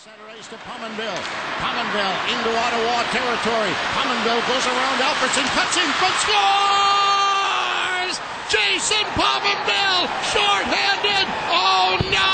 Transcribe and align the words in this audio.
Center 0.00 0.32
to 0.32 0.56
Pominville. 0.64 1.20
Pominville 1.60 2.16
into 2.32 2.48
Ottawa 2.56 3.04
territory. 3.12 3.68
Pominville 3.92 4.40
goes 4.48 4.64
around 4.64 4.96
Alfredson, 4.96 5.44
cuts 5.52 5.76
in 5.76 5.84
front, 6.00 6.16
scores! 6.24 8.16
Jason 8.48 9.04
Pominville, 9.12 10.08
short-handed. 10.32 11.28
Oh, 11.52 12.00
now 12.10 12.29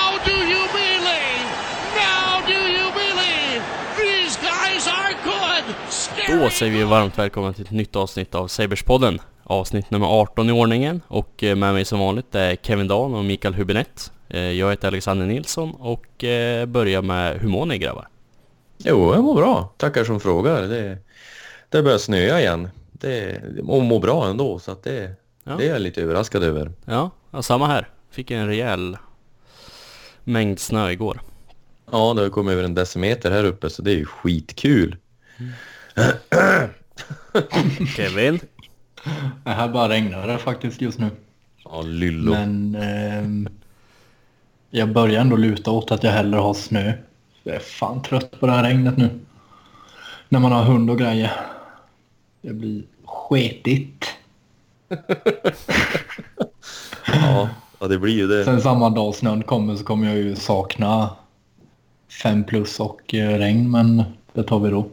Då 6.42 6.50
säger 6.50 6.72
vi 6.72 6.84
varmt 6.84 7.18
välkomna 7.18 7.52
till 7.52 7.64
ett 7.64 7.70
nytt 7.70 7.96
avsnitt 7.96 8.34
av 8.34 8.48
Saberspodden. 8.48 9.18
Avsnitt 9.42 9.90
nummer 9.90 10.06
18 10.06 10.48
i 10.48 10.52
ordningen 10.52 11.02
och 11.08 11.44
eh, 11.44 11.56
med 11.56 11.74
mig 11.74 11.84
som 11.84 11.98
vanligt 12.00 12.34
är 12.34 12.56
Kevin 12.56 12.88
Dahn 12.88 13.14
och 13.14 13.24
Mikael 13.24 13.54
Hubinett. 13.54 14.12
Eh, 14.28 14.40
Jag 14.40 14.70
heter 14.70 14.88
Alexander 14.88 15.26
Nilsson 15.26 15.70
och 15.74 16.24
eh, 16.24 16.66
börjar 16.66 17.02
med 17.02 17.40
hur 17.40 17.48
mår 17.48 17.66
ni 17.66 17.78
grabbar? 17.78 18.08
Jo, 18.78 19.14
jag 19.14 19.24
mår 19.24 19.34
bra. 19.34 19.74
Tackar 19.76 20.04
som 20.04 20.20
frågar. 20.20 20.62
Det, 20.62 20.98
det 21.68 21.82
börjar 21.82 21.98
snöa 21.98 22.40
igen. 22.40 22.68
Det, 22.92 23.40
och 23.68 23.82
mår 23.82 24.00
bra 24.00 24.26
ändå, 24.28 24.58
så 24.58 24.72
att 24.72 24.82
det, 24.82 25.10
Ja. 25.44 25.52
det 25.58 25.64
är 25.68 25.72
jag 25.72 25.80
lite 25.80 26.02
överraskad 26.02 26.42
över. 26.42 26.72
Ja, 26.84 27.10
ja 27.30 27.42
samma 27.42 27.66
här. 27.66 27.88
Fick 28.10 28.30
en 28.30 28.46
rejäl 28.46 28.96
mängd 30.24 30.58
snö 30.60 30.90
igår. 30.90 31.20
Ja, 31.92 32.14
det 32.16 32.22
har 32.22 32.28
kommit 32.28 32.52
över 32.52 32.62
en 32.64 32.74
decimeter 32.74 33.30
här 33.30 33.44
uppe, 33.44 33.70
så 33.70 33.82
det 33.82 33.90
är 33.90 33.96
ju 33.96 34.04
skitkul. 34.06 34.96
Kevin? 37.96 38.40
Det 39.44 39.50
här 39.50 39.68
bara 39.68 39.88
regnar 39.88 40.26
det 40.26 40.38
faktiskt 40.38 40.80
just 40.80 40.98
nu. 40.98 41.10
Ja, 41.64 41.82
lyllo. 41.82 42.32
Men 42.32 42.74
ehm, 42.74 43.48
jag 44.70 44.92
börjar 44.92 45.20
ändå 45.20 45.36
luta 45.36 45.70
åt 45.70 45.90
att 45.90 46.02
jag 46.02 46.12
hellre 46.12 46.40
har 46.40 46.54
snö. 46.54 46.92
Jag 47.42 47.54
är 47.54 47.60
fan 47.60 48.02
trött 48.02 48.40
på 48.40 48.46
det 48.46 48.52
här 48.52 48.62
regnet 48.62 48.96
nu. 48.96 49.10
När 50.28 50.40
man 50.40 50.52
har 50.52 50.62
hund 50.62 50.90
och 50.90 50.98
grejer. 50.98 51.32
Det 52.42 52.52
blir 52.52 52.82
sketigt. 53.04 54.06
Ja, 57.12 57.48
ja, 57.80 57.86
det 57.86 57.98
blir 57.98 58.14
ju 58.14 58.26
det. 58.26 58.44
Sen 58.44 58.62
samma 58.62 58.90
dag 58.90 59.14
snön 59.14 59.42
kommer 59.42 59.76
så 59.76 59.84
kommer 59.84 60.06
jag 60.06 60.16
ju 60.16 60.36
sakna 60.36 61.16
fem 62.22 62.44
plus 62.44 62.80
och 62.80 63.14
eh, 63.14 63.38
regn. 63.38 63.70
Men 63.70 64.02
det 64.32 64.42
tar 64.42 64.60
vi 64.60 64.70
då. 64.70 64.86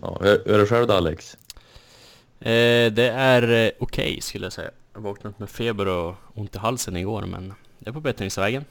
Ja, 0.00 0.18
hur 0.20 0.50
är 0.50 0.58
det 0.58 0.66
själv 0.66 0.86
då, 0.86 0.94
Alex? 0.94 1.36
Eh, 2.40 2.92
det 2.92 3.10
är 3.16 3.66
eh, 3.66 3.70
okej 3.78 4.20
skulle 4.20 4.46
jag 4.46 4.52
säga. 4.52 4.70
Jag 4.94 5.00
vaknade 5.00 5.34
med 5.38 5.50
feber 5.50 5.88
och 5.88 6.14
ont 6.34 6.54
i 6.54 6.58
halsen 6.58 6.96
igår 6.96 7.22
men 7.22 7.54
det 7.78 7.88
är 7.88 7.92
på 7.92 8.00
bättringsvägen. 8.00 8.64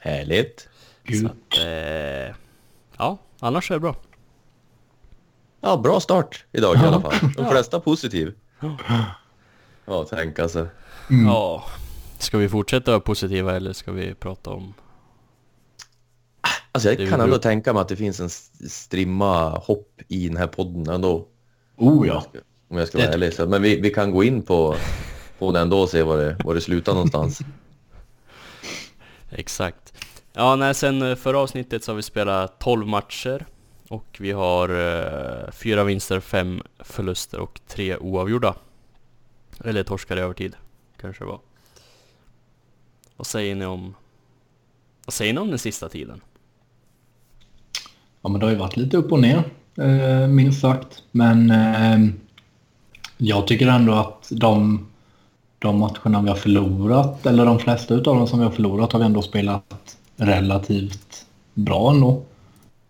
Härligt. 0.00 0.68
Så 1.20 1.26
att, 1.26 1.58
eh, 1.64 2.34
ja, 2.98 3.18
annars 3.40 3.70
är 3.70 3.74
det 3.74 3.80
bra. 3.80 3.96
Ja, 5.60 5.76
bra 5.76 6.00
start 6.00 6.44
idag 6.52 6.76
i 6.76 6.78
alla 6.78 7.00
fall. 7.00 7.14
De 7.36 7.44
Ja. 7.44 7.50
flesta 7.50 7.80
positiv. 7.80 8.34
Ja, 9.86 10.06
tänk 10.10 10.38
alltså. 10.38 10.66
Mm. 11.10 11.26
Ja, 11.26 11.64
ska 12.18 12.38
vi 12.38 12.48
fortsätta 12.48 12.90
vara 12.90 13.00
positiva 13.00 13.56
eller 13.56 13.72
ska 13.72 13.92
vi 13.92 14.14
prata 14.14 14.50
om... 14.50 14.74
Alltså 16.72 16.88
jag 16.88 16.98
kan 16.98 17.20
ändå 17.20 17.26
bra. 17.26 17.38
tänka 17.38 17.72
mig 17.72 17.80
att 17.80 17.88
det 17.88 17.96
finns 17.96 18.20
en 18.20 18.30
strimma 18.70 19.50
hopp 19.58 20.00
i 20.08 20.28
den 20.28 20.36
här 20.36 20.46
podden 20.46 20.94
ändå. 20.94 21.26
Oh 21.76 22.08
ja. 22.08 22.24
Om 22.68 22.78
jag 22.78 22.88
ska 22.88 22.98
vara 22.98 23.08
ärlig. 23.08 23.32
Så, 23.32 23.46
men 23.46 23.62
vi, 23.62 23.80
vi 23.80 23.90
kan 23.90 24.10
gå 24.10 24.24
in 24.24 24.42
på, 24.42 24.76
på 25.38 25.52
den 25.52 25.70
då 25.70 25.80
och 25.80 25.88
se 25.88 26.02
var 26.02 26.18
det, 26.18 26.36
var 26.44 26.54
det 26.54 26.60
slutar 26.60 26.92
någonstans. 26.92 27.40
Exakt. 29.30 29.92
Ja, 30.32 30.56
nej, 30.56 30.74
sen 30.74 31.02
eh, 31.02 31.16
förra 31.16 31.38
avsnittet 31.38 31.84
så 31.84 31.92
har 31.92 31.96
vi 31.96 32.02
spelat 32.02 32.58
12 32.58 32.86
matcher 32.86 33.46
och 33.88 34.16
vi 34.20 34.32
har 34.32 34.68
eh, 34.68 35.50
fyra 35.50 35.84
vinster, 35.84 36.20
fem 36.20 36.62
förluster 36.78 37.40
och 37.40 37.60
tre 37.66 37.96
oavgjorda. 37.96 38.54
Eller 39.64 39.82
torskar 39.82 40.16
i 40.16 40.20
övertid, 40.20 40.56
kanske 41.00 41.24
det 41.24 41.28
var. 41.28 41.40
Vad 43.16 43.26
säger 43.26 43.54
ni 43.54 43.66
om... 43.66 43.94
Vad 45.04 45.14
säger 45.14 45.32
ni 45.32 45.40
om 45.40 45.48
den 45.48 45.58
sista 45.58 45.88
tiden? 45.88 46.20
Ja, 48.22 48.28
men 48.28 48.40
det 48.40 48.46
har 48.46 48.50
ju 48.50 48.58
varit 48.58 48.76
lite 48.76 48.96
upp 48.96 49.12
och 49.12 49.20
ner, 49.20 49.42
eh, 49.76 50.28
minst 50.28 50.60
sagt. 50.60 51.02
Men 51.10 51.50
eh, 51.50 52.10
jag 53.18 53.46
tycker 53.46 53.68
ändå 53.68 53.92
att 53.92 54.28
de, 54.30 54.86
de 55.58 55.78
matcherna 55.78 56.22
vi 56.22 56.28
har 56.28 56.36
förlorat, 56.36 57.26
eller 57.26 57.46
de 57.46 57.58
flesta 57.58 57.94
av 57.94 58.02
dem 58.02 58.26
som 58.26 58.38
vi 58.38 58.44
har 58.44 58.52
förlorat, 58.52 58.92
har 58.92 59.00
vi 59.00 59.06
ändå 59.06 59.22
spelat 59.22 59.96
relativt 60.16 61.26
bra 61.54 61.90
ändå. 61.90 62.22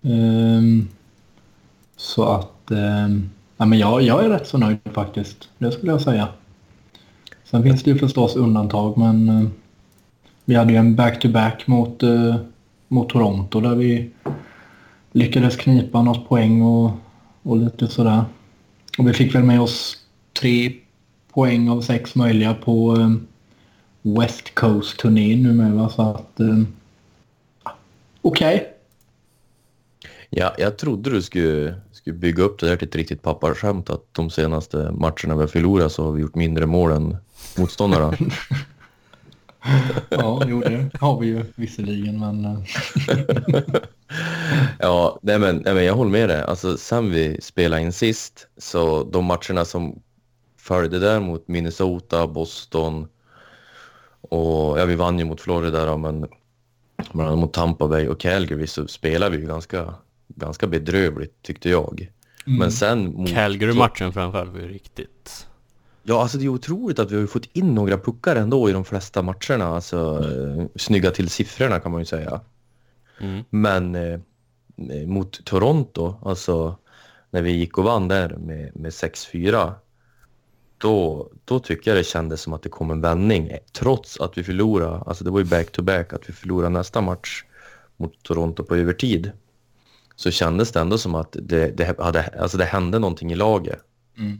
Eh, 0.03 0.89
så 1.97 2.25
att, 2.25 2.71
eh, 2.71 3.09
ja, 3.57 3.67
men 3.67 3.79
jag, 3.79 4.03
jag 4.03 4.25
är 4.25 4.29
rätt 4.29 4.49
så 4.49 4.59
nöjd 4.59 4.79
faktiskt, 4.93 5.49
det 5.59 5.73
skulle 5.73 5.93
jag 5.93 6.01
säga. 6.01 6.29
Sen 7.45 7.63
finns 7.63 7.83
det 7.83 7.91
ju 7.91 7.99
förstås 7.99 8.37
undantag, 8.37 8.99
men 8.99 9.29
eh, 9.29 9.49
vi 10.45 10.55
hade 10.55 10.73
ju 10.73 10.79
en 10.79 10.97
back-to-back 10.97 11.67
mot, 11.67 12.03
eh, 12.03 12.37
mot 12.89 13.09
Toronto 13.09 13.61
där 13.61 13.75
vi 13.75 14.11
lyckades 15.19 15.57
knipa 15.57 16.03
något 16.03 16.29
poäng 16.29 16.63
och, 16.63 16.91
och 17.43 17.57
lite 17.57 17.89
sådär. 17.89 18.25
Och 18.99 19.09
vi 19.09 19.13
fick 19.13 19.35
väl 19.35 19.43
med 19.43 19.61
oss 19.61 19.97
tre 20.41 20.73
poäng 21.33 21.69
av 21.69 21.81
sex 21.81 22.15
möjliga 22.15 22.55
på 22.55 22.97
eh, 22.97 23.11
West 24.21 24.55
Coast-turnén 24.55 25.43
nu 25.43 25.53
med 25.53 25.73
va? 25.73 25.89
Så 25.89 26.03
att... 26.03 26.41
Eh, 26.41 26.63
Okej. 28.23 28.75
Ja, 30.31 30.55
jag 30.59 30.79
trodde 30.79 31.11
du 31.11 31.23
skulle, 31.23 31.75
skulle 31.93 32.17
bygga 32.17 32.43
upp 32.43 32.61
det 32.61 32.69
där 32.69 32.77
till 32.77 32.89
ett 32.89 32.97
riktigt 32.97 33.23
pappaskämt 33.23 33.91
att 33.91 34.05
de 34.13 34.31
senaste 34.31 34.77
matcherna 34.77 35.35
vi 35.35 35.41
har 35.41 35.47
förlorat 35.47 35.93
så 35.93 36.05
har 36.05 36.13
vi 36.13 36.23
gjort 36.23 36.35
mindre 36.35 36.67
mål 36.67 36.93
än 36.93 37.17
motståndarna. 37.59 38.17
Ja, 40.09 40.43
jo 40.47 40.61
det 40.61 40.91
har 41.01 41.21
vi 41.21 41.27
ju 41.27 41.45
visserligen 41.55 42.21
men... 42.21 42.45
eh, 42.45 42.59
ja, 44.79 45.19
nej 45.23 45.39
men, 45.39 45.57
nej 45.57 45.75
men 45.75 45.85
jag 45.85 45.95
håller 45.95 46.11
med 46.11 46.29
dig. 46.29 46.43
Alltså 46.43 46.77
sen 46.77 47.11
vi 47.11 47.41
spelade 47.41 47.83
in 47.83 47.93
sist 47.93 48.49
så 48.57 49.05
de 49.05 49.25
matcherna 49.25 49.65
som 49.65 50.03
följde 50.57 50.99
där 50.99 51.21
mot 51.21 51.49
Minnesota, 51.49 52.27
Boston 52.27 53.09
och 54.21 54.79
ja, 54.79 54.85
vi 54.85 54.95
vann 54.95 55.19
ju 55.19 55.25
mot 55.25 55.41
Florida 55.41 55.87
då, 55.87 55.97
men 55.97 56.27
bland 57.13 57.29
annat 57.29 57.39
mot 57.39 57.53
Tampa 57.53 57.89
Bay 57.89 58.09
och 58.09 58.21
Calgary 58.21 58.67
så 58.67 58.87
spelade 58.87 59.37
vi 59.37 59.43
ju 59.43 59.49
ganska, 59.49 59.95
ganska 60.29 60.67
bedrövligt 60.67 61.43
tyckte 61.43 61.71
jag. 61.71 62.13
Mm. 62.47 62.59
Men 62.59 62.73
sen 62.73 63.15
mot... 63.15 63.31
Calgary-matchen 63.31 64.13
framförallt 64.13 64.53
var 64.53 64.61
ju 64.61 64.69
riktigt... 64.69 65.48
Ja, 66.09 66.23
alltså 66.23 66.39
det 66.39 66.45
är 66.45 66.49
otroligt 66.49 66.99
att 66.99 67.11
vi 67.11 67.21
har 67.21 67.27
fått 67.27 67.49
in 67.53 67.75
några 67.75 67.99
puckar 67.99 68.37
ändå 68.37 68.71
i 68.71 68.73
de 68.73 68.85
flesta 68.85 69.23
matcherna. 69.23 69.65
Alltså, 69.67 70.25
eh, 70.25 70.67
snygga 70.77 71.11
till 71.11 71.29
siffrorna 71.29 71.81
kan 71.81 71.93
man 71.93 72.01
ju 72.01 72.05
säga. 72.05 72.41
Mm. 73.21 73.45
Men 73.51 73.95
eh, 73.95 74.21
eh, 74.91 75.07
mot 75.07 75.45
Toronto, 75.45 76.15
alltså 76.25 76.77
när 77.31 77.43
vi 77.43 77.51
gick 77.53 77.79
och 77.79 77.85
vann 77.85 78.09
där 78.09 78.37
med, 78.37 78.77
med 78.77 78.91
6-4, 78.91 79.73
då, 80.79 81.29
då 81.45 81.59
tycker 81.59 81.91
jag 81.91 81.99
det 81.99 82.05
kändes 82.05 82.41
som 82.41 82.53
att 82.53 82.63
det 82.63 82.69
kom 82.69 82.91
en 82.91 83.01
vändning. 83.01 83.49
eh, 83.49 83.59
Trots 83.73 84.21
att 84.21 84.39
vi 84.39 84.45
förlorade, 84.45 84.97
alltså 85.07 85.25
det 85.25 85.31
var 85.31 85.39
ju 85.39 85.45
back-to-back, 85.45 86.13
att 86.13 86.29
vi 86.29 86.33
förlorade 86.33 86.69
nästa 86.71 87.01
match 87.01 87.45
mot 87.97 88.23
Toronto 88.23 88.65
på 88.65 88.77
övertid. 88.77 89.33
Så 90.17 90.31
kändes 90.31 90.73
det 90.73 90.81
ändå 90.81 90.99
som 90.99 91.15
att 91.15 91.37
det, 91.43 91.71
det, 91.77 91.99
hade, 91.99 92.23
alltså 92.23 92.59
det 92.59 92.65
hände 92.65 92.99
någonting 92.99 93.33
i 93.33 93.35
laget. 93.35 93.81
Mm. 94.19 94.39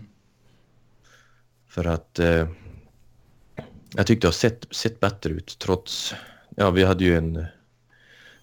För 1.69 1.85
att 1.85 2.19
eh, 2.19 2.49
jag 3.95 4.07
tyckte 4.07 4.27
det 4.27 4.29
har 4.29 4.33
sett, 4.33 4.67
sett 4.71 5.01
bättre 5.01 5.31
ut 5.33 5.59
trots... 5.59 6.15
Ja, 6.57 6.71
vi 6.71 6.85
hade 6.85 7.05
ju 7.05 7.17
en 7.17 7.45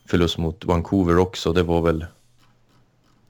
förlust 0.05 0.37
mot 0.37 0.65
Vancouver 0.65 1.17
också. 1.17 1.53
Det 1.53 1.63
var 1.63 1.81
väl... 1.81 2.05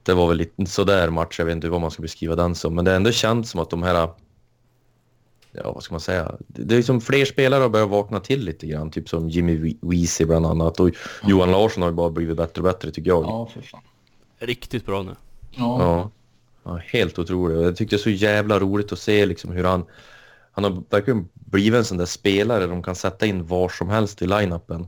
Det 0.02 0.14
var 0.14 0.28
väl 0.28 0.36
lite 0.36 0.66
sådär 0.66 1.10
match. 1.10 1.38
Jag 1.38 1.46
vet 1.46 1.52
inte 1.52 1.68
vad 1.68 1.80
man 1.80 1.90
ska 1.90 2.02
beskriva 2.02 2.36
den 2.36 2.54
som. 2.54 2.74
Men 2.74 2.84
det 2.84 2.90
är 2.90 2.96
ändå 2.96 3.12
känns 3.12 3.50
som 3.50 3.60
att 3.60 3.70
de 3.70 3.82
här... 3.82 4.08
Ja, 5.52 5.72
vad 5.72 5.82
ska 5.82 5.94
man 5.94 6.00
säga? 6.00 6.34
Det 6.46 6.76
är 6.76 6.82
som 6.82 7.00
fler 7.00 7.24
spelare 7.24 7.62
har 7.62 7.68
börjat 7.68 7.88
vakna 7.88 8.20
till 8.20 8.44
lite 8.44 8.66
grann. 8.66 8.90
Typ 8.90 9.08
som 9.08 9.28
Jimmy 9.30 9.58
We- 9.58 9.78
Weezy 9.80 10.24
bland 10.24 10.46
annat. 10.46 10.80
Och 10.80 10.90
Johan 11.26 11.50
Larsson 11.50 11.82
har 11.82 11.90
ju 11.90 11.96
bara 11.96 12.10
blivit 12.10 12.36
bättre 12.36 12.60
och 12.60 12.64
bättre 12.64 12.90
tycker 12.90 13.10
jag. 13.10 13.24
Ja, 13.24 13.46
för 13.54 13.60
fan. 13.62 13.80
Riktigt 14.38 14.86
bra 14.86 15.02
nu. 15.02 15.16
Ja. 15.50 15.82
Ja. 15.82 16.10
Ja, 16.66 16.80
helt 16.84 17.18
otroligt. 17.18 17.62
Jag 17.62 17.76
tyckte 17.76 17.96
det 17.96 17.98
var 17.98 18.02
så 18.02 18.10
jävla 18.10 18.58
roligt 18.60 18.92
att 18.92 18.98
se 18.98 19.26
liksom 19.26 19.52
hur 19.52 19.64
han... 19.64 19.84
Han 20.52 20.64
har 20.64 20.82
verkligen 20.90 21.28
blivit 21.34 21.78
en 21.78 21.84
sån 21.84 21.98
där 21.98 22.06
spelare 22.06 22.66
de 22.66 22.82
kan 22.82 22.94
sätta 22.96 23.26
in 23.26 23.46
var 23.46 23.68
som 23.68 23.88
helst 23.88 24.22
i 24.22 24.26
line-upen. 24.26 24.86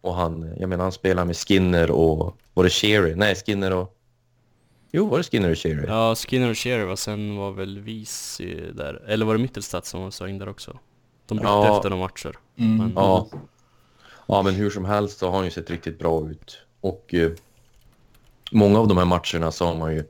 Och 0.00 0.14
han, 0.14 0.54
jag 0.58 0.68
menar 0.68 0.84
han 0.84 0.92
spelar 0.92 1.24
med 1.24 1.36
Skinner 1.36 1.90
och... 1.90 2.36
Var 2.54 2.64
det 2.64 2.70
Sherry? 2.70 3.14
Nej, 3.14 3.34
Skinner 3.34 3.72
och... 3.72 3.96
Jo, 4.92 5.08
var 5.08 5.18
det 5.18 5.24
Skinner 5.24 5.50
och 5.50 5.58
Sherry? 5.58 5.86
Ja, 5.86 6.14
Skinner 6.14 6.50
och 6.50 6.58
Shearer 6.58 6.84
va, 6.84 6.96
sen 6.96 7.36
var 7.36 7.52
väl 7.52 7.78
Vici 7.80 8.60
där. 8.74 9.02
Eller 9.06 9.26
var 9.26 9.34
det 9.34 9.40
Mittelstadt 9.42 9.86
som 9.86 10.02
var 10.02 10.10
så 10.10 10.26
in 10.26 10.38
där 10.38 10.48
också? 10.48 10.78
De 11.26 11.34
bytte 11.38 11.48
Ja. 11.48 11.76
efter 11.76 11.90
några 11.90 12.02
matcher. 12.04 12.32
Mm. 12.56 12.76
Men- 12.76 12.92
Ja. 12.96 13.28
Ja, 14.26 14.42
men 14.42 14.54
hur 14.54 14.70
som 14.70 14.84
helst 14.84 15.18
så 15.18 15.26
har 15.30 15.36
han 15.36 15.44
ju 15.44 15.50
sett 15.50 15.70
riktigt 15.70 15.98
bra 15.98 16.30
ut. 16.30 16.58
Och 16.80 17.14
eh, 17.14 17.30
många 18.52 18.78
av 18.78 18.88
de 18.88 18.98
här 18.98 19.04
matcherna 19.04 19.52
så 19.52 19.66
har 19.66 19.74
man 19.74 19.94
ju 19.94 20.04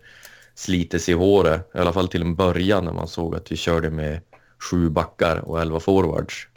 slitit 0.60 1.02
sig 1.02 1.14
i 1.14 1.16
håret, 1.16 1.70
i 1.74 1.78
alla 1.78 1.92
fall 1.92 2.08
till 2.08 2.22
en 2.22 2.34
början 2.34 2.84
när 2.84 2.92
man 2.92 3.08
såg 3.08 3.34
att 3.36 3.52
vi 3.52 3.56
körde 3.56 3.90
med 3.90 4.20
sju 4.70 4.88
backar 4.88 5.36
och 5.36 5.60
elva 5.60 5.80
forwards. 5.80 6.48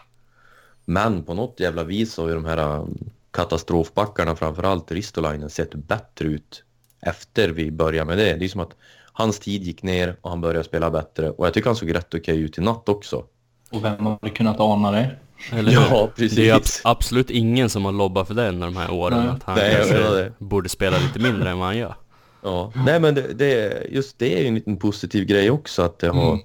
Men 0.86 1.24
på 1.24 1.34
något 1.34 1.60
jävla 1.60 1.84
vis 1.84 2.18
har 2.18 2.28
ju 2.28 2.34
de 2.36 2.46
här 2.46 2.80
um, 2.80 3.10
katastrofbackarna, 3.32 4.36
framförallt 4.36 4.92
Ristolainen, 4.92 5.50
sett 5.50 5.76
bättre 5.76 6.28
ut 6.28 6.64
efter 7.02 7.50
vi 7.50 7.72
började 7.72 8.06
med 8.06 8.18
det. 8.18 8.34
Det 8.36 8.46
är 8.46 8.50
som 8.50 8.62
att 8.62 8.76
hans 9.14 9.40
tid 9.40 9.64
gick 9.64 9.84
ner 9.84 10.16
och 10.22 10.30
han 10.30 10.42
började 10.42 10.64
spela 10.64 10.90
bättre. 10.92 11.30
Och 11.30 11.46
jag 11.46 11.54
tycker 11.54 11.70
han 11.70 11.76
såg 11.76 11.96
rätt 11.96 12.14
okej 12.14 12.40
ut 12.40 12.58
i 12.58 12.62
natt 12.62 12.90
också. 12.90 13.24
Och 13.72 13.84
vem 13.84 14.06
hade 14.06 14.30
kunnat 14.30 14.60
ana 14.60 14.92
det? 14.92 15.12
Eller 15.52 15.72
Ja, 15.72 16.10
precis. 16.16 16.38
Det 16.38 16.50
är 16.50 16.56
ab- 16.56 16.62
absolut 16.84 17.30
ingen 17.30 17.70
som 17.70 17.86
har 17.86 17.92
lobbat 17.92 18.28
för 18.28 18.34
det 18.34 18.50
under 18.50 18.68
de 18.68 18.78
här 18.78 18.92
åren. 18.92 19.20
Nej. 19.20 19.30
Att 19.30 19.44
han 19.44 19.56
Nej, 19.56 20.32
borde 20.38 20.70
spela 20.70 20.98
lite 20.98 21.20
mindre 21.20 21.50
än 21.50 21.58
vad 21.58 21.68
han 21.68 21.78
gör. 21.78 21.96
Ja, 22.44 22.72
nej 22.86 23.00
men 23.00 23.16
det, 23.16 23.34
det, 23.34 23.84
just 23.92 24.20
det 24.20 24.36
är 24.36 24.42
ju 24.42 24.48
en 24.48 24.56
liten 24.56 24.78
positiv 24.78 25.26
grej 25.26 25.52
också 25.52 25.82
att 25.82 26.00
det 26.00 26.08
har... 26.08 26.32
Mm. 26.34 26.40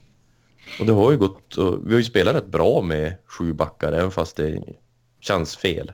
Och 0.81 0.87
det 0.87 0.93
har 0.93 1.11
ju 1.11 1.19
gått... 1.19 1.55
Vi 1.85 1.93
har 1.93 1.99
ju 1.99 2.05
spelat 2.05 2.35
rätt 2.35 2.47
bra 2.47 2.83
med 2.83 3.15
sju 3.27 3.53
backar 3.53 3.93
även 3.93 4.11
fast 4.11 4.37
det 4.37 4.63
känns 5.21 5.57
fel. 5.57 5.93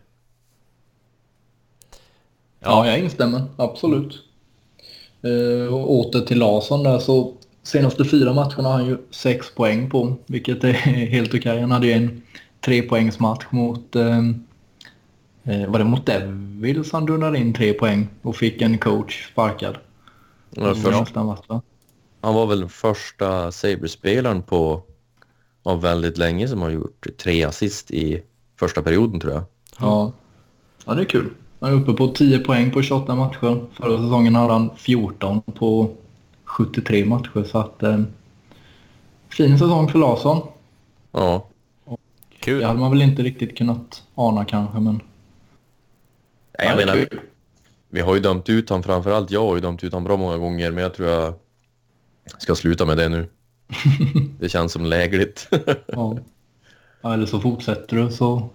Ja, 2.61 2.87
jag 2.87 2.99
instämmer. 2.99 3.43
Absolut. 3.57 4.23
Eh, 5.23 5.75
och 5.75 5.93
åter 5.93 6.21
till 6.21 6.39
Larsson 6.39 6.83
där 6.83 6.99
så 6.99 7.35
senaste 7.63 8.05
fyra 8.05 8.33
matcherna 8.33 8.69
har 8.69 8.73
han 8.73 8.87
ju 8.87 8.99
sex 9.11 9.55
poäng 9.55 9.91
på, 9.91 10.17
vilket 10.27 10.65
är 10.65 10.73
helt 11.13 11.35
okej. 11.35 11.61
Han 11.61 11.71
hade 11.71 11.87
ju 11.87 11.93
en 11.93 12.23
trepoängsmatch 12.61 13.45
mot, 13.51 13.97
eh, 13.97 14.23
var 15.69 15.79
det 15.79 15.85
mot 15.85 16.07
Devils 16.07 16.93
han 16.93 17.07
dundrade 17.07 17.39
in 17.39 17.55
tre 17.55 17.73
poäng 17.73 18.09
och 18.23 18.37
fick 18.37 18.63
en 18.63 18.79
coach 18.79 19.29
sparkad. 19.33 19.77
Han 20.57 20.65
var, 20.65 20.75
först, 20.75 21.17
han 22.21 22.35
var 22.35 22.47
väl 22.47 22.61
den 22.61 22.69
första 22.69 23.53
Sabres-spelaren 23.53 24.43
på 24.43 24.83
av 25.63 25.81
väldigt 25.81 26.19
länge 26.19 26.49
som 26.49 26.63
har 26.63 26.71
gjort 26.71 27.07
tre 27.19 27.45
assist 27.45 27.91
i 27.91 28.23
första 28.59 28.83
perioden 28.83 29.21
tror 29.21 29.33
jag. 29.33 29.43
Ja. 29.81 30.13
ja, 30.85 30.95
det 30.95 31.03
är 31.03 31.07
kul. 31.07 31.31
Han 31.61 31.73
är 31.73 31.77
uppe 31.77 31.93
på 31.93 32.09
10 32.09 32.39
poäng 32.39 32.71
på 32.71 32.83
28 32.83 33.15
matcher. 33.15 33.67
Förra 33.73 33.99
säsongen 33.99 34.35
hade 34.35 34.53
han 34.53 34.71
14 34.77 35.43
på 35.43 35.91
73 36.45 37.05
matcher. 37.05 37.45
Så 37.45 37.59
att, 37.59 37.83
eh, 37.83 38.01
fin 39.29 39.59
säsong 39.59 39.89
för 39.89 39.99
Larsson. 39.99 40.49
Ja, 41.13 41.49
Kul. 42.45 42.61
Det 42.61 42.67
hade 42.67 42.79
man 42.79 42.91
väl 42.91 43.03
inte 43.03 43.23
riktigt 43.23 43.59
kunnat 43.59 44.03
ana 44.15 44.45
kanske, 44.45 44.81
men... 44.81 45.01
Nej, 46.59 46.69
jag 46.69 46.77
menar, 46.77 46.95
kul. 46.95 47.21
Vi 47.95 48.01
har 48.01 48.15
ju 48.15 48.21
dömt 48.21 48.49
ut 48.49 48.71
han 48.71 48.83
framförallt 48.83 49.31
jag 49.31 49.47
har 49.47 49.55
ju 49.55 49.61
dömt 49.61 49.85
ut 49.85 49.93
han 49.93 50.05
bra 50.05 50.17
många 50.17 50.37
gånger 50.37 50.71
men 50.71 50.83
jag 50.83 50.95
tror 50.95 51.09
jag 51.09 51.35
ska 52.39 52.55
sluta 52.55 52.85
med 52.85 52.97
det 52.97 53.09
nu. 53.09 53.29
Det 54.41 54.49
känns 54.49 54.73
som 54.73 54.85
lägligt. 54.85 55.49
Ja. 55.87 56.19
eller 57.03 57.27
så 57.27 57.41
fortsätter 57.41 57.97
du 57.97 58.11
så 58.11 58.49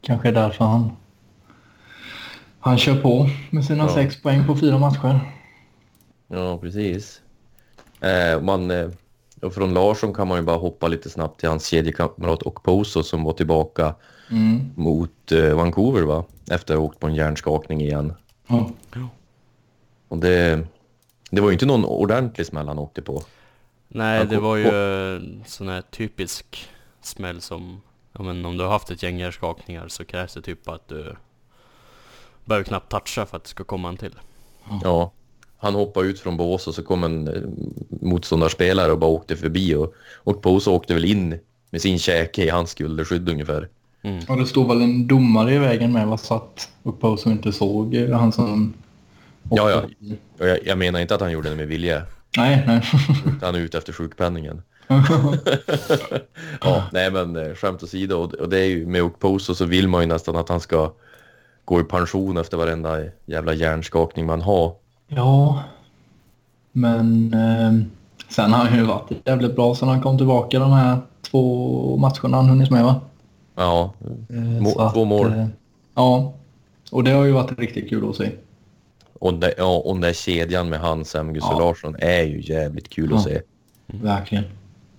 kanske 0.00 0.28
är 0.28 0.32
därför 0.32 0.64
han, 0.64 0.90
han 2.60 2.78
kör 2.78 2.96
på 3.02 3.28
med 3.50 3.64
sina 3.64 3.84
Ja. 3.84 3.94
sex 3.94 4.22
poäng 4.22 4.46
på 4.46 4.56
fyra 4.56 4.78
matcher. 4.78 5.20
Ja, 6.28 6.58
precis. 6.58 7.20
Eh, 8.00 8.40
man, 8.42 8.70
eh, 8.70 8.88
från 9.54 9.74
Larsson 9.74 10.14
kan 10.14 10.28
man 10.28 10.38
ju 10.38 10.44
bara 10.44 10.56
hoppa 10.56 10.88
lite 10.88 11.10
snabbt 11.10 11.40
till 11.40 11.48
hans 11.48 11.66
kedjekamrat 11.66 12.42
och 12.42 12.62
Poso 12.62 13.02
som 13.02 13.24
var 13.24 13.32
tillbaka 13.32 13.94
Mm. 14.30 14.70
mot 14.76 15.32
eh, 15.32 15.54
Vancouver 15.54 16.02
va? 16.02 16.24
Efter 16.50 16.74
att 16.74 16.80
ha 16.80 16.86
åkt 16.86 17.00
på 17.00 17.06
en 17.06 17.14
hjärnskakning 17.14 17.80
igen. 17.80 18.12
Ja. 18.46 18.70
Och 20.08 20.18
det, 20.18 20.66
det 21.30 21.40
var 21.40 21.48
ju 21.48 21.52
inte 21.52 21.66
någon 21.66 21.84
ordentlig 21.84 22.46
smäll 22.46 22.68
han 22.68 22.78
åkte 22.78 23.02
på. 23.02 23.22
Nej, 23.88 24.26
det 24.26 24.40
var 24.40 24.56
ju 24.56 24.70
sån 25.46 25.68
här 25.68 25.82
typisk 25.82 26.68
smäll 27.00 27.40
som... 27.40 27.80
Ja, 28.12 28.22
men 28.22 28.44
om 28.44 28.56
du 28.56 28.64
har 28.64 28.70
haft 28.70 28.90
ett 28.90 29.02
gäng 29.02 29.18
hjärnskakningar 29.18 29.88
så 29.88 30.04
krävs 30.04 30.34
det 30.34 30.42
typ 30.42 30.68
att 30.68 30.88
du 30.88 31.16
behöver 32.44 32.64
knappt 32.64 32.90
toucha 32.90 33.26
för 33.26 33.36
att 33.36 33.44
det 33.44 33.50
ska 33.50 33.64
komma 33.64 33.88
en 33.88 33.96
till. 33.96 34.14
Ja, 34.82 35.12
han 35.56 35.74
hoppade 35.74 36.08
ut 36.08 36.20
från 36.20 36.36
bås 36.36 36.66
och 36.66 36.74
så 36.74 36.82
kom 36.82 37.04
en 37.04 37.28
eh, 37.28 37.42
motståndarspelare 37.88 38.92
och 38.92 38.98
bara 38.98 39.10
åkte 39.10 39.36
förbi 39.36 39.74
och, 39.74 39.94
och 40.14 40.42
Poso 40.42 40.70
åkte 40.70 40.94
väl 40.94 41.04
in 41.04 41.38
med 41.70 41.82
sin 41.82 41.98
käke 41.98 42.44
i 42.44 42.48
hans 42.48 42.70
skulderskydd 42.70 43.28
ungefär. 43.28 43.68
Mm. 44.04 44.24
Och 44.28 44.36
det 44.36 44.46
stod 44.46 44.68
väl 44.68 44.82
en 44.82 45.06
domare 45.06 45.54
i 45.54 45.58
vägen 45.58 45.92
med 45.92 46.06
vad 46.06 46.20
satt 46.20 46.68
upp 46.82 47.00
på 47.00 47.16
som 47.16 47.32
inte 47.32 47.52
såg 47.52 47.94
eh, 47.94 48.18
han 48.18 48.32
som... 48.32 48.74
Ja, 49.50 49.70
ja. 49.70 49.82
Och 50.38 50.48
jag, 50.48 50.58
jag 50.66 50.78
menar 50.78 51.00
inte 51.00 51.14
att 51.14 51.20
han 51.20 51.32
gjorde 51.32 51.50
det 51.50 51.56
med 51.56 51.68
vilja, 51.68 52.02
Nej, 52.36 52.64
nej. 52.66 52.82
han 53.42 53.54
är 53.54 53.58
ute 53.58 53.78
efter 53.78 53.92
sjukpenningen. 53.92 54.62
ja, 56.60 56.84
nej 56.92 57.10
men 57.10 57.36
eh, 57.36 57.54
skämt 57.54 57.82
åsido, 57.82 58.14
och, 58.14 58.34
och 58.34 58.48
det 58.48 58.58
är 58.58 58.66
ju 58.66 58.86
med 58.86 59.02
Okposo 59.02 59.54
så 59.54 59.64
vill 59.64 59.88
man 59.88 60.00
ju 60.00 60.06
nästan 60.06 60.36
att 60.36 60.48
han 60.48 60.60
ska 60.60 60.92
gå 61.64 61.80
i 61.80 61.84
pension 61.84 62.36
efter 62.36 62.56
varenda 62.56 62.98
jävla 63.26 63.54
hjärnskakning 63.54 64.26
man 64.26 64.42
har. 64.42 64.74
ja. 65.08 65.62
Men 66.76 67.34
eh, 67.34 67.86
sen 68.28 68.52
har 68.52 68.64
han 68.64 68.78
ju 68.78 68.84
varit 68.84 69.10
jävligt 69.24 69.56
bra 69.56 69.74
sen 69.74 69.88
han 69.88 70.02
kom 70.02 70.18
tillbaka 70.18 70.58
de 70.58 70.72
här 70.72 70.98
två 71.30 71.96
matcherna 71.96 72.36
han 72.36 72.48
hunnit 72.48 72.70
med 72.70 72.84
va? 72.84 73.00
Ja, 73.54 73.94
Eh, 74.30 74.36
Må- 74.62 74.90
två 74.94 75.04
mål. 75.04 75.32
eh, 75.32 75.46
Ja. 75.94 76.34
Och 76.90 77.04
det 77.04 77.10
har 77.10 77.24
ju 77.24 77.32
varit 77.32 77.58
riktigt 77.58 77.88
kul 77.88 78.10
att 78.10 78.16
se. 78.16 78.30
och, 79.18 79.34
det, 79.34 79.54
ja, 79.58 79.76
och 79.78 79.94
den 79.94 80.00
där 80.00 80.12
kedjan 80.12 80.68
med 80.68 80.80
han, 80.80 81.04
Sam 81.04 81.32
Gustav 81.34 81.52
Ja. 81.52 81.58
Larsson, 81.58 81.96
är 81.98 82.22
ju 82.22 82.40
jävligt 82.40 82.88
kul 82.88 83.14
att 83.14 83.26
Ja. 83.30 83.30
se. 83.30 83.40
Verkligen. 83.86 84.44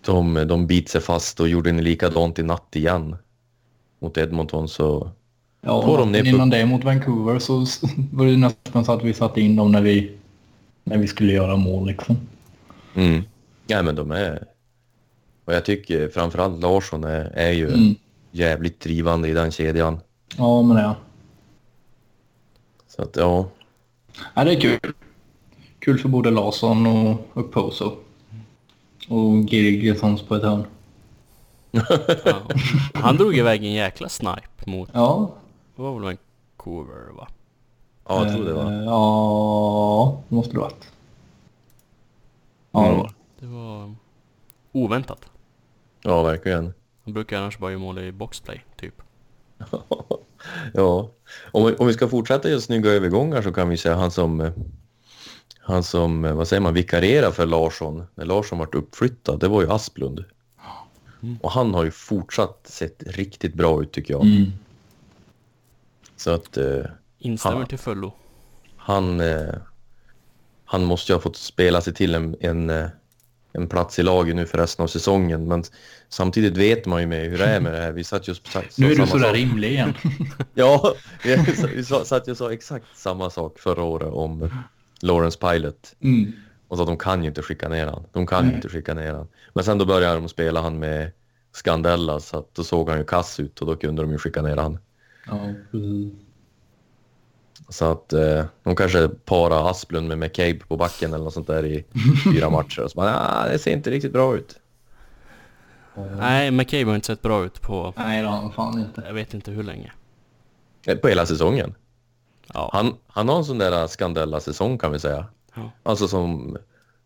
De, 0.06 0.34
de 0.48 0.68
bit 0.68 0.90
sig 0.90 1.02
fast 1.02 1.40
och 1.40 1.48
gjorde 1.50 1.70
en 1.70 1.84
likadant 1.84 2.40
i 2.40 2.44
natt 2.44 2.76
igen 2.76 3.16
mot 4.00 4.18
Edmonton 4.18 4.68
så 4.68 5.10
Ja, 5.62 5.82
Får 5.82 5.98
de 5.98 6.12
ner 6.12 6.24
innan 6.24 6.50
det 6.50 6.66
mot 6.66 6.84
Vancouver 6.84 7.40
så 7.40 7.54
var 8.12 8.26
det 8.26 8.38
nästan 8.38 8.86
så 8.86 8.92
att 8.92 9.04
vi 9.04 9.14
satte 9.14 9.42
in 9.42 9.56
dem 9.56 9.72
när 9.72 9.82
vi, 9.82 10.12
när 10.84 10.98
vi 10.98 11.08
skulle 11.08 11.34
göra 11.34 11.56
mål 11.56 11.88
liksom. 11.88 12.18
mm. 12.96 13.24
Ja 13.68 13.82
men 13.82 13.96
de 13.96 14.12
är 14.12 14.44
och 15.46 15.54
jag 15.54 15.66
tycker 15.66 16.08
framförallt 16.10 16.62
Larsson 16.62 17.04
är, 17.04 17.32
är 17.36 17.52
ju 17.52 17.68
Mm. 17.74 17.96
Jävligt 18.36 18.80
drivande 18.80 19.28
i 19.30 19.34
den 19.34 19.52
kedjan. 19.52 20.00
Ja, 20.38 20.62
men 20.62 20.78
det. 20.78 20.96
Så 22.88 23.02
att 23.02 23.16
ja, 23.16 23.46
Ja, 24.34 24.44
det 24.44 24.52
är 24.56 24.62
kul. 24.62 24.80
Kul 25.80 26.00
för 26.00 26.10
både 26.10 26.32
Larsson 26.32 26.88
och 26.88 27.38
Oposo. 27.38 27.98
Och 29.10 29.34
Girgissons 29.50 30.22
på 30.22 30.36
ett 30.36 30.44
hörn. 30.44 30.66
Ja. 31.72 31.82
Han 32.94 33.18
drog 33.18 33.38
iväg 33.38 33.64
en 33.64 33.74
jäkla 33.74 34.10
snipe 34.10 34.66
mot... 34.66 34.90
Ja. 34.94 35.32
Det 35.76 35.82
var 35.82 35.94
väl 35.94 36.04
Vancouver 36.04 37.12
va? 37.18 37.28
ja 38.08 38.26
jag 38.26 38.36
tror 38.36 38.46
det 38.46 38.54
var. 38.54 38.72
Eh, 38.72 38.84
Ja, 38.84 40.22
det 40.30 40.36
måste 40.36 40.54
det 40.54 40.60
varit. 40.60 40.92
Ja, 42.72 42.82
det 42.82 42.88
Mm. 42.88 42.98
var 43.00 43.08
det. 43.08 43.14
Det 43.40 43.48
var 43.54 43.96
oväntat. 44.72 45.26
Ja 46.02 46.24
verkligen. 46.24 46.74
Han 47.06 47.14
brukar 47.14 47.38
annars 47.38 47.58
bara 47.58 47.72
göra 47.72 47.80
mål 47.82 48.00
i 48.00 48.12
boxplay, 48.12 48.64
typ. 48.80 49.02
ja. 50.74 51.10
Om, 51.52 51.66
vi- 51.66 51.76
om 51.76 51.88
vi 51.88 51.94
ska 51.94 52.08
fortsätta 52.08 52.50
göra 52.50 52.60
snygga 52.62 52.90
övergångar 52.92 53.42
så 53.42 53.54
kan 53.54 53.70
vi 53.70 53.78
säga 53.78 53.96
han 53.96 54.12
som 54.12 54.42
eh, 54.42 54.52
han 55.60 55.84
som, 55.84 56.26
eh, 56.26 56.34
vad 56.34 56.48
säger 56.48 56.62
man, 56.62 56.74
vikarierar 56.74 57.32
för 57.32 57.46
Larsson 57.46 58.04
när 58.16 58.26
Larsson 58.26 58.60
vart 58.60 58.76
uppflyttad, 58.76 59.40
det 59.40 59.48
var 59.48 59.62
ju 59.62 59.72
Asplund. 59.72 60.26
Och 61.42 61.52
han 61.52 61.74
har 61.74 61.84
ju 61.84 61.92
fortsatt 61.92 62.60
sett 62.64 63.04
riktigt 63.08 63.54
bra 63.54 63.82
ut 63.82 63.92
tycker 63.92 64.14
jag. 64.14 64.26
Mm. 64.26 64.52
Så 66.16 66.32
att 66.32 66.58
eh, 66.58 66.82
Instämmer 67.20 67.60
Ja. 67.60 67.66
till 67.66 67.78
fullo. 67.80 68.14
han, 68.78 69.20
eh, 69.20 69.54
han 70.66 70.86
måste 70.86 71.12
ju 71.12 71.16
ha 71.16 71.22
fått 71.22 71.36
spela 71.38 71.82
sig 71.82 71.94
till 71.94 72.16
en, 72.16 72.36
en, 72.40 72.70
eh, 72.70 72.88
en 73.56 73.68
plats 73.68 74.00
i 74.00 74.04
laget 74.04 74.36
nu 74.36 74.46
för 74.46 74.58
resten 74.58 74.84
av 74.84 74.88
säsongen. 74.88 75.48
Men 75.48 75.64
samtidigt 76.10 76.58
vet 76.58 76.86
man 76.86 77.02
ju 77.02 77.08
med 77.08 77.30
hur 77.30 77.38
det 77.38 77.46
är 77.46 77.60
med 77.60 77.74
det 77.74 77.80
här. 77.80 77.92
Vi 77.92 78.04
satt 78.04 78.28
just 78.28 78.48
sa, 78.48 78.62
Nu 78.78 78.92
är 78.92 78.96
du 78.96 79.08
sådär 79.08 79.34
rimlig 79.34 79.70
igen. 79.72 79.94
Ja, 80.54 80.94
vi, 81.24 81.36
vi 81.76 81.84
sa- 81.84 82.06
satt 82.06 82.28
ju 82.28 82.36
sa 82.36 82.54
exakt 82.54 82.86
samma 82.96 83.30
sak 83.30 83.60
förra 83.60 83.84
året 83.84 84.08
om 84.14 84.50
Lawrence 85.02 85.40
Pilot. 85.40 85.96
Mm. 86.02 86.32
Och 86.68 86.80
att 86.80 86.88
de 86.88 86.98
kan 86.98 87.24
ju 87.24 87.28
inte 87.30 87.42
skicka 87.42 87.70
ner 87.70 87.88
han. 87.88 88.04
De 88.12 88.28
kan 88.28 88.50
ju 88.50 88.56
inte 88.56 88.70
skicka 88.70 88.94
ner 88.94 89.14
han. 89.14 89.28
Men 89.54 89.64
sen 89.64 89.78
då 89.78 89.86
började 89.86 90.16
de 90.16 90.30
spela 90.30 90.62
han 90.62 90.80
med 90.80 91.12
Scandella 91.54 92.20
så 92.20 92.38
att 92.38 92.56
då 92.56 92.64
såg 92.64 92.90
han 92.90 92.98
ju 92.98 93.06
kass 93.06 93.40
ut 93.40 93.62
och 93.62 93.68
då 93.68 93.76
kunde 93.76 94.02
de 94.02 94.12
ju 94.12 94.18
skicka 94.18 94.42
ner 94.42 94.58
han. 94.58 94.78
Ja, 95.28 95.54
precis. 95.72 96.14
Så 97.70 97.92
att 97.92 98.14
eh, 98.14 98.46
de 98.64 98.76
kanske 98.76 99.08
parar 99.08 99.70
Asplund 99.70 100.08
med 100.08 100.18
McCabe 100.18 100.60
på 100.68 100.78
backen 100.78 101.14
eller 101.14 101.24
något 101.24 101.34
sånt 101.34 101.48
där 101.48 101.66
i 101.66 101.86
fyra 102.34 102.50
matcher. 102.50 102.84
Och 102.84 102.92
så 102.92 102.96
bara, 102.96 103.20
ah, 103.20 103.48
det 103.48 103.60
ser 103.60 103.72
inte 103.72 103.92
riktigt 103.92 104.14
bra 104.14 104.36
ut. 104.36 104.60
Nej, 106.18 106.52
McCabe 106.52 106.86
har 106.86 106.96
inte 106.96 107.08
sett 107.08 107.22
bra 107.22 107.46
ut 107.46 107.62
på... 107.62 107.94
Nej, 107.98 108.22
det 108.22 108.28
har 108.28 108.38
han 108.38 108.52
fan 108.52 108.80
inte. 108.80 109.04
Jag 109.06 109.14
vet 109.14 109.34
inte 109.34 109.52
hur 109.52 109.64
länge. 109.64 109.92
Eh, 110.86 110.98
På 110.98 111.08
hela 111.08 111.26
säsongen. 111.26 111.76
Ja. 112.54 112.70
Han, 112.74 112.94
han 113.08 113.30
har 113.30 113.38
en 113.38 113.46
sån 113.46 113.58
där 113.58 113.88
Scandella-säsong 113.88 114.78
kan 114.78 114.92
vi 114.92 115.00
säga. 115.00 115.26
Ja. 115.56 115.72
Alltså 115.84 116.08
som 116.08 116.58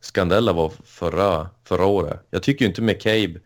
Scandella 0.02 0.54
var 0.54 0.72
förra, 0.84 1.50
förra 1.64 1.86
året. 1.86 2.20
Jag 2.30 2.44
tycker 2.44 2.66
ju 2.66 2.70
inte 2.70 2.82
McCabe... 2.82 3.40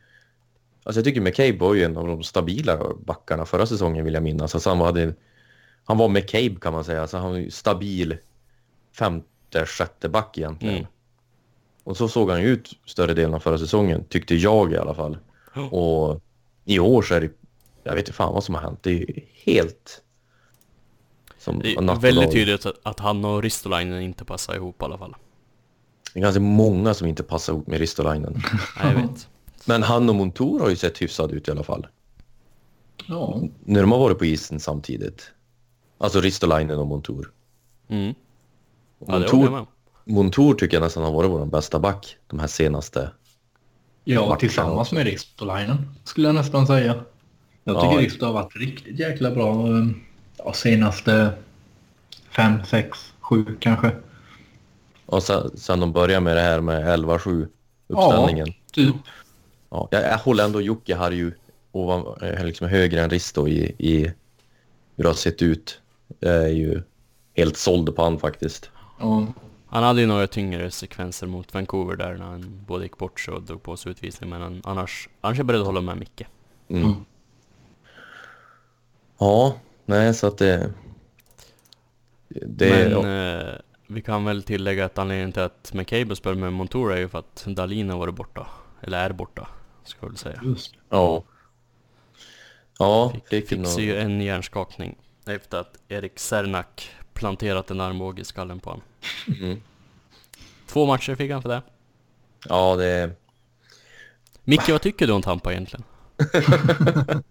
Alltså 0.83 0.99
jag 0.99 1.05
tycker 1.05 1.21
McCabe 1.21 1.57
var 1.57 1.73
ju 1.73 1.83
en 1.83 1.97
av 1.97 2.07
de 2.07 2.23
stabila 2.23 2.79
backarna 3.05 3.45
förra 3.45 3.65
säsongen 3.65 4.05
vill 4.05 4.13
jag 4.13 4.23
minnas. 4.23 4.55
Alltså 4.55 4.69
han, 4.69 4.79
var, 4.79 4.85
hade, 4.85 5.13
han 5.85 5.97
var 5.97 6.09
McCabe 6.09 6.55
kan 6.61 6.73
man 6.73 6.83
säga. 6.83 7.01
Alltså 7.01 7.17
han 7.17 7.31
var 7.31 7.37
ju 7.37 7.51
stabil 7.51 8.17
femte, 8.91 9.65
sjätte 9.65 10.09
back 10.09 10.37
egentligen. 10.37 10.75
Mm. 10.75 10.87
Och 11.83 11.97
så 11.97 12.07
såg 12.07 12.29
han 12.29 12.41
ju 12.41 12.47
ut 12.47 12.79
större 12.85 13.13
delen 13.13 13.33
av 13.33 13.39
förra 13.39 13.57
säsongen, 13.57 14.05
tyckte 14.09 14.35
jag 14.35 14.71
i 14.71 14.77
alla 14.77 14.93
fall. 14.93 15.17
Ja. 15.53 15.61
Och 15.61 16.21
i 16.65 16.79
år 16.79 17.01
så 17.01 17.13
är 17.13 17.21
det... 17.21 17.31
Jag 17.83 17.95
vet 17.95 18.01
inte 18.07 18.13
fan 18.13 18.33
vad 18.33 18.43
som 18.43 18.55
har 18.55 18.61
hänt. 18.61 18.79
Det 18.81 18.89
är 18.89 18.93
ju 18.93 19.21
helt... 19.33 20.01
Som 21.37 21.59
Det 21.59 21.73
är 21.73 21.95
väldigt 21.99 22.31
tydligt 22.31 22.65
att, 22.65 22.75
att 22.83 22.99
han 22.99 23.25
och 23.25 23.43
Ristolainen 23.43 24.01
inte 24.01 24.25
passar 24.25 24.55
ihop 24.55 24.81
i 24.81 24.85
alla 24.85 24.97
fall. 24.97 25.15
Det 26.13 26.19
är 26.19 26.23
ganska 26.23 26.39
många 26.39 26.93
som 26.93 27.07
inte 27.07 27.23
passar 27.23 27.53
ihop 27.53 27.67
med 27.67 27.79
Ristolainen. 27.79 28.33
Nej, 28.83 28.93
jag 28.93 29.01
vet. 29.01 29.27
Men 29.65 29.83
han 29.83 30.09
och 30.09 30.15
Montour 30.15 30.59
har 30.59 30.69
ju 30.69 30.75
sett 30.75 31.01
hyfsad 31.01 31.31
ut 31.31 31.47
i 31.47 31.51
alla 31.51 31.63
fall. 31.63 31.87
Ja, 33.07 33.41
När 33.65 33.81
de 33.81 33.91
har 33.91 33.99
varit 33.99 34.17
på 34.17 34.25
isen 34.25 34.59
samtidigt. 34.59 35.31
Alltså 35.97 36.21
Ristolainen 36.21 36.79
och 36.79 36.87
Montour. 36.87 37.31
Mm. 37.87 38.13
Ja, 39.07 39.67
Montour, 40.05 40.53
tycker 40.53 40.77
jag 40.77 40.83
nästan 40.83 41.03
har 41.03 41.11
varit 41.11 41.31
vår 41.31 41.45
bästa 41.45 41.79
back 41.79 42.17
de 42.27 42.39
här 42.39 42.47
senaste. 42.47 43.11
ja 44.03 44.21
Matchen 44.25 44.39
tillsammans 44.39 44.91
med 44.91 45.05
Ristolainen 45.05 45.95
skulle 46.03 46.27
jag 46.27 46.35
nästan 46.35 46.67
säga. 46.67 47.03
Jag 47.63 47.81
tycker 47.81 47.95
Ja. 47.95 48.01
Risto 48.01 48.25
har 48.25 48.33
varit 48.33 48.55
riktigt 48.55 48.99
jäkla 48.99 49.31
bra 49.31 49.67
eh, 49.67 49.85
ja, 50.37 50.53
senaste 50.53 51.33
fem, 52.29 52.65
sex, 52.65 53.13
sju 53.19 53.45
kanske. 53.59 53.91
Och 55.05 55.23
sen, 55.23 55.57
sen 55.57 55.79
de 55.79 55.91
började 55.91 56.19
med 56.19 56.35
det 56.35 56.41
här 56.41 56.61
med 56.61 56.99
11-7 56.99 57.47
uppställningen. 57.87 58.47
Ja, 58.47 58.53
typ. 58.71 58.95
Ja, 59.69 59.87
jag, 59.91 60.03
jag 60.03 60.17
håller 60.17 60.43
ändå 60.45 60.61
Jocke 60.61 60.95
här 60.95 61.11
ju 61.11 61.31
ovan, 61.71 62.17
eh, 62.21 62.45
liksom 62.45 62.67
högre 62.67 63.01
än 63.01 63.09
Risto 63.09 63.47
i, 63.47 63.75
i 63.77 64.13
hur 64.95 65.03
det 65.03 65.09
har 65.09 65.13
sett 65.13 65.41
ut. 65.41 65.79
Jag 66.19 66.33
är 66.43 66.47
ju 66.47 66.81
helt 67.35 67.57
såld 67.57 67.95
på 67.95 68.03
han 68.03 68.19
faktiskt. 68.19 68.71
Ja, 68.99 69.27
Han 69.67 69.83
hade 69.83 70.01
ju 70.01 70.07
några 70.07 70.27
tyngre 70.27 70.71
sekvenser 70.71 71.27
mot 71.27 71.53
Vancouver 71.53 71.95
där 71.95 72.13
när 72.17 72.25
han 72.25 72.63
både 72.67 72.83
gick 72.83 72.97
bort 72.97 73.19
sig 73.19 73.33
och 73.33 73.43
drog 73.43 73.63
på 73.63 73.77
sig 73.77 73.91
utvisning. 73.91 74.29
Men 74.29 74.41
han, 74.41 74.61
annars, 74.65 75.09
annars 75.21 75.35
är 75.37 75.39
jag 75.39 75.45
beredd 75.45 75.61
att 75.61 75.67
hålla 75.67 75.81
med 75.81 75.97
Micke. 75.97 76.21
Mm. 76.67 76.83
Mm. 76.83 76.95
Ja, 79.19 79.55
nej 79.85 80.13
så 80.13 80.27
att 80.27 80.37
det... 80.37 80.73
det 82.29 82.69
Men 82.69 82.91
ja. 82.91 83.39
eh, 83.39 83.59
vi 83.87 84.01
kan 84.01 84.25
väl 84.25 84.43
tillägga 84.43 84.85
att 84.85 84.97
anledningen 84.97 85.31
till 85.31 85.41
att 85.41 85.73
McCabe 85.73 86.15
spelar 86.15 86.35
med 86.35 86.53
Montour 86.53 86.93
är 86.93 86.97
ju 86.97 87.09
för 87.09 87.19
att 87.19 87.45
Dahlin 87.47 87.89
har 87.89 87.97
varit 87.97 88.15
borta. 88.15 88.47
Eller 88.81 88.97
är 88.97 89.13
borta, 89.13 89.47
ska 89.83 89.97
jag 90.01 90.09
väl 90.09 90.17
säga. 90.17 90.41
just 90.43 90.75
ja. 90.89 91.23
Ja, 92.79 93.11
Fick, 93.13 93.27
fick 93.27 93.49
fick 93.49 93.67
sig 93.67 93.83
ju 93.83 93.97
en 93.97 94.21
hjärnskakning 94.21 94.95
efter 95.27 95.57
att 95.57 95.77
Erik 95.87 96.19
Sernak 96.19 96.91
planterat 97.13 97.71
en 97.71 97.81
armbåge 97.81 98.21
i 98.21 98.25
skallen 98.25 98.59
på 98.59 98.69
honom. 98.69 98.85
Mm. 99.41 99.61
Två 100.67 100.85
matcher 100.85 101.15
fick 101.15 101.31
han 101.31 101.41
för 101.41 101.49
det. 101.49 101.61
Ja, 102.49 102.75
det... 102.75 103.11
Micke, 104.43 104.69
vad 104.69 104.81
tycker 104.81 105.07
du 105.07 105.13
om 105.13 105.21
Tampa 105.21 105.51
egentligen? 105.51 105.83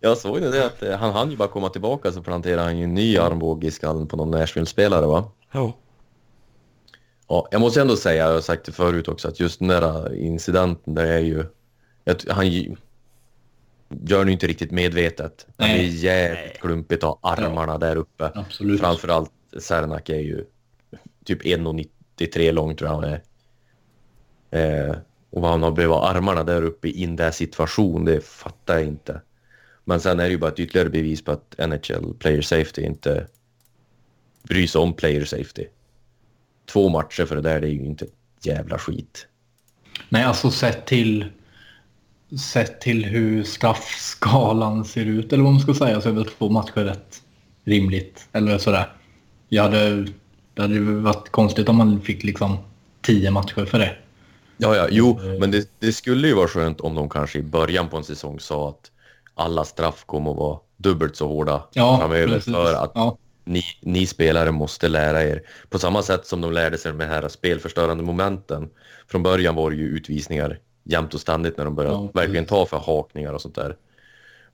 Jag 0.00 0.18
såg 0.18 0.40
ju 0.40 0.50
det 0.50 0.66
att 0.66 0.82
eh, 0.82 0.98
han 0.98 1.12
hann 1.12 1.30
ju 1.30 1.36
bara 1.36 1.48
komma 1.48 1.68
tillbaka 1.68 2.12
så 2.12 2.22
planterade 2.22 2.62
han 2.62 2.78
ju 2.78 2.84
en 2.84 2.94
ny 2.94 3.18
armbåge 3.18 3.66
i 3.66 3.70
skallen 3.70 4.06
på 4.06 4.16
någon 4.16 4.30
Nashville-spelare 4.30 5.06
va? 5.06 5.30
Jo. 5.52 5.72
Ja, 7.28 7.48
jag 7.50 7.60
måste 7.60 7.80
ändå 7.80 7.96
säga, 7.96 8.26
jag 8.26 8.34
har 8.34 8.40
sagt 8.40 8.64
det 8.64 8.72
förut 8.72 9.08
också, 9.08 9.28
att 9.28 9.40
just 9.40 9.58
den 9.58 9.68
där 9.68 10.14
incidenten 10.14 10.94
där 10.94 11.06
är 11.06 11.18
ju... 11.18 11.44
Jag, 12.04 12.16
han 12.28 12.48
gör 13.90 14.26
ju 14.26 14.32
inte 14.32 14.46
riktigt 14.46 14.70
medvetet. 14.70 15.46
Det 15.56 15.64
är 15.64 15.68
Nej. 15.68 15.96
jävligt 15.96 16.60
klumpigt 16.60 17.04
att 17.04 17.08
ha 17.08 17.18
armarna 17.22 17.78
där 17.78 17.96
uppe. 17.96 18.30
absolut. 18.34 18.80
Framförallt 18.80 19.32
Sernak 19.58 20.08
är 20.08 20.20
ju 20.20 20.44
typ 21.24 21.42
1,93 21.42 22.52
lång 22.52 22.76
tror 22.76 22.90
jag 22.90 22.94
han 22.94 23.04
är. 23.04 23.22
Eh, 24.50 24.96
och 25.30 25.42
vad 25.42 25.50
han 25.50 25.62
har 25.62 25.70
behövt 25.70 25.92
armarna 25.92 26.44
där 26.44 26.62
uppe 26.62 26.88
i 26.88 27.02
in 27.02 27.16
där 27.16 27.30
situation, 27.30 28.04
det 28.04 28.24
fattar 28.24 28.74
jag 28.74 28.84
inte. 28.84 29.20
Men 29.84 30.00
sen 30.00 30.20
är 30.20 30.24
det 30.24 30.30
ju 30.30 30.38
bara 30.38 30.50
ett 30.50 30.60
ytterligare 30.60 30.88
bevis 30.88 31.24
på 31.24 31.32
att 31.32 31.54
NHL 31.58 32.14
Player 32.18 32.42
Safety 32.42 32.82
inte 32.82 33.26
bryr 34.42 34.66
sig 34.66 34.80
om 34.80 34.92
Player 34.92 35.24
Safety. 35.24 35.66
Två 36.72 36.88
matcher 36.88 37.24
för 37.24 37.36
det 37.36 37.42
där, 37.42 37.60
det 37.60 37.66
är 37.66 37.72
ju 37.72 37.84
inte 37.84 38.04
ett 38.04 38.46
jävla 38.46 38.78
skit. 38.78 39.26
Nej, 40.08 40.24
alltså 40.24 40.50
sett 40.50 40.86
till, 40.86 41.24
sett 42.38 42.80
till 42.80 43.04
hur 43.04 43.44
straffskalan 43.44 44.84
ser 44.84 45.04
ut, 45.06 45.32
eller 45.32 45.44
vad 45.44 45.52
man 45.52 45.62
ska 45.62 45.74
säga, 45.74 46.00
så 46.00 46.08
är 46.08 46.12
väl 46.12 46.24
två 46.24 46.48
matcher 46.48 46.84
rätt 46.84 47.22
rimligt. 47.64 48.28
Eller 48.32 48.58
sådär. 48.58 48.92
Jag 49.48 49.62
hade, 49.62 50.06
det 50.54 50.62
hade 50.62 50.80
varit 50.80 51.28
konstigt 51.30 51.68
om 51.68 51.76
man 51.76 52.00
fick 52.00 52.24
liksom 52.24 52.56
tio 53.02 53.30
matcher 53.30 53.64
för 53.64 53.78
det. 53.78 53.96
Ja, 54.56 54.76
ja, 54.76 54.86
jo, 54.90 55.20
men 55.40 55.50
det, 55.50 55.68
det 55.78 55.92
skulle 55.92 56.28
ju 56.28 56.34
vara 56.34 56.48
skönt 56.48 56.80
om 56.80 56.94
de 56.94 57.08
kanske 57.08 57.38
i 57.38 57.42
början 57.42 57.88
på 57.88 57.96
en 57.96 58.04
säsong 58.04 58.40
sa 58.40 58.68
att 58.68 58.90
alla 59.34 59.64
straff 59.64 60.04
kommer 60.06 60.30
att 60.30 60.36
vara 60.36 60.58
dubbelt 60.76 61.16
så 61.16 61.28
hårda 61.28 61.68
Ja, 61.72 61.98
framöver 61.98 62.28
precis. 62.34 62.54
för 62.54 62.74
att 62.74 62.92
Ja, 62.94 63.18
ni, 63.44 63.62
ni 63.80 64.06
spelare 64.06 64.50
måste 64.50 64.88
lära 64.88 65.22
er. 65.22 65.42
På 65.68 65.78
samma 65.78 66.02
sätt 66.02 66.26
som 66.26 66.40
de 66.40 66.52
lärde 66.52 66.78
sig 66.78 66.92
med 66.92 67.08
de 67.08 67.14
här 67.14 67.28
spelförstörande 67.28 68.02
momenten. 68.04 68.70
Från 69.08 69.22
början 69.22 69.54
var 69.54 69.70
det 69.70 69.76
ju 69.76 69.86
utvisningar 69.88 70.58
jämt 70.90 71.14
och 71.14 71.20
ständigt 71.20 71.56
när 71.56 71.64
de 71.64 71.74
började 71.74 71.94
Ja, 71.96 72.10
verkligen 72.14 72.44
ta 72.46 72.66
för 72.66 72.78
hakningar 72.78 73.32
och 73.32 73.40
sånt 73.40 73.54
där. 73.54 73.76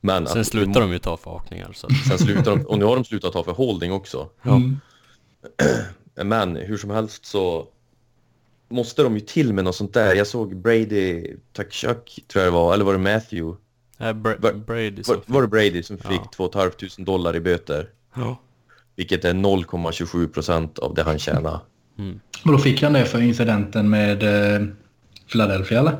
Men 0.00 0.26
Sen 0.26 0.40
att, 0.40 0.46
slutar 0.46 0.80
de 0.80 0.92
ju 0.92 0.98
ta 0.98 1.16
för 1.16 1.30
hakningar. 1.30 1.72
Så 1.74 1.88
Sen 2.08 2.18
slutar 2.18 2.56
de, 2.56 2.66
och 2.66 2.78
nu 2.78 2.84
har 2.84 2.94
de 2.96 3.04
slutat 3.04 3.32
ta 3.32 3.44
för 3.44 3.52
holding 3.52 3.92
också. 3.92 4.28
Mm. 4.42 4.76
Men 6.24 6.56
hur 6.56 6.76
som 6.76 6.90
helst 6.90 7.26
så 7.26 7.66
måste 8.68 9.02
de 9.02 9.14
ju 9.14 9.20
till 9.20 9.52
med 9.52 9.64
något 9.64 9.76
sånt 9.76 9.94
där. 9.94 10.14
Jag 10.14 10.26
såg 10.26 10.56
Brady 10.56 11.34
Tkachuk, 11.52 12.24
tror 12.28 12.44
jag 12.44 12.52
det 12.52 12.56
var, 12.56 12.74
eller 12.74 12.84
var 12.84 12.92
det 12.92 12.98
Matthew? 12.98 13.56
äh, 13.98 14.12
Bra- 14.12 14.34
Var- 14.38 14.52
Brady 14.52 15.02
Var, 15.06 15.20
var 15.26 15.42
det 15.42 15.48
Brady 15.48 15.82
som 15.82 15.98
fick 15.98 16.20
Ja. 16.24 16.30
2 16.36 16.50
500 16.52 16.72
dollar 16.98 17.36
i 17.36 17.40
böter? 17.40 17.90
Ja. 18.14 18.36
Vilket 18.96 19.24
är 19.24 19.34
0,27 19.34 20.28
procent 20.28 20.78
av 20.78 20.94
det 20.94 21.02
han 21.02 21.18
tjänar. 21.18 21.60
Mm. 21.98 22.20
Och 22.44 22.52
då 22.52 22.58
fick 22.58 22.82
han 22.82 22.92
det 22.92 23.04
för 23.04 23.20
incidenten 23.20 23.90
med 23.90 24.22
eh, 24.22 24.66
Philadelphia, 25.32 25.78
eller? 25.80 25.96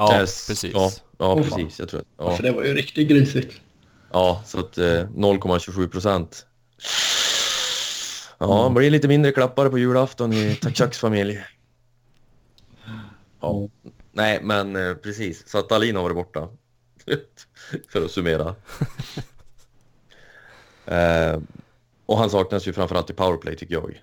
Ja, 0.00 0.20
Yes. 0.20 0.46
precis. 0.46 0.72
Ja, 0.74 0.90
ja 1.18 1.36
fan. 1.36 1.42
precis. 1.44 1.78
Jag 1.78 1.88
tror 1.88 2.00
att, 2.00 2.06
Ja. 2.18 2.36
För 2.36 2.42
det 2.42 2.52
var 2.52 2.62
ju 2.64 2.74
riktigt 2.74 3.08
grisigt. 3.08 3.60
ja, 4.12 4.42
så 4.46 4.58
att 4.60 4.78
eh, 4.78 4.84
0,27 4.84 5.88
procent. 5.88 6.46
Ja, 8.38 8.64
det 8.68 8.74
blir 8.74 8.90
lite 8.90 9.08
mindre 9.08 9.32
klappar 9.32 9.68
på 9.68 9.78
julafton 9.78 10.32
i 10.32 10.54
Tachuks 10.54 10.98
familj. 10.98 11.40
Ja. 13.40 13.68
Nej, 14.12 14.40
men 14.42 14.76
eh, 14.76 14.94
precis. 14.94 15.48
Så 15.48 15.58
att 15.58 15.68
Dahlin 15.68 15.96
har 15.96 16.02
varit 16.02 16.16
borta. 16.16 16.48
För 17.92 18.04
att 18.04 18.10
summera. 18.10 18.54
eh, 20.86 21.38
och 22.06 22.18
han 22.18 22.30
saknas 22.30 22.66
ju 22.68 22.72
framförallt 22.72 23.10
i 23.10 23.12
powerplay 23.12 23.56
tycker 23.56 23.74
jag. 23.74 24.02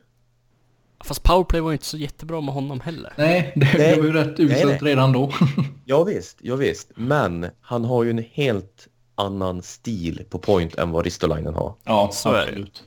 Fast 1.07 1.23
powerplay 1.23 1.61
var 1.61 1.69
ju 1.71 1.73
inte 1.75 1.85
så 1.85 1.97
jättebra 1.97 2.41
med 2.41 2.53
honom 2.53 2.79
heller. 2.79 3.13
Nej, 3.17 3.51
det, 3.55 3.65
Nej. 3.77 3.91
det 3.95 4.01
var 4.01 4.07
ju 4.07 4.13
rätt 4.13 4.39
uselt 4.39 4.83
redan 4.83 5.11
då. 5.11 5.31
Ja 5.85 6.03
visst, 6.03 6.37
ja 6.41 6.55
visst. 6.55 6.91
Men 6.95 7.45
han 7.61 7.85
har 7.85 8.03
ju 8.03 8.09
en 8.09 8.25
helt 8.31 8.87
annan 9.15 9.61
stil 9.61 10.23
på 10.29 10.39
point 10.39 10.75
än 10.75 10.91
vad 10.91 11.03
Ristolainen 11.05 11.53
har. 11.53 11.73
ja, 11.83 12.09
Så 12.13 12.29
är 12.29 12.33
det. 12.33 12.41
absolut. 12.43 12.83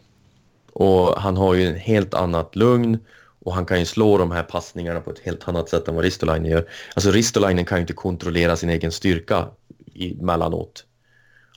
Och 0.72 1.20
han 1.20 1.36
har 1.36 1.54
ju 1.54 1.66
en 1.68 1.74
helt 1.76 2.14
annat 2.14 2.56
lugn 2.56 2.98
och 3.44 3.54
han 3.54 3.66
kan 3.66 3.78
ju 3.78 3.84
slå 3.84 4.18
de 4.18 4.30
här 4.30 4.42
passningarna 4.42 5.00
på 5.00 5.10
ett 5.10 5.18
helt 5.18 5.48
annat 5.48 5.68
sätt 5.68 5.88
än 5.88 5.94
vad 5.94 6.04
Ristolainen 6.04 6.50
gör. 6.50 6.68
Alltså 6.94 7.10
Ristolainen 7.10 7.64
kan 7.64 7.78
ju 7.78 7.80
inte 7.80 7.92
kontrollera 7.92 8.56
sin 8.56 8.70
egen 8.70 8.92
styrka 8.92 9.48
emellanåt. 9.94 10.84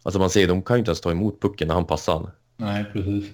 Alltså 0.03 0.20
man 0.20 0.29
ser, 0.29 0.48
de 0.48 0.62
kan 0.62 0.75
ju 0.75 0.79
inte 0.79 0.89
ens 0.89 1.01
ta 1.01 1.12
emot 1.12 1.41
pucken 1.41 1.67
när 1.67 1.75
han 1.75 1.86
passar. 1.86 2.32
Nej, 2.58 2.86
precis. 2.93 3.25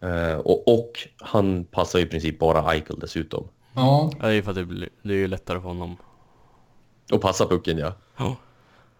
Eh, 0.00 0.34
och, 0.38 0.68
och 0.68 1.08
han 1.18 1.64
passar 1.64 1.98
ju 1.98 2.04
i 2.04 2.08
princip 2.08 2.38
bara 2.38 2.72
Eichel 2.72 2.98
dessutom. 2.98 3.48
Ja, 3.74 4.10
Ja, 4.12 4.26
det 4.26 4.26
är 4.26 4.32
ju 4.32 4.42
för 4.42 4.50
att 4.50 4.56
det, 4.56 4.64
blir, 4.64 4.88
det 5.02 5.12
är 5.12 5.18
ju 5.18 5.28
lättare 5.28 5.60
för 5.60 5.68
honom. 5.68 5.96
Och 7.12 7.20
passar 7.20 7.46
pucken 7.46 7.78
ja. 7.78 7.92
Ja. 8.16 8.36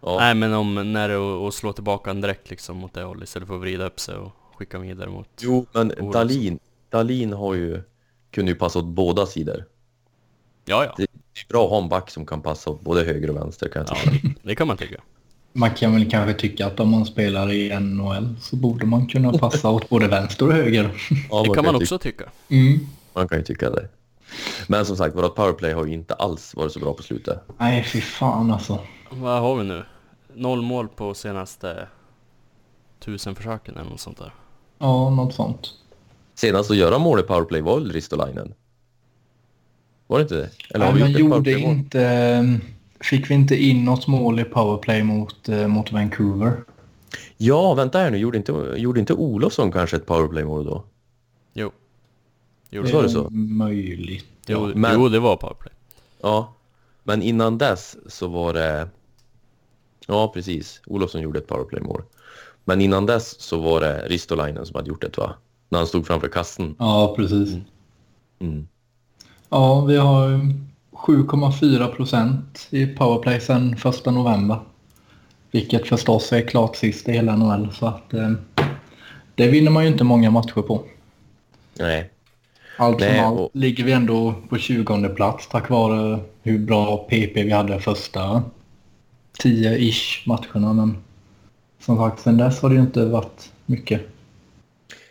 Ja, 0.03 0.17
Nej 0.19 0.35
men 0.35 0.55
om, 0.55 0.93
när 0.93 1.09
det 1.09 1.15
är 1.15 1.49
att 1.49 1.55
slå 1.55 1.73
tillbaka 1.73 2.11
en 2.11 2.21
direkt 2.21 2.51
liksom 2.51 2.77
mot 2.77 2.95
det 2.95 3.03
hållet 3.03 3.29
istället 3.29 3.49
för 3.49 3.55
att 3.55 3.61
vrida 3.61 3.87
upp 3.87 4.01
sig 4.01 4.17
och 4.17 4.33
skicka 4.55 4.79
vidare 4.79 5.11
mot... 5.11 5.29
Jo, 5.41 5.67
men 5.73 5.93
Oerhört. 5.93 6.13
Dalin, 6.13 6.59
Dalin 6.91 7.33
har 7.33 7.55
ju, 7.55 7.83
kunde 8.31 8.53
ju 8.53 8.59
passa 8.59 8.79
åt 8.79 8.85
båda 8.85 9.27
sidor. 9.27 9.65
Ja, 10.65 10.85
ja. 10.85 10.95
Det 10.97 11.03
är 11.03 11.49
bra 11.49 11.65
att 11.65 11.71
ha 11.71 11.79
en 11.83 11.89
back 11.89 12.11
som 12.11 12.27
kan 12.27 12.43
passa 12.43 12.71
åt 12.71 12.81
både 12.81 13.05
höger 13.05 13.31
och 13.31 13.37
vänster 13.37 13.69
kan 13.69 13.85
jag 13.89 13.97
Ja, 13.97 14.11
tycka. 14.13 14.29
det 14.43 14.55
kan 14.55 14.67
man 14.67 14.77
tycka. 14.77 15.01
Man 15.53 15.71
kan 15.71 15.93
väl 15.93 16.11
kanske 16.11 16.35
tycka 16.35 16.67
att 16.67 16.81
om 16.81 16.91
man 16.91 17.07
spelar 17.07 17.53
i 17.53 17.81
NHL 17.81 18.35
så 18.41 18.57
borde 18.57 18.87
man 18.87 19.07
kunna 19.07 19.33
passa 19.33 19.71
åt 19.71 19.89
både 19.89 20.09
vänster 20.09 20.47
och 20.47 20.53
höger. 20.53 20.91
Ja, 21.31 21.43
Det 21.43 21.55
kan 21.55 21.65
man 21.65 21.77
också 21.77 21.99
tycka. 21.99 22.25
Mm. 22.49 22.79
Man 23.13 23.29
kan 23.29 23.39
ju 23.39 23.45
tycka 23.45 23.71
det. 23.71 23.89
Men 24.67 24.87
som 24.87 24.97
sagt, 24.97 25.17
vårt 25.17 25.35
powerplay 25.35 25.73
har 25.73 25.87
ju 25.87 25.93
inte 25.93 26.15
alls 26.15 26.55
varit 26.55 26.73
så 26.73 26.81
bra 26.81 26.95
på 26.95 27.03
slutet. 27.03 27.43
Nej, 27.59 27.85
fy 27.85 28.01
fan 28.01 28.51
alltså. 28.51 28.79
Vad 29.11 29.41
har 29.41 29.57
vi 29.57 29.65
nu? 29.65 29.85
Noll 30.35 30.63
mål 30.63 30.89
på 30.89 31.15
senaste 31.15 31.89
tusen 33.01 33.35
försöken 33.35 33.77
eller 33.77 33.91
något 33.91 34.01
sånt 34.01 34.19
där. 34.19 34.35
Ja, 34.79 35.11
något 35.11 35.35
sånt. 35.35 35.69
Senast 36.35 36.71
att 36.71 36.77
göra 36.77 36.99
mål 36.99 37.21
i 37.21 37.23
powerplay 37.23 37.61
var 37.61 37.79
väl 37.79 37.93
Ristolainen? 37.93 38.55
Var 40.07 40.19
det 40.19 40.23
inte 40.23 40.35
det? 40.35 40.51
Eller 40.75 40.87
har 40.87 40.93
Nej, 40.93 41.03
vi 41.03 41.23
man 41.23 41.37
gjorde 41.37 41.53
inte... 41.61 42.61
Fick 43.01 43.31
vi 43.31 43.35
inte 43.35 43.57
in 43.57 43.85
något 43.85 44.07
mål 44.07 44.41
i 44.41 44.45
powerplay 44.45 45.03
mot, 45.03 45.49
eh, 45.49 45.67
mot 45.69 45.93
Vancouver? 45.93 46.65
Ja, 47.37 47.75
vänta 47.75 47.99
här 47.99 48.11
nu. 48.11 48.17
Gjorde 48.19 48.39
inte, 48.39 48.53
gjorde 48.77 49.01
inte 49.01 49.15
Olofsson 49.15 49.73
kanske 49.73 49.97
ett 49.97 50.07
powerplaymål 50.07 50.65
då? 50.65 50.85
Jo. 51.55 51.71
Jo, 52.71 52.83
Visst 52.83 52.95
var 52.95 53.03
det 53.03 53.09
så? 53.09 53.31
Möjligt. 53.31 54.27
jo, 54.47 54.71
men- 54.75 54.95
jo, 55.01 55.09
det 55.09 55.19
var 55.21 55.37
powerplay. 55.37 55.73
Ja, 56.23 56.55
men 57.03 57.23
innan 57.23 57.59
dess 57.59 57.97
så 58.07 58.29
var 58.29 58.53
det... 58.55 58.89
Ja, 60.07 60.29
precis. 60.35 60.81
Olofsson 60.87 61.21
gjorde 61.21 61.39
ett 61.39 61.47
powerplaymål. 61.47 62.03
Men 62.65 62.81
innan 62.81 63.07
dess 63.07 63.41
så 63.41 63.61
var 63.61 63.81
det 63.81 64.03
Ristolainen 64.09 64.67
som 64.67 64.77
hade 64.77 64.89
gjort 64.89 65.01
det, 65.03 65.19
va? 65.19 65.35
När 65.69 65.79
han 65.79 65.87
stod 65.87 66.07
framför 66.07 66.29
kassen. 66.29 66.75
Ja, 66.79 67.15
precis. 67.17 67.55
Mm. 68.39 68.69
Ja, 69.49 69.81
vi 69.85 69.97
har 69.97 70.29
ju 70.29 70.39
7,4 71.07 71.87
procent 71.97 72.69
i 72.71 72.87
powerplay 72.87 73.41
sedan 73.41 73.77
första 73.77 74.11
november. 74.11 74.59
Vilket 75.51 75.89
förstås 75.89 76.33
är 76.33 76.43
klart 76.49 76.77
sist 76.77 77.09
i 77.09 77.13
hela 77.13 77.37
NHL. 77.37 77.73
Så 77.73 77.87
att, 77.87 78.15
eh, 78.15 78.33
det 79.35 79.49
vinner 79.49 79.71
man 79.71 79.83
ju 79.85 79.89
inte 79.91 80.05
många 80.05 80.31
matcher 80.31 80.63
på. 80.63 80.83
Nej. 81.79 82.11
Allt 82.79 82.99
som 83.01 83.09
Nej, 83.09 83.19
allt 83.21 83.41
och- 83.41 83.51
ligger 83.55 83.85
vi 83.85 83.93
ändå 83.93 84.35
på 84.49 84.59
20 84.59 85.09
plats 85.09 85.49
tack 85.49 85.71
vare 85.71 86.19
hur 86.43 86.59
bra 86.59 86.97
PP 86.97 87.43
vi 87.45 87.51
hade 87.51 87.81
första 87.81 88.43
10-ish 89.43 90.23
matcherna. 90.29 90.73
Men 90.73 90.97
som 91.81 91.97
sagt, 91.97 92.21
sen 92.21 92.37
dess 92.37 92.63
har 92.63 92.69
det 92.69 92.75
ju 92.75 92.81
inte 92.81 93.05
varit 93.05 93.53
mycket. 93.67 94.01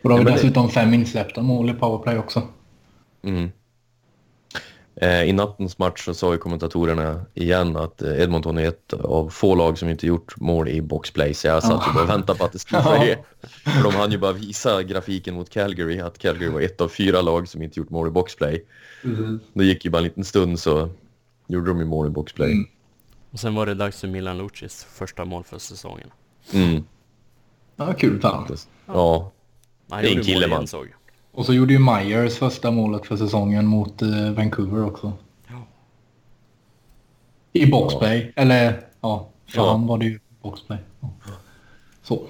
Och 0.03 0.09
då 0.09 0.15
har 0.15 0.17
vi 0.19 0.23
men 0.23 0.33
det- 0.33 0.39
dessutom 0.39 0.69
fem 0.69 0.93
insläppta 0.93 1.41
mål 1.41 1.69
i 1.69 1.73
powerplay 1.73 2.17
också. 2.17 2.41
Mm. 3.23 3.49
Eh, 5.01 5.23
I 5.23 5.33
nattens 5.33 5.77
match 5.77 6.05
så 6.05 6.13
sa 6.13 6.31
ju 6.31 6.37
kommentatorerna 6.37 7.25
igen 7.33 7.77
att 7.77 8.01
eh, 8.01 8.21
Edmonton 8.21 8.57
är 8.57 8.67
ett 8.67 8.93
av 8.93 9.29
få 9.29 9.55
lag 9.55 9.77
som 9.77 9.89
inte 9.89 10.07
gjort 10.07 10.39
mål 10.39 10.67
i 10.69 10.81
boxplay. 10.81 11.33
Så 11.33 11.47
jag 11.47 11.63
satt 11.63 11.87
och 11.87 11.93
bara 11.93 12.05
väntade 12.05 12.39
på 12.39 12.45
att 12.45 12.51
det 12.51 12.59
skulle 12.59 12.81
Ja. 12.85 12.99
ske. 13.01 13.17
För 13.71 13.83
de 13.83 13.95
hann 13.95 14.11
ju 14.11 14.17
bara 14.17 14.31
visa 14.33 14.83
grafiken 14.83 15.35
mot 15.35 15.49
Calgary 15.49 15.99
att 15.99 16.17
Calgary 16.17 16.49
var 16.49 16.61
ett 16.61 16.81
av 16.81 16.87
fyra 16.89 17.21
lag 17.21 17.47
som 17.47 17.61
inte 17.61 17.79
gjort 17.79 17.89
mål 17.89 18.07
i 18.07 18.11
boxplay. 18.11 18.65
Det 19.53 19.65
gick 19.65 19.85
ju 19.85 19.91
bara 19.91 19.97
en 19.97 20.03
liten 20.03 20.23
stund 20.25 20.59
så 20.59 20.89
gjorde 21.47 21.67
de 21.67 21.79
ju 21.79 21.85
mål 21.85 22.07
i 22.07 22.09
boxplay. 22.09 22.51
Mm. 22.51 22.67
Och 23.31 23.39
sen 23.39 23.55
var 23.55 23.65
det 23.65 23.73
dags 23.73 23.99
för 23.99 24.07
Milan 24.07 24.37
Lucis 24.37 24.87
första 24.93 25.25
mål 25.25 25.43
för 25.43 25.57
säsongen. 25.59 26.09
Mm. 26.53 26.83
Ja, 27.75 27.93
kul 27.93 28.21
för 28.21 28.27
han. 28.27 28.57
Ja, 28.85 29.31
Han 29.89 30.01
Det 30.03 30.09
är 30.13 30.17
en 30.17 30.23
kille, 30.23 30.47
man. 30.47 30.57
igen, 30.57 30.67
såg. 30.67 30.87
Och 31.31 31.45
så 31.45 31.53
gjorde 31.53 31.73
ju 31.73 31.79
Myers 31.79 32.37
första 32.37 32.71
målet 32.71 33.05
för 33.05 33.17
säsongen 33.17 33.65
mot 33.65 34.01
eh, 34.01 34.31
Vancouver 34.31 34.85
också. 34.85 35.13
Ja. 35.47 35.67
I 37.53 37.65
boxplay. 37.65 38.33
Eller 38.35 38.81
ja, 39.01 39.29
för 39.47 39.57
Ja. 39.57 39.71
han 39.71 39.87
var 39.87 39.97
det 39.97 40.05
ju 40.05 40.19
boxplay. 40.41 40.77
Ja. 40.99 41.09
Så. 42.03 42.21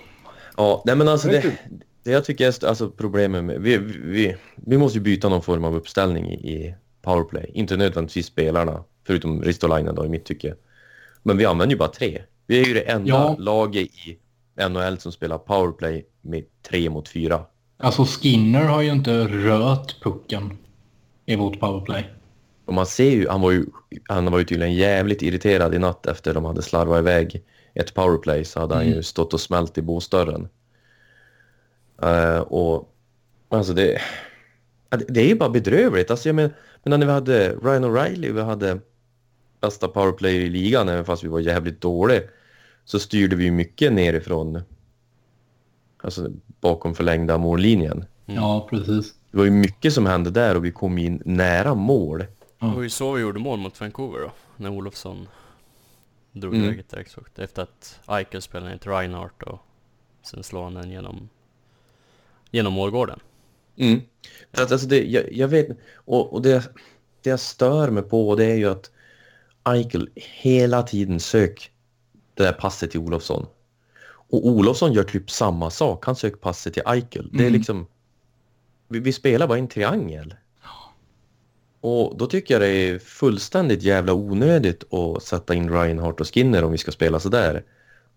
Ja, 0.58 0.84
nej 0.86 0.96
men 0.96 1.08
alltså 1.08 1.28
Det 1.28 1.58
det, 2.04 2.12
jag 2.12 2.26
tycker 2.26 2.48
är 2.48 2.68
alltså 2.68 2.90
problemet 2.90 3.44
med... 3.44 3.62
Vi, 3.62 3.78
vi, 4.04 4.36
vi 4.56 4.78
måste 4.78 4.98
ju 4.98 5.04
byta 5.04 5.30
någon 5.30 5.42
form 5.42 5.64
av 5.66 5.76
uppställning 5.76 6.32
i, 6.32 6.34
i 6.34 6.76
powerplay. 7.02 7.52
Inte 7.54 7.78
nödvändigtvis 7.78 8.26
spelarna, 8.26 8.84
förutom 9.08 9.42
Ristolainen 9.42 9.96
då 9.96 10.06
i 10.06 10.10
mitt 10.10 10.26
tycke. 10.26 10.56
Men 11.24 11.38
vi 11.38 11.46
använder 11.46 11.74
ju 11.76 11.80
bara 11.80 11.90
tre. 11.90 12.22
Vi 12.48 12.62
är 12.62 12.66
ju 12.66 12.74
det 12.74 12.82
enda 12.82 13.10
Ja. 13.10 13.36
laget 13.40 13.88
i 13.88 14.18
NHL 14.70 15.00
som 15.00 15.12
spelar 15.12 15.38
powerplay 15.38 16.06
med 16.22 16.44
tre 16.70 16.90
mot 16.90 17.10
fyra. 17.10 17.46
Alltså 17.82 18.06
Skinner 18.06 18.66
har 18.66 18.82
ju 18.82 18.92
inte 18.92 19.28
rört 19.28 20.04
pucken 20.04 20.58
i 21.26 21.36
vårt 21.36 21.60
powerplay. 21.60 22.10
Och 22.66 22.74
man 22.74 22.86
ser 22.86 23.12
ju, 23.12 23.28
han 23.28 23.42
var 23.42 23.52
ju, 23.52 23.66
han 24.08 24.32
var 24.32 24.40
ju 24.40 24.46
tydligen 24.46 24.74
jävligt 24.74 25.22
irriterad 25.22 25.76
i 25.76 25.80
natt 25.80 26.06
efter 26.06 26.34
de 26.34 26.46
hade 26.46 26.62
slarvat 26.62 27.00
iväg 27.00 27.44
ett 27.74 27.94
powerplay 27.94 28.46
så 28.46 28.60
hade 28.60 28.76
han 28.76 28.88
ju 28.88 29.04
stått 29.04 29.34
och 29.34 29.42
smält 29.42 29.78
i 29.78 29.82
båsdörren. 29.82 30.50
Eh, 32.02 32.40
och 32.40 32.96
alltså 33.50 33.74
det, 33.74 34.02
det- 35.08 35.22
är 35.22 35.28
ju 35.28 35.36
bara 35.36 35.50
bedrövligt. 35.50 36.12
Alltså 36.12 36.30
jag 36.30 36.36
men, 36.36 36.54
men 36.84 37.00
när 37.00 37.08
vi 37.08 37.14
hade 37.14 37.50
Ryan 37.50 37.86
O'Reilly, 37.86 38.34
vi 38.34 38.42
hade 38.42 38.80
bästa 39.62 39.88
powerplayer 39.88 40.42
i 40.42 40.50
ligan 40.50 40.90
även 40.90 41.06
fast 41.06 41.24
vi 41.24 41.28
var 41.28 41.40
jävligt 41.40 41.82
dåliga 41.82 42.22
så 42.86 43.00
styrde 43.00 43.36
vi 43.36 43.52
mycket 43.52 43.94
nerifrån 43.94 44.62
alltså 45.98 46.30
bakom 46.62 46.96
förlängda 46.96 47.38
mållinjen. 47.38 48.06
Ja, 48.26 48.68
precis. 48.70 49.14
Det 49.32 49.38
var 49.38 49.46
ju 49.46 49.52
mycket 49.52 49.94
som 49.94 50.06
hände 50.06 50.30
där 50.30 50.56
och 50.56 50.66
vi 50.66 50.72
kom 50.72 50.98
in 50.98 51.22
nära 51.26 51.76
mål. 51.76 52.20
Det 52.60 52.66
var 52.76 52.82
ju 52.82 52.90
så 52.90 53.12
vi 53.12 53.22
gjorde 53.22 53.40
mål 53.40 53.60
mot 53.60 53.82
Vancouver 53.82 54.20
då. 54.20 54.32
När 54.58 54.70
Olofsson 54.70 55.28
drog 56.32 56.54
Mm. 56.54 56.66
iväg 56.66 56.80
ett 56.80 56.90
direktskott. 56.90 57.40
Efter 57.40 57.62
att 57.62 58.00
Eichel 58.08 58.42
spelade 58.42 58.72
ner 58.72 58.78
till 58.78 58.92
Reinhardt 58.92 59.44
och 59.44 59.60
sen 60.24 60.44
slår 60.44 60.64
han 60.64 60.74
den 60.74 60.92
genom, 60.92 61.30
genom 62.52 62.74
målgården. 62.74 63.20
Mm. 63.78 64.02
För 64.54 64.64
att, 64.64 64.72
alltså 64.72 64.88
det, 64.88 65.04
jag, 65.04 65.34
jag 65.34 65.48
vet, 65.48 65.68
och, 65.94 66.34
och 66.34 66.42
det, 66.42 66.72
det 67.22 67.30
jag 67.30 67.40
stör 67.40 67.90
mig 67.90 68.04
på 68.04 68.36
det 68.36 68.46
är 68.46 68.56
ju 68.56 68.66
att 68.70 68.92
Eichel 69.64 70.10
hela 70.16 70.84
tiden 70.84 71.20
sök 71.20 71.72
det 72.34 72.44
där 72.44 72.54
passet 72.54 72.92
till 72.92 73.00
Olofsson. 73.00 73.46
Och 74.30 74.48
Olofsson 74.48 74.94
gör 74.94 75.04
typ 75.04 75.32
samma 75.32 75.70
sak. 75.70 76.06
Han 76.06 76.16
söker 76.16 76.38
passet 76.38 76.74
till 76.74 76.84
Eichel. 76.86 77.30
Det 77.32 77.38
är 77.44 77.48
Mm. 77.48 77.54
liksom... 77.54 77.88
Vi, 78.88 79.00
vi 79.00 79.14
spelar 79.14 79.48
bara 79.48 79.58
en 79.58 79.68
triangel. 79.68 80.34
Och 81.82 82.18
då 82.18 82.28
tycker 82.28 82.54
jag 82.54 82.62
det 82.62 82.68
är 82.68 83.00
fullständigt 83.00 83.84
jävla 83.84 84.14
onödigt 84.14 84.94
att 84.94 85.24
sätta 85.24 85.54
in 85.54 85.70
Reinhardt 85.70 86.22
och 86.22 86.34
Skinner 86.34 86.64
om 86.64 86.72
vi 86.72 86.78
ska 86.78 86.92
spela 86.92 87.20
så 87.20 87.30
där. 87.30 87.64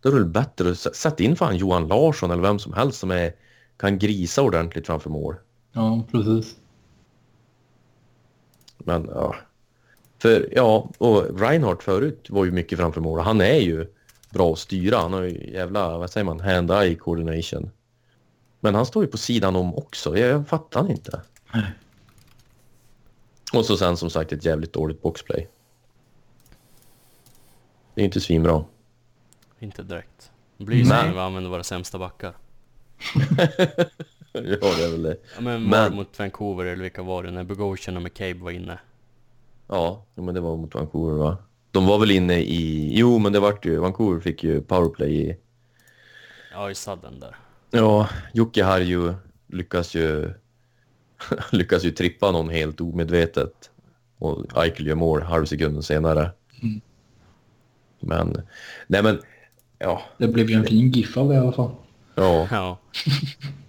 Då 0.00 0.08
är 0.08 0.12
det 0.12 0.18
väl 0.18 0.28
bättre 0.28 0.70
att 0.70 0.96
sätta 0.96 1.22
in 1.22 1.36
fan 1.36 1.56
Johan 1.56 1.88
Larsson 1.88 2.30
eller 2.30 2.42
vem 2.42 2.58
som 2.58 2.72
helst 2.72 2.98
som 2.98 3.10
är, 3.10 3.32
kan 3.76 3.98
grisa 3.98 4.42
ordentligt 4.42 4.86
framför 4.86 5.10
mål. 5.10 5.34
Ja, 5.72 6.04
precis. 6.12 6.56
Men 8.78 9.08
ja. 9.14 9.36
För 10.18 10.48
ja, 10.52 10.90
och 10.98 11.40
Reinhardt 11.40 11.82
förut 11.82 12.26
var 12.30 12.44
ju 12.44 12.50
mycket 12.50 12.78
framför 12.78 13.00
mål. 13.00 13.20
Han 13.20 13.40
är 13.40 13.60
ju 13.60 13.86
bra 14.32 14.52
att 14.52 14.58
styra. 14.58 14.98
Han 14.98 15.12
har 15.12 15.22
ju 15.22 15.52
jävla, 15.52 15.98
vad 15.98 16.10
säger 16.10 16.24
man, 16.24 16.40
hand-eye 16.40 16.94
coordination. 16.94 17.70
Men 18.60 18.74
han 18.74 18.86
står 18.86 19.04
ju 19.04 19.10
på 19.10 19.18
sidan 19.18 19.56
om 19.56 19.74
också. 19.74 20.16
Jag, 20.16 20.48
fattar 20.48 20.90
inte. 20.90 21.20
Nej. 21.54 21.72
Och 23.52 23.64
så 23.64 23.76
sen 23.76 23.96
som 23.96 24.10
sagt 24.10 24.32
ett 24.32 24.44
jävligt 24.44 24.72
dåligt 24.72 25.02
boxplay. 25.02 25.48
Det 27.94 28.00
är 28.00 28.04
inte 28.04 28.20
svinbra. 28.20 28.64
Inte 29.58 29.82
direkt. 29.82 30.30
Det 30.56 30.64
blir 30.64 30.76
ju 30.76 30.84
så 30.84 30.90
när 30.90 31.12
vi 31.12 31.18
använder 31.18 31.50
våra 31.50 31.64
sämsta 31.64 31.98
backar. 31.98 32.34
ja, 34.32 34.74
det 34.76 34.84
är 34.84 34.90
väl 34.90 35.02
det. 35.02 35.16
Ja 35.34 35.40
men, 35.40 35.62
Men- 35.64 35.94
mot 35.94 36.18
Vancouver 36.18 36.64
eller 36.64 36.82
vilka 36.82 37.02
var 37.02 37.22
det? 37.22 37.30
När 37.30 37.44
Bogosian 37.44 37.96
och 37.96 38.02
McCabe 38.02 38.40
var 38.40 38.50
inne. 38.50 38.78
Ja, 39.66 40.04
men 40.14 40.34
det 40.34 40.40
var 40.40 40.56
mot 40.56 40.74
Vancouver 40.74 41.18
va? 41.18 41.36
De 41.72 41.86
var 41.86 41.98
väl 41.98 42.10
inne 42.10 42.40
i... 42.40 42.92
Jo, 42.98 43.18
men 43.18 43.32
det 43.32 43.40
vart 43.40 43.66
ju... 43.66 43.78
Vancouver 43.78 44.20
fick 44.20 44.44
ju 44.44 44.60
powerplay 44.60 45.14
i... 45.14 45.36
Ja 46.52 46.70
i 46.70 46.74
sadden 46.74 47.20
där. 47.20 47.36
Ja, 47.70 48.08
Jocke 48.32 48.64
har 48.64 48.78
ju 48.78 49.14
lyckas 49.48 49.94
ju 49.94 50.30
lyckas 51.52 51.84
ju 51.84 51.90
trippa 51.90 52.30
någon 52.30 52.48
helt 52.48 52.80
omedvetet 52.80 53.70
och 54.18 54.64
Eichel 54.64 54.86
gör 54.86 54.94
mål 54.94 55.22
halvsekunden 55.22 55.82
senare. 55.82 56.30
Mm. 56.62 56.80
Men, 58.00 58.42
nej 58.86 59.02
men, 59.02 59.20
ja, 59.78 60.02
Det 60.18 60.28
blev 60.28 60.50
ju 60.50 60.56
en 60.56 60.64
fin 60.64 60.90
GIF 60.90 61.16
av 61.16 61.28
det 61.28 61.34
i 61.34 61.38
alla 61.38 61.52
fall. 61.52 61.70
ja. 62.14 62.48
Ja. 62.50 62.78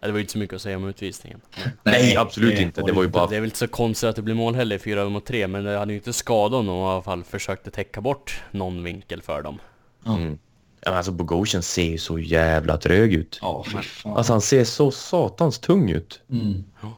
ja 0.00 0.06
det 0.06 0.12
var 0.12 0.18
ju 0.18 0.22
inte 0.22 0.32
så 0.32 0.38
mycket 0.38 0.56
att 0.56 0.62
säga 0.62 0.76
om 0.76 0.88
utvisningen. 0.88 1.40
Men 1.82 1.92
Nej, 1.92 2.16
absolut 2.16 2.56
det 2.56 2.62
inte. 2.62 2.82
Det 2.82 2.92
var 2.92 3.02
ju 3.02 3.08
Det 3.08 3.12
bara... 3.12 3.24
är 3.24 3.40
väl 3.40 3.44
inte 3.44 3.58
så 3.58 3.68
konstigt 3.68 4.08
att 4.08 4.16
det 4.16 4.22
blir 4.22 4.34
mål 4.34 4.54
heller, 4.54 4.78
4 4.78 5.08
mot 5.08 5.26
3, 5.26 5.46
men 5.46 5.64
det 5.64 5.78
hade 5.78 5.92
ju 5.92 5.98
inte 5.98 6.12
skadat 6.12 6.58
om 6.58 6.66
de 6.66 6.76
i 6.76 6.80
alla 6.80 7.02
fall 7.02 7.24
försökte 7.24 7.70
täcka 7.70 8.00
bort 8.00 8.42
någon 8.50 8.84
vinkel 8.84 9.22
för 9.22 9.42
dem. 9.42 9.58
Mm. 10.06 10.38
Ja, 10.80 10.90
men 10.90 10.96
alltså 10.96 11.12
Bogosian 11.12 11.62
ser 11.62 11.84
ju 11.84 11.98
så 11.98 12.18
jävla 12.18 12.76
trög 12.76 13.12
ut. 13.12 13.38
Ja, 13.42 13.64
fan. 13.64 14.12
Alltså 14.16 14.32
han 14.32 14.40
ser 14.40 14.64
så 14.64 14.90
satans 14.90 15.58
tung 15.58 15.90
ut. 15.90 16.20
Mm. 16.30 16.64
Ja. 16.82 16.96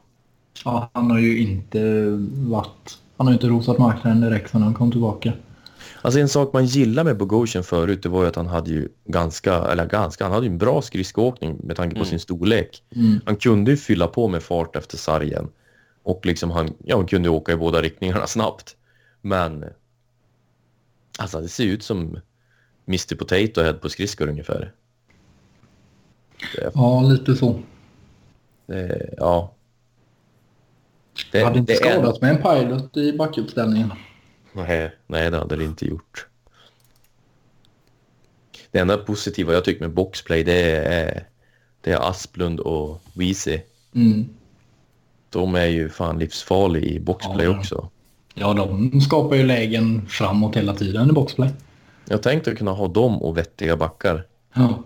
Ja, 0.65 0.91
han 0.93 1.11
har 1.11 1.19
ju 1.19 1.39
inte 1.39 2.05
varit... 2.35 2.99
Han 3.17 3.27
har 3.27 3.33
ju 3.33 3.35
inte 3.35 3.47
rosat 3.47 3.79
marknaden 3.79 4.21
direkt 4.21 4.51
sedan 4.51 4.63
han 4.63 4.75
kom 4.75 4.91
tillbaka. 4.91 5.33
Alltså 6.03 6.21
en 6.21 6.29
sak 6.29 6.53
man 6.53 6.65
gillar 6.67 7.05
med 7.05 7.17
Bogosian 7.17 7.65
förut, 7.65 8.03
det 8.03 8.09
var 8.09 8.23
ju 8.23 8.29
att 8.29 8.37
han 8.37 8.47
hade 8.47 8.71
ju 8.71 8.89
ganska, 9.05 9.55
eller 9.55 9.87
ganska, 9.87 10.25
han 10.25 10.33
hade 10.33 10.47
ju 10.47 10.53
en 10.53 10.59
bra 10.59 10.83
skridskoåkning 10.83 11.57
med 11.63 11.77
tanke 11.77 11.95
på 11.95 11.99
Mm. 12.01 12.09
sin 12.11 12.21
storlek. 12.21 12.83
Mm. 12.97 13.21
Han 13.27 13.37
kunde 13.37 13.71
ju 13.71 13.77
fylla 13.77 14.07
på 14.07 14.29
med 14.29 14.43
fart 14.43 14.77
efter 14.77 14.97
sargen. 14.97 15.49
Och 16.03 16.27
liksom 16.27 16.51
han, 16.51 16.75
ja, 16.85 16.97
han 16.97 17.07
kunde 17.07 17.29
åka 17.29 17.53
i 17.53 17.57
båda 17.57 17.83
riktningarna 17.83 18.27
snabbt. 18.27 18.77
Men 19.21 19.65
alltså 21.19 21.41
det 21.41 21.49
ser 21.49 21.65
ut 21.65 21.83
som 21.83 22.19
Mr 22.89 23.15
Potato 23.17 23.63
Head 23.63 23.73
på 23.75 23.89
skridskor 23.89 24.29
ungefär. 24.29 24.73
Ja, 26.75 27.01
lite 27.03 27.37
så. 27.37 27.59
Det, 28.67 29.15
ja. 29.17 29.55
Det, 31.33 31.39
Jag 31.39 31.47
hade 31.47 31.59
inte 31.59 31.73
det 31.73 31.77
är- 31.87 31.91
skadat 31.93 32.21
med 32.21 32.31
en 32.31 32.43
pilot 32.43 32.97
i 32.97 33.13
backuppställningen. 33.13 33.93
Nej, 34.53 34.93
nej, 35.07 35.31
det 35.31 35.39
hade 35.39 35.57
det 35.57 35.65
inte 35.65 35.87
gjort. 35.87 36.27
Det 38.71 38.79
enda 38.79 38.99
positiva 38.99 39.53
jag 39.53 39.65
tycker 39.65 39.81
med 39.81 39.93
boxplay 39.95 40.45
det 40.45 40.77
är, 40.77 41.27
det 41.81 41.93
är 41.93 42.11
Asplund 42.11 42.61
och 42.61 43.03
Weezy. 43.15 43.61
Mm. 43.95 44.29
De 45.31 45.55
är 45.55 45.67
ju 45.67 45.89
fan 45.89 46.19
livsfarliga 46.19 46.85
i 46.87 47.01
boxplay 47.01 47.47
Ja. 47.47 47.59
också. 47.59 47.89
Ja, 48.35 48.55
de 48.55 49.01
skapar 49.01 49.37
ju 49.37 49.43
lägen 49.47 50.07
framåt 50.07 50.57
hela 50.57 50.75
tiden 50.75 51.11
i 51.11 51.13
boxplay. 51.13 51.51
Jag 52.09 52.23
tänkte 52.23 52.55
kunna 52.55 52.71
ha 52.71 52.89
dem 52.89 53.23
och 53.23 53.37
vettiga 53.39 53.77
backar. 53.77 54.27
Ja. 54.55 54.83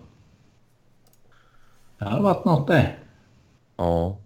Det 1.97 2.05
hade 2.05 2.21
varit 2.23 2.45
något 2.45 2.67
det. 2.67 2.95
Ja. 3.77 4.17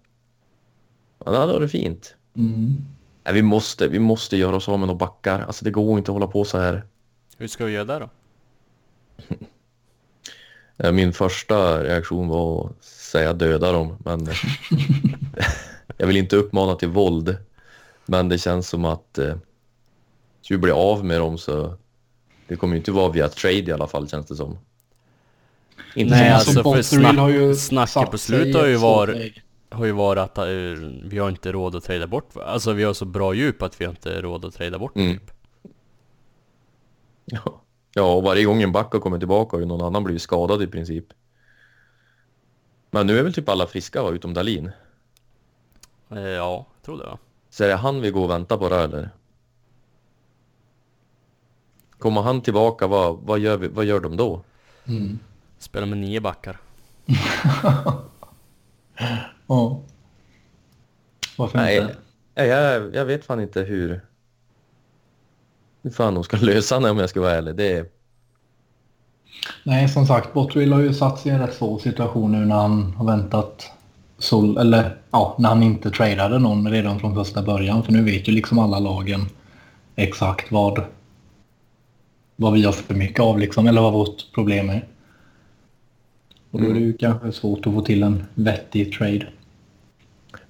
Ja, 1.24 1.30
det 1.32 1.38
hade 1.38 1.52
varit 1.52 1.70
fint. 1.70 2.14
Mm. 2.36 2.76
Nej, 3.24 3.34
vi, 3.34 3.42
måste, 3.42 3.88
vi 3.88 3.98
måste 3.98 4.36
göra 4.36 4.56
oss 4.56 4.68
av 4.68 4.78
med 4.78 4.86
några 4.86 4.98
backar. 4.98 5.40
Alltså 5.40 5.64
det 5.64 5.70
går 5.70 5.98
inte 5.98 6.10
att 6.10 6.14
hålla 6.14 6.26
på 6.26 6.44
så 6.44 6.58
här. 6.58 6.84
Hur 7.38 7.48
ska 7.48 7.64
vi 7.64 7.72
göra 7.72 7.84
det 7.84 7.98
då? 7.98 8.08
Eh, 10.76 10.92
Min 10.92 11.12
första 11.12 11.84
reaktion 11.84 12.28
var 12.28 12.66
att 12.66 12.84
säga 12.84 13.32
döda 13.32 13.72
dem, 13.72 13.96
men 14.04 14.28
jag 15.96 16.06
vill 16.06 16.16
inte 16.16 16.36
uppmana 16.36 16.74
till 16.74 16.88
våld. 16.88 17.36
Men 18.06 18.28
det 18.28 18.38
känns 18.38 18.68
som 18.68 18.84
att 18.84 19.18
eh, 19.18 19.34
vi 20.48 20.58
bli 20.58 20.70
av 20.70 21.04
med 21.04 21.20
dem 21.20 21.38
så 21.38 21.76
det 22.48 22.56
kommer 22.56 22.74
ju 22.74 22.78
inte 22.78 22.92
vara 22.92 23.12
via 23.12 23.28
trade 23.28 23.58
i 23.58 23.72
alla 23.72 23.86
fall 23.86 24.08
känns 24.08 24.26
det 24.26 24.36
som. 24.36 24.58
Inte 25.94 26.10
Nej, 26.14 26.28
som 26.28 26.34
alltså, 26.34 26.52
för 26.52 26.62
Botterill 26.62 26.84
snack- 26.84 27.18
har 27.18 27.28
ju 27.28 27.54
snacket 27.54 28.10
på 28.10 28.18
slutet 28.18 28.60
har 28.60 28.66
ju 28.66 28.76
varit-. 28.76 29.32
Har 29.72 29.84
ju 29.84 29.92
varit 29.92 30.18
att 30.20 30.38
eh, 30.38 30.44
vi 31.04 31.18
har 31.18 31.28
inte 31.28 31.52
råd 31.52 31.76
att 31.76 31.84
trada 31.84 32.06
bort 32.06 32.36
Alltså 32.36 32.72
vi 32.72 32.84
har 32.84 32.94
så 32.94 33.04
bra 33.04 33.34
djup 33.34 33.62
att 33.62 33.80
vi 33.80 33.84
har 33.84 33.92
inte 33.92 34.22
råd 34.22 34.44
att 34.44 34.54
trada 34.54 34.78
bort 34.78 34.96
Mm. 34.96 35.08
djup 35.10 35.30
Ja. 37.24 37.60
ja, 37.94 38.14
och 38.14 38.22
varje 38.22 38.44
gång 38.44 38.62
en 38.62 38.72
back 38.72 38.92
har 38.92 39.00
kommit 39.00 39.20
tillbaka 39.20 39.56
har 39.56 39.60
ju 39.60 39.66
någon 39.66 39.82
annan 39.86 40.04
blivit 40.04 40.22
skadad 40.22 40.62
i 40.62 40.66
princip. 40.66 41.04
Men 42.90 43.06
nu 43.06 43.18
är 43.18 43.22
väl 43.22 43.34
typ 43.34 43.48
alla 43.48 43.66
friska 43.66 44.02
va, 44.02 44.10
utom 44.10 44.34
Dalin. 44.34 44.70
eh, 46.10 46.18
Ja, 46.20 46.66
jag 46.76 46.84
tror 46.84 46.98
det 46.98 47.04
va? 47.06 47.18
Så 47.50 47.64
är 47.64 47.68
det 47.68 47.74
han 47.74 48.00
vi 48.00 48.10
går 48.10 48.24
och 48.24 48.30
väntar 48.30 48.56
på 48.56 48.68
då 48.68 48.74
eller? 48.76 49.10
Kommer 51.98 52.22
han 52.22 52.40
tillbaka, 52.40 52.86
vad, 52.86 53.18
vad, 53.18 53.38
gör, 53.38 53.56
vi, 53.56 53.68
vad 53.68 53.84
gör 53.84 54.00
de 54.00 54.16
då? 54.16 54.42
Mm. 54.84 55.18
Spelar 55.58 55.86
med 55.86 55.98
nio 55.98 56.20
backar 56.20 56.58
Ja. 59.46 59.80
Varför 61.36 61.58
Nej, 61.58 61.78
inte? 61.78 61.96
jag, 62.34 62.94
jag 62.94 63.04
vet 63.04 63.24
fan 63.24 63.40
inte 63.40 63.60
hur... 63.60 64.00
Hur 65.82 65.90
fan 65.90 66.14
de 66.14 66.24
ska 66.24 66.36
lösa 66.40 66.80
det 66.80 66.90
om 66.90 66.98
jag 66.98 67.10
ska 67.10 67.20
vara 67.20 67.32
ärlig. 67.32 67.56
Det 67.56 67.72
är... 67.72 67.86
Nej, 69.64 69.88
som 69.88 70.06
sagt, 70.06 70.32
Botterill 70.32 70.72
har 70.72 70.80
ju 70.80 70.94
satt 70.94 71.18
sig 71.18 71.32
i 71.32 71.34
en 71.34 71.40
rätt 71.40 71.54
svår 71.54 71.78
situation 71.78 72.32
nu 72.32 72.46
när 72.46 72.56
han 72.56 72.92
har 72.92 73.04
väntat 73.06 73.70
sol, 74.18 74.58
eller 74.58 74.96
ja, 75.10 75.36
när 75.38 75.48
han 75.48 75.62
inte 75.62 75.90
tradade 75.90 76.38
någon 76.38 76.70
redan 76.70 77.00
från 77.00 77.14
första 77.14 77.42
början. 77.42 77.82
För 77.82 77.92
nu 77.92 78.04
vet 78.04 78.28
ju 78.28 78.32
liksom 78.32 78.58
alla 78.58 78.78
lagen 78.78 79.26
exakt 79.96 80.52
vad, 80.52 80.84
vad 82.36 82.52
vi 82.52 82.64
har 82.64 82.72
för 82.72 82.94
mycket 82.94 83.20
av 83.20 83.38
liksom, 83.38 83.66
eller 83.66 83.82
vad 83.82 83.92
vårt 83.92 84.32
problem 84.34 84.70
är. 84.70 84.86
Och 86.52 86.62
då 86.62 86.68
är 86.70 86.74
det 86.74 86.80
ju 86.80 86.92
kanske 86.92 87.32
svårt 87.32 87.66
att 87.66 87.72
få 87.72 87.80
till 87.80 88.02
en 88.02 88.24
vettig 88.34 88.92
trade. 88.92 89.26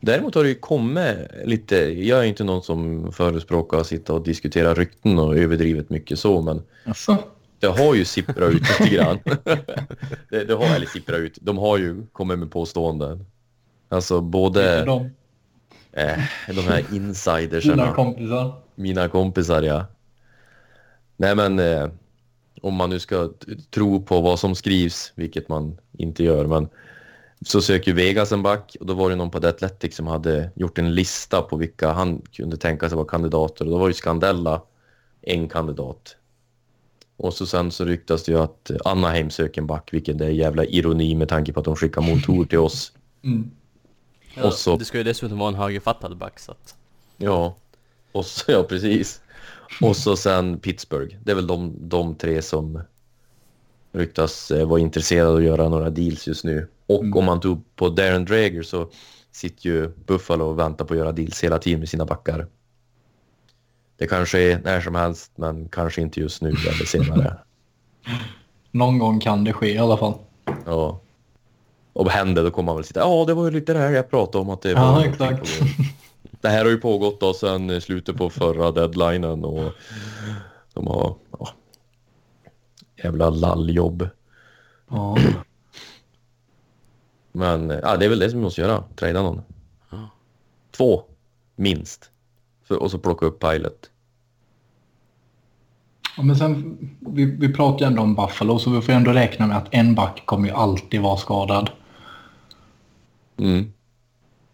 Däremot 0.00 0.34
har 0.34 0.42
det 0.42 0.48
ju 0.48 0.54
kommit 0.54 1.16
lite... 1.44 1.76
Jag 1.76 2.18
är 2.20 2.24
inte 2.24 2.44
någon 2.44 2.62
som 2.62 3.12
förespråkar 3.12 3.78
att 3.78 3.86
sitta 3.86 4.12
och 4.12 4.24
diskutera 4.24 4.74
rykten 4.74 5.18
och 5.18 5.36
överdrivet 5.36 5.90
mycket 5.90 6.18
så, 6.18 6.42
men 6.42 6.62
Alltså, 6.84 7.18
det 7.58 7.66
har 7.66 7.94
ju 7.94 8.04
sipprat 8.04 8.50
ut 8.52 8.80
lite 8.80 8.94
grann. 8.94 9.18
det, 10.30 10.44
det 10.44 10.54
har, 10.54 10.76
eller 10.76 10.86
sipprat 10.86 11.18
ut. 11.18 11.38
De 11.40 11.58
har 11.58 11.78
ju 11.78 12.06
kommit 12.12 12.38
med 12.38 12.50
påståenden. 12.50 13.26
Alltså 13.88 14.20
både 14.20 14.84
de, 14.84 15.10
eh, 15.92 16.18
de 16.48 16.60
här 16.62 16.84
insidersarna. 16.92 17.92
kompisar. 17.92 18.52
Mina 18.74 19.08
kompisar, 19.08 19.62
ja. 19.62 19.86
Nej, 21.16 21.36
men 21.36 21.58
eh, 21.58 21.88
om 22.62 22.74
man 22.74 22.90
nu 22.90 22.98
ska 23.00 23.30
tro 23.70 24.02
på 24.02 24.20
vad 24.20 24.38
som 24.38 24.54
skrivs, 24.54 25.12
vilket 25.14 25.48
man 25.48 25.78
inte 25.98 26.24
gör, 26.24 26.46
men 26.46 26.68
så 27.46 27.62
söker 27.62 27.92
Vegas 27.92 28.32
en 28.32 28.42
back 28.42 28.76
och 28.80 28.86
då 28.86 28.94
var 28.94 29.10
det 29.10 29.16
någon 29.16 29.30
på 29.30 29.40
The 29.40 29.46
Athletic 29.46 29.96
som 29.96 30.06
hade 30.06 30.50
gjort 30.54 30.78
en 30.78 30.94
lista 30.94 31.42
på 31.42 31.56
vilka 31.56 31.92
han 31.92 32.22
kunde 32.32 32.56
tänka 32.56 32.88
sig 32.88 32.96
vara 32.96 33.06
kandidater 33.08 33.64
och 33.64 33.70
då 33.70 33.78
var 33.78 33.88
ju 33.88 33.94
Scandella 33.94 34.62
en 35.22 35.48
kandidat. 35.48 36.16
Och 37.16 37.34
så 37.34 37.46
sen 37.46 37.70
så 37.70 37.84
ryktas 37.84 38.22
det 38.22 38.32
ju 38.32 38.38
att 38.38 38.70
Anaheim 38.84 39.30
söker 39.30 39.60
en 39.60 39.66
back, 39.66 39.88
vilket 39.92 40.20
är 40.20 40.28
jävla 40.28 40.64
ironi 40.64 41.14
med 41.14 41.28
tanke 41.28 41.52
på 41.52 41.60
att 41.60 41.64
de 41.64 41.76
skickar 41.76 42.00
motor 42.02 42.44
till 42.44 42.58
oss. 42.58 42.92
Mm. 43.24 43.50
ja, 44.36 44.42
Och 44.46 44.52
så- 44.52 44.76
Det 44.76 44.84
ska 44.84 44.98
ju 44.98 45.04
dessutom 45.04 45.38
vara 45.38 45.48
en 45.48 45.54
högerfattad 45.54 46.16
back 46.16 46.38
så 46.40 46.52
att 46.52 46.74
Ja, 47.16 47.56
och 48.12 48.26
så, 48.26 48.52
ja 48.52 48.62
precis. 48.62 49.20
Och 49.80 49.96
så 49.96 50.16
sen 50.16 50.58
Pittsburgh. 50.58 51.16
Det 51.24 51.30
är 51.30 51.34
väl 51.34 51.46
de, 51.46 51.74
de 51.80 52.14
tre 52.14 52.42
som 52.42 52.82
ryktas 53.92 54.50
eh, 54.50 54.68
vara 54.68 54.80
intresserade 54.80 55.30
av 55.30 55.36
att 55.36 55.42
göra 55.42 55.68
några 55.68 55.90
deals 55.90 56.26
just 56.26 56.44
nu. 56.44 56.68
Och 56.86 57.16
om 57.16 57.24
man 57.24 57.40
tog 57.40 57.76
på 57.76 57.88
Darren 57.88 58.24
Drager 58.24 58.62
så 58.62 58.90
sitter 59.32 59.68
ju 59.68 59.88
Buffalo 60.06 60.44
och 60.44 60.58
väntar 60.58 60.84
på 60.84 60.94
att 60.94 60.98
göra 60.98 61.12
deals 61.12 61.44
hela 61.44 61.58
tiden 61.58 61.80
med 61.80 61.88
sina 61.88 62.04
backar. 62.04 62.46
Det 63.96 64.06
kanske 64.06 64.38
är 64.40 64.60
när 64.64 64.80
som 64.80 64.94
helst, 64.94 65.32
men 65.34 65.68
kanske 65.68 66.02
inte 66.02 66.20
just 66.20 66.42
nu 66.42 66.48
eller 66.48 66.86
senare. 66.86 67.36
Någon 68.70 68.98
gång 68.98 69.20
kan 69.20 69.44
det 69.44 69.52
ske 69.52 69.72
i 69.72 69.78
alla 69.78 69.96
fall. 69.96 70.14
Ja. 70.66 71.00
Och 71.92 72.10
händer, 72.10 72.44
då 72.44 72.50
kommer 72.50 72.66
man 72.66 72.76
väl 72.76 72.84
sitta, 72.84 73.00
ja 73.00 73.24
det 73.26 73.34
var 73.34 73.44
ju 73.44 73.50
lite 73.50 73.72
det 73.72 73.78
här 73.78 73.90
jag 73.90 74.10
pratade 74.10 74.42
om 74.42 74.50
att 74.50 74.62
det 74.62 74.74
var 74.74 74.82
Ja, 74.82 75.04
exakt. 75.04 75.62
På 76.42 76.48
gång." 76.48 76.52
Det 76.52 76.58
här 76.58 76.64
har 76.64 76.70
ju 76.70 76.78
pågått 76.78 77.20
då 77.20 77.34
sedan 77.34 77.80
slutet 77.80 78.16
på 78.16 78.30
förra 78.30 78.72
deadlinen 78.72 79.44
och 79.44 79.72
de 80.74 80.86
har 80.86 81.14
ja, 81.38 81.48
jävla 83.04 83.30
lalljobb. 83.30 84.08
Ja. 84.88 85.16
Men 87.32 87.70
ja, 87.70 87.96
det 87.96 88.04
är 88.04 88.08
väl 88.08 88.18
det 88.18 88.30
som 88.30 88.38
vi 88.38 88.44
måste 88.44 88.60
göra, 88.60 88.84
trada 88.96 89.22
någon. 89.22 89.42
Ja. 89.90 90.10
Två, 90.70 91.02
minst. 91.56 92.10
För, 92.64 92.82
och 92.82 92.90
så 92.90 92.98
plocka 92.98 93.26
upp 93.26 93.40
Pilot. 93.40 93.90
Ja, 96.16 96.22
men 96.22 96.36
sen, 96.36 96.78
vi, 97.00 97.24
vi 97.24 97.52
pratar 97.52 97.80
ju 97.80 97.86
ändå 97.86 98.02
om 98.02 98.14
Buffalo 98.14 98.58
så 98.58 98.70
vi 98.70 98.80
får 98.80 98.92
ändå 98.92 99.12
räkna 99.12 99.46
med 99.46 99.56
att 99.56 99.68
en 99.70 99.94
back 99.94 100.22
kommer 100.26 100.48
ju 100.48 100.54
alltid 100.54 101.00
vara 101.00 101.16
skadad. 101.16 101.70
Mm. 103.36 103.72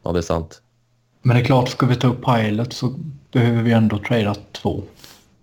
Ja, 0.03 0.13
det 0.13 0.19
är 0.19 0.23
sant. 0.23 0.63
Men 1.23 1.37
det 1.37 1.43
är 1.43 1.45
klart, 1.45 1.69
ska 1.69 1.87
vi 1.87 1.97
ta 1.97 2.09
upp 2.09 2.25
Pilot 2.25 2.73
så 2.73 2.95
behöver 3.33 3.63
vi 3.63 3.73
ändå 3.73 3.99
trada 3.99 4.35
två. 4.53 4.83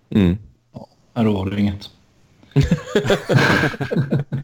Mm. 0.09 0.38
Ja, 1.13 1.23
då 1.23 1.33
var 1.33 1.49
det 1.49 1.61
inget. 1.61 1.89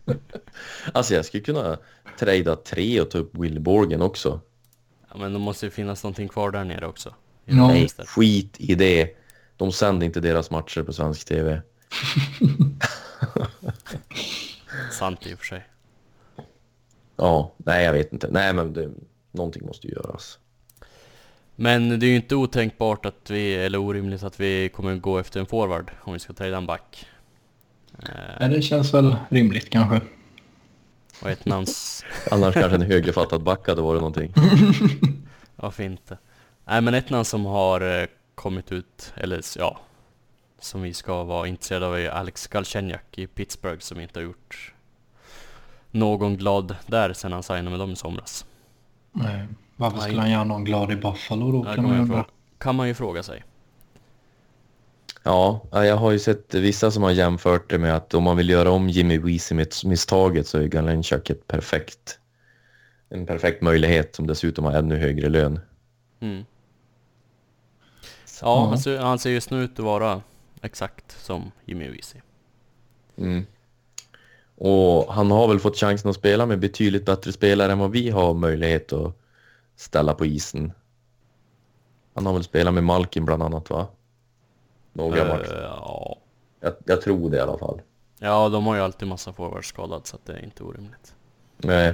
Alltså 0.94 1.14
jag 1.14 1.26
skulle 1.26 1.44
kunna 1.44 1.78
trada 2.20 2.56
tre 2.56 3.02
och 3.02 3.10
ta 3.10 3.18
upp 3.18 3.38
Will 3.38 3.60
Borgen 3.60 4.02
också. 4.02 4.40
Ja 5.12 5.18
men 5.18 5.34
det 5.34 5.40
måste 5.40 5.66
ju 5.66 5.70
finnas 5.70 6.04
någonting 6.04 6.28
kvar 6.28 6.52
där 6.52 6.64
nere 6.64 6.88
också 6.88 7.14
det 7.46 7.56
Nej, 7.56 7.90
skit 8.06 8.56
i 8.60 8.76
det. 8.76 9.16
De 9.58 9.72
sänder 9.72 10.06
inte 10.06 10.20
deras 10.20 10.52
matcher 10.52 10.84
på 10.84 10.94
svensk 10.94 11.28
tv. 11.28 11.62
Sant 14.92 15.28
i 15.28 15.34
och 15.34 15.40
för 15.40 15.46
sig 15.46 15.68
Ja, 17.16 17.54
nej 17.58 17.86
jag 17.86 17.94
vet 17.94 18.14
inte. 18.14 18.28
Nej 18.32 18.54
men 18.54 18.74
det, 18.74 18.90
någonting 19.32 19.66
måste 19.66 19.88
ju 19.88 19.94
göras. 19.94 20.40
Men 21.62 22.00
det 22.00 22.06
är 22.06 22.08
ju 22.08 22.16
inte 22.16 22.36
otänkbart 22.36 23.06
att 23.06 23.30
vi, 23.30 23.56
eller 23.56 23.78
orimligt 23.78 24.24
att 24.24 24.40
vi 24.40 24.70
kommer 24.70 24.96
gå 24.96 25.18
efter 25.20 25.40
en 25.40 25.46
forward 25.46 25.92
om 26.02 26.14
vi 26.14 26.20
ska 26.20 26.34
trada 26.34 26.58
en 26.58 26.66
back. 26.66 27.06
Eh, 28.04 28.10
Ja, 28.40 28.48
det 28.48 28.62
känns 28.62 28.94
väl 28.94 29.16
rimligt 29.30 29.70
kanske. 29.70 30.02
och 31.22 31.30
ett 31.30 31.46
namns... 31.46 32.06
Annars 32.32 32.54
kanske 32.54 32.76
en 32.76 32.82
högerfattad 32.82 33.44
back 33.44 33.68
hade 33.68 33.82
varit 33.82 34.02
någonting. 34.02 34.34
Varför 35.56 35.84
inte? 35.84 36.18
Nej 36.66 36.82
men 36.82 36.94
ett 36.94 37.10
namn 37.10 37.26
som 37.26 37.46
har 37.46 38.02
eh, 38.02 38.08
kommit 38.36 38.72
ut, 38.72 39.14
eller 39.16 39.42
ja, 39.58 39.80
som 40.60 40.82
vi 40.82 40.94
ska 40.94 41.24
vara 41.24 41.48
intresserade 41.48 41.88
av 41.88 42.00
är 42.00 42.10
Alex 42.10 42.48
Galchenyuk 42.48 43.18
i 43.18 43.28
Pittsburgh 43.28 43.80
som 43.80 44.00
inte 44.00 44.20
har 44.20 44.24
gjort 44.24 44.74
någon 45.92 46.38
glad 46.38 46.76
där 46.88 47.14
sen 47.14 47.32
han 47.32 47.44
signade 47.44 47.70
med 47.70 47.80
dem 47.80 47.92
i 47.92 47.96
somras. 47.96 48.46
Nej. 49.12 49.48
Varför 49.82 50.00
skulle 50.00 50.22
han 50.22 50.32
göra 50.32 50.44
någon 50.44 50.64
glad 50.64 50.92
i 50.92 50.96
Buffalo 50.96 51.52
då? 51.52 51.64
Kan 51.64 51.76
man 51.76 51.84
man, 51.84 51.96
ju 51.96 52.02
undra. 52.02 52.16
fråga, 52.16 52.30
kan 52.58 52.76
man 52.76 52.88
ju 52.88 52.94
fråga 52.94 53.24
sig. 53.24 53.44
Ja, 55.24 55.62
ja, 55.72 55.86
jag 55.86 55.96
har 55.96 56.12
ju 56.12 56.20
sett 56.20 56.54
vissa 56.54 56.92
som 56.92 57.04
har 57.04 57.12
jämfört 57.12 57.70
det 57.70 57.78
med 57.78 57.96
att 57.96 58.14
om 58.14 58.24
man 58.24 58.38
vill 58.38 58.50
göra 58.50 58.72
om 58.72 58.90
Jimmy 58.90 59.18
Weezy-misstaget 59.18 60.48
så 60.48 60.58
är 60.58 60.68
Galenchuk 60.68 61.30
ett 61.30 61.48
perfekt, 61.48 62.20
en 63.10 63.26
perfekt 63.26 63.62
möjlighet 63.62 64.16
som 64.16 64.28
dessutom 64.28 64.66
har 64.66 64.72
ännu 64.72 64.98
högre 64.98 65.30
lön. 65.30 65.60
Mm. 66.20 66.38
Ja, 66.38 66.46
Ja. 68.42 68.66
Han, 68.70 68.80
ser, 68.80 69.00
han 69.00 69.20
ser 69.20 69.30
just 69.30 69.52
nu 69.52 69.64
ut 69.64 69.80
att 69.80 69.86
vara 69.86 70.22
exakt 70.62 71.26
som 71.26 71.52
Jimmy 71.66 71.90
Weezy. 71.90 72.20
Mm. 73.18 73.46
Och 74.56 75.14
han 75.14 75.32
har 75.32 75.48
väl 75.48 75.60
fått 75.60 75.78
chansen 75.78 76.10
att 76.10 76.16
spela 76.16 76.46
med 76.46 76.60
betydligt 76.60 77.06
bättre 77.06 77.32
spelare 77.32 77.72
än 77.72 77.80
vad 77.80 77.92
vi 77.92 78.10
har 78.10 78.34
möjlighet 78.34 78.94
att 78.94 79.21
ställa 79.82 80.14
på 80.14 80.26
isen. 80.26 80.72
Han 82.14 82.26
har 82.26 82.34
väl 82.34 82.44
spelat 82.44 82.74
med 82.74 82.84
Malkin 82.84 83.26
bland 83.26 83.44
annat 83.44 83.70
va? 83.70 83.88
Några 84.94 85.20
Eh, 85.22 85.28
matcher. 85.28 85.60
ja. 85.64 86.18
Jag, 86.60 86.74
jag 86.86 87.02
tror 87.02 87.30
det 87.30 87.38
i 87.38 87.40
alla 87.40 87.58
fall. 87.58 87.82
ja, 88.20 88.50
de 88.50 88.66
har 88.68 88.76
ju 88.76 88.82
alltid 88.82 89.08
massa 89.08 89.34
forwards 89.34 89.68
skadad 89.68 90.08
så 90.08 90.16
att 90.16 90.26
det 90.26 90.34
är 90.34 90.44
inte 90.44 90.64
orimligt. 90.64 91.16
Nej. 91.58 91.94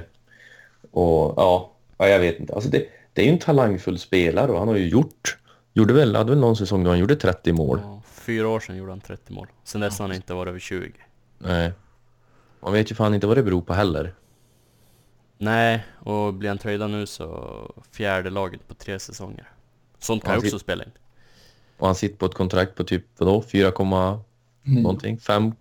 Och 0.90 1.34
ja, 1.36 1.72
ja 1.98 2.08
jag 2.08 2.18
vet 2.20 2.40
inte. 2.40 2.54
Alltså 2.54 2.70
det, 2.70 2.86
det 3.12 3.22
är 3.22 3.26
ju 3.26 3.32
en 3.32 3.38
talangfull 3.38 3.98
spelare 3.98 4.52
och 4.52 4.58
han 4.58 4.68
har 4.68 4.76
ju 4.76 4.88
gjort, 4.88 5.38
gjorde 5.72 5.92
väl, 5.94 6.16
hade 6.16 6.30
väl 6.30 6.38
någon 6.40 6.56
säsong 6.56 6.84
då 6.84 6.90
han 6.90 6.98
gjorde 6.98 7.16
30 7.16 7.52
mål. 7.52 7.80
Ja, 7.82 8.02
fyra 8.04 8.48
år 8.48 8.60
sedan 8.60 8.76
gjorde 8.76 8.92
han 8.92 9.00
30 9.00 9.32
mål. 9.32 9.46
Sen 9.64 9.80
dess 9.80 9.98
har 9.98 10.06
han 10.06 10.16
inte 10.16 10.34
varit 10.34 10.48
över 10.48 10.58
20. 10.58 10.92
Nej. 11.38 11.72
Man 12.60 12.72
vet 12.72 12.90
ju 12.90 12.94
fan 12.94 13.14
inte 13.14 13.26
vad 13.26 13.36
det 13.36 13.42
beror 13.42 13.62
på 13.62 13.74
heller. 13.74 14.14
Nej, 15.38 15.86
och 15.98 16.34
blir 16.34 16.48
han 16.48 16.58
tradad 16.58 16.90
nu 16.90 17.06
så 17.06 17.74
fjärde 17.90 18.30
laget 18.30 18.68
på 18.68 18.74
tre 18.74 18.98
säsonger. 18.98 19.48
Sånt 19.98 20.24
kan 20.24 20.34
ju 20.34 20.38
också 20.46 20.58
spela 20.58 20.84
in. 20.84 20.90
Och 21.76 21.86
han 21.86 21.94
sitter 21.94 22.16
på 22.16 22.26
ett 22.26 22.34
kontrakt 22.34 22.74
på 22.74 22.84
typ 22.84 23.04
vadå, 23.16 23.42
4, 23.42 23.72
Ni- 24.62 24.82
någonting, 24.82 25.18
5? 25.18 25.52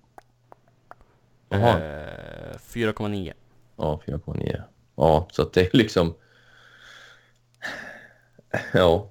Jaha. 1.50 1.80
Eh, 1.80 2.58
4,9. 2.60 3.34
Ja, 3.76 4.02
4,9. 4.06 4.64
Ja, 4.96 5.28
så 5.32 5.42
att 5.42 5.54
det 5.54 5.62
är 5.74 5.78
liksom... 5.78 6.14
Ja. 8.74 9.10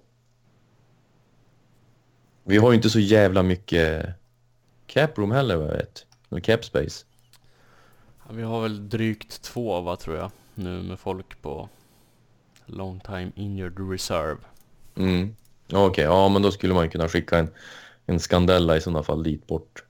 Vi 2.44 2.56
har 2.56 2.70
ju 2.70 2.76
inte 2.76 2.90
så 2.90 3.00
jävla 3.00 3.42
mycket 3.42 4.06
cap 4.86 5.18
room 5.18 5.30
heller 5.30 5.56
vad 5.56 5.66
jag 5.66 5.72
vet. 5.72 6.06
Cap 6.44 6.64
space. 6.64 7.04
Ja, 8.26 8.32
Vi 8.32 8.42
har 8.42 8.62
väl 8.62 8.88
drygt 8.88 9.42
två 9.42 9.80
va 9.80 9.96
tror 9.96 10.16
jag, 10.16 10.30
nu 10.56 10.82
med 10.82 10.98
folk 10.98 11.42
på 11.42 11.68
long 12.66 13.00
time 13.00 13.32
injured 13.34 13.90
reserve. 13.90 14.38
Mm. 14.96 15.36
Okej, 15.72 16.04
ja 16.04 16.28
men 16.28 16.42
då 16.42 16.52
skulle 16.52 16.74
man 16.74 16.84
ju 16.84 16.90
kunna 16.90 17.08
skicka 17.08 17.38
en, 17.38 17.48
en 18.06 18.20
Scandella 18.20 18.76
i 18.76 18.80
sådana 18.80 19.02
fall 19.02 19.22
dit 19.22 19.46
bort. 19.46 19.82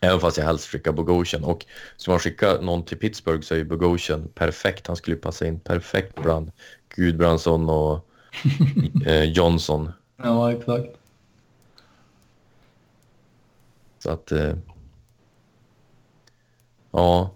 Även 0.00 0.20
fast 0.20 0.36
jag 0.36 0.44
helst 0.44 0.66
skickar 0.66 0.92
Bogosian. 0.92 1.44
Och 1.44 1.66
ska 1.96 2.10
man 2.10 2.20
skicka 2.20 2.60
någon 2.60 2.84
till 2.84 2.98
Pittsburgh 2.98 3.42
så 3.42 3.54
är 3.54 3.58
ju 3.58 3.64
Bogosian 3.64 4.28
perfekt. 4.34 4.86
Han 4.86 4.96
skulle 4.96 5.16
passa 5.16 5.46
in 5.46 5.60
perfekt 5.60 6.22
bland 6.22 6.52
Gudbrandsson 6.88 7.70
och 7.70 8.08
eh, 9.06 9.24
Johnson. 9.24 9.92
Ja, 10.16 10.52
exakt. 10.52 10.96
Så 13.98 14.10
att... 14.10 14.32
Eh, 14.32 14.54
ja, 16.90 17.30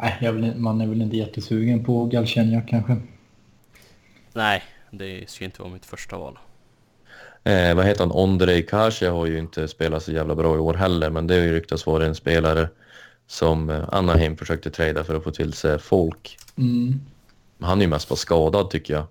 Nej, 0.00 0.16
jag 0.20 0.32
vill, 0.32 0.56
man 0.56 0.80
är 0.80 0.86
väl 0.86 1.02
inte 1.02 1.16
jättesugen 1.16 1.84
på 1.84 2.04
Galchenyuk 2.04 2.68
kanske. 2.68 2.96
Nej, 4.32 4.62
det 4.90 5.30
ska 5.30 5.44
inte 5.44 5.62
vara 5.62 5.72
mitt 5.72 5.86
första 5.86 6.18
val. 6.18 6.38
Eh, 7.44 7.74
vad 7.74 7.86
heter 7.86 8.00
han? 8.00 8.12
Ondrej 8.12 8.66
Kasia 8.66 9.12
har 9.12 9.26
ju 9.26 9.38
inte 9.38 9.68
spelat 9.68 10.02
så 10.02 10.12
jävla 10.12 10.34
bra 10.34 10.56
i 10.56 10.58
år 10.58 10.74
heller, 10.74 11.10
men 11.10 11.26
det 11.26 11.34
har 11.34 11.40
ju 11.40 11.52
ryktats 11.52 11.86
vara 11.86 12.06
en 12.06 12.14
spelare 12.14 12.68
som 13.26 13.70
eh, 13.70 13.84
Anaheim 13.92 14.36
försökte 14.36 14.70
trada 14.70 15.04
för 15.04 15.14
att 15.14 15.24
få 15.24 15.30
till 15.30 15.52
sig 15.52 15.78
folk. 15.78 16.38
Mm. 16.56 17.00
Han 17.60 17.78
är 17.78 17.82
ju 17.82 17.88
mest 17.88 18.08
bara 18.08 18.16
skadad 18.16 18.70
tycker 18.70 18.94
jag. 18.94 19.04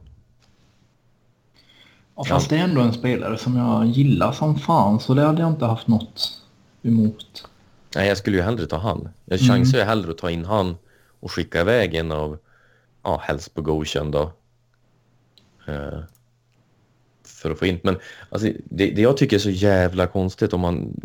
Ja, 2.15 2.23
fast 2.23 2.49
det 2.49 2.57
är 2.57 2.63
ändå 2.63 2.81
en 2.81 2.93
spelare 2.93 3.37
som 3.37 3.57
jag 3.57 3.85
gillar 3.85 4.31
som 4.31 4.55
fan 4.55 4.99
så 4.99 5.13
det 5.13 5.21
hade 5.21 5.41
jag 5.41 5.51
inte 5.51 5.65
haft 5.65 5.87
något 5.87 6.41
emot. 6.81 7.49
Nej, 7.95 8.07
jag 8.07 8.17
skulle 8.17 8.37
ju 8.37 8.43
hellre 8.43 8.65
ta 8.65 8.77
han. 8.77 9.09
Jag 9.25 9.39
chansar 9.39 9.77
ju 9.77 9.83
hellre 9.83 10.11
att 10.11 10.17
ta 10.17 10.31
in 10.31 10.45
han 10.45 10.77
och 11.19 11.31
skicka 11.31 11.61
iväg 11.61 11.95
en 11.95 12.11
av, 12.11 12.37
ja, 13.03 13.21
helst 13.23 13.53
på 13.53 13.61
Goshen 13.61 14.11
då. 14.11 14.31
Eh, 15.67 15.99
för 17.25 17.51
att 17.51 17.59
få 17.59 17.65
in, 17.65 17.79
men 17.83 17.97
alltså, 18.29 18.47
det, 18.65 18.91
det 18.91 19.01
jag 19.01 19.17
tycker 19.17 19.35
är 19.35 19.39
så 19.39 19.49
jävla 19.49 20.07
konstigt 20.07 20.53
om 20.53 20.61
man, 20.61 21.01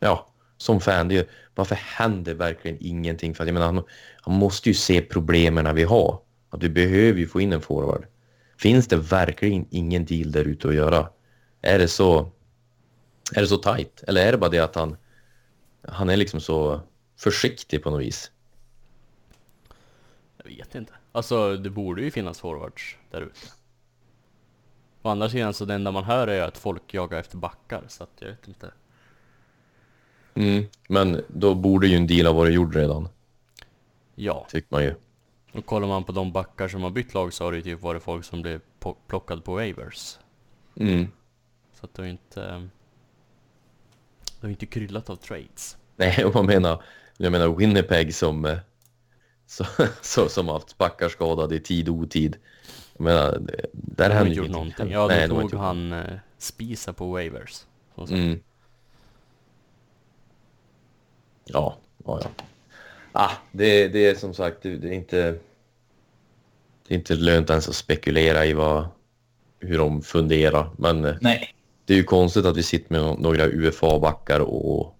ja, 0.00 0.28
som 0.56 0.80
fan, 0.80 1.08
det 1.08 1.14
är 1.14 1.16
ju, 1.16 1.24
varför 1.54 1.74
händer 1.74 2.34
verkligen 2.34 2.76
ingenting? 2.80 3.34
För 3.34 3.44
att 3.44 3.48
jag 3.48 3.54
menar, 3.54 3.66
han, 3.66 3.84
han 4.20 4.34
måste 4.34 4.68
ju 4.68 4.74
se 4.74 5.00
problemen 5.00 5.74
vi 5.74 5.84
har. 5.84 6.20
Att 6.50 6.62
vi 6.62 6.68
behöver 6.68 7.18
ju 7.18 7.26
få 7.26 7.40
in 7.40 7.52
en 7.52 7.60
forward. 7.60 8.06
Finns 8.58 8.88
det 8.88 8.96
verkligen 8.96 9.66
ingen 9.70 10.04
deal 10.04 10.32
där 10.32 10.44
ute 10.44 10.68
att 10.68 10.74
göra? 10.74 11.08
Är 11.62 11.78
det 11.78 11.88
så, 11.88 12.30
är 13.34 13.40
det 13.40 13.46
så 13.46 13.56
tight? 13.56 14.04
Eller 14.06 14.26
är 14.26 14.32
det 14.32 14.38
bara 14.38 14.50
det 14.50 14.58
att 14.58 14.74
han, 14.74 14.96
han 15.82 16.08
är 16.10 16.16
liksom 16.16 16.40
så 16.40 16.80
försiktig 17.16 17.82
på 17.82 17.90
något 17.90 18.00
vis? 18.00 18.30
Jag 20.36 20.44
vet 20.50 20.74
inte. 20.74 20.92
Alltså 21.12 21.56
det 21.56 21.70
borde 21.70 22.02
ju 22.02 22.10
finnas 22.10 22.40
forwards 22.40 22.96
där 23.10 23.20
ute. 23.20 23.38
Å 25.02 25.08
andra 25.08 25.28
sidan 25.28 25.54
så 25.54 25.64
det 25.64 25.74
enda 25.74 25.92
man 25.92 26.04
hör 26.04 26.28
är 26.28 26.42
att 26.42 26.58
folk 26.58 26.94
jagar 26.94 27.18
efter 27.18 27.36
backar 27.36 27.84
så 27.88 28.02
att 28.02 28.10
jag 28.18 28.28
vet 28.28 28.48
inte. 28.48 28.72
Mm. 30.34 30.64
Men 30.88 31.24
då 31.28 31.54
borde 31.54 31.86
ju 31.86 31.96
en 31.96 32.06
deal 32.06 32.26
ha 32.26 32.32
varit 32.32 32.54
gjord 32.54 32.74
redan, 32.74 33.08
Ja, 34.14 34.46
tycker 34.50 34.68
man 34.70 34.82
ju. 34.82 34.94
och 35.52 35.66
kollar 35.66 35.88
man 35.88 36.04
på 36.04 36.12
de 36.12 36.32
backar 36.32 36.68
som 36.68 36.82
har 36.82 36.90
bytt 36.90 37.14
lag 37.14 37.32
så 37.32 37.44
har 37.44 37.52
det 37.52 37.56
ju 37.58 37.62
typ 37.62 37.80
varit 37.82 38.02
folk 38.02 38.24
som 38.24 38.42
blev 38.42 38.60
plockade 39.06 39.40
på 39.42 39.54
waivers. 39.54 40.18
Mm. 40.76 41.06
Så 41.74 41.86
att 41.86 41.94
det 41.94 42.04
ju 42.04 42.10
inte... 42.10 42.68
Det 44.40 44.46
har 44.46 44.50
inte 44.50 44.66
kryllat 44.66 45.10
av 45.10 45.16
trades. 45.16 45.76
Nej, 45.96 46.24
och 46.24 46.34
man 46.34 46.46
menar, 46.46 46.82
jag 47.16 47.32
menar 47.32 47.48
Winnipeg 47.48 48.14
som, 48.14 48.44
eh, 48.44 48.58
så, 49.46 49.64
så, 50.02 50.28
som 50.28 50.46
har 50.46 50.54
haft 50.54 50.78
backar 50.78 51.08
skadade 51.08 51.56
i 51.56 51.60
tid 51.60 51.88
och 51.88 51.94
otid. 51.94 52.36
Jag 52.96 53.04
menar, 53.04 53.40
där 53.72 54.10
händer 54.10 54.30
inte 54.30 54.42
ju 54.42 54.48
någonting. 54.48 54.90
Ja, 54.90 55.06
Nej, 55.06 55.28
de 55.28 55.48
tog 55.48 55.60
han 55.60 55.92
eh, 55.92 56.18
Spisa 56.38 56.92
på 56.92 57.10
waivers. 57.10 57.64
Mm. 58.10 58.40
Ja, 61.44 61.76
ja, 62.04 62.20
ja. 62.22 62.30
Ah, 63.12 63.30
det, 63.52 63.88
det 63.88 64.06
är 64.06 64.14
som 64.14 64.34
sagt, 64.34 64.62
det, 64.62 64.76
det 64.76 64.88
är 64.88 64.92
inte... 64.92 65.38
Det 66.88 66.94
är 66.94 66.98
inte 66.98 67.14
lönt 67.14 67.50
ens 67.50 67.68
att 67.68 67.74
spekulera 67.74 68.46
i 68.46 68.52
vad, 68.52 68.88
hur 69.58 69.78
de 69.78 70.02
funderar. 70.02 70.70
Men 70.76 71.04
eh, 71.04 71.16
Nej. 71.20 71.54
Det 71.88 71.94
är 71.94 71.98
ju 71.98 72.04
konstigt 72.04 72.44
att 72.44 72.56
vi 72.56 72.62
sitter 72.62 72.92
med 72.92 73.20
några 73.20 73.46
UFA-backar 73.46 74.40
och 74.40 74.98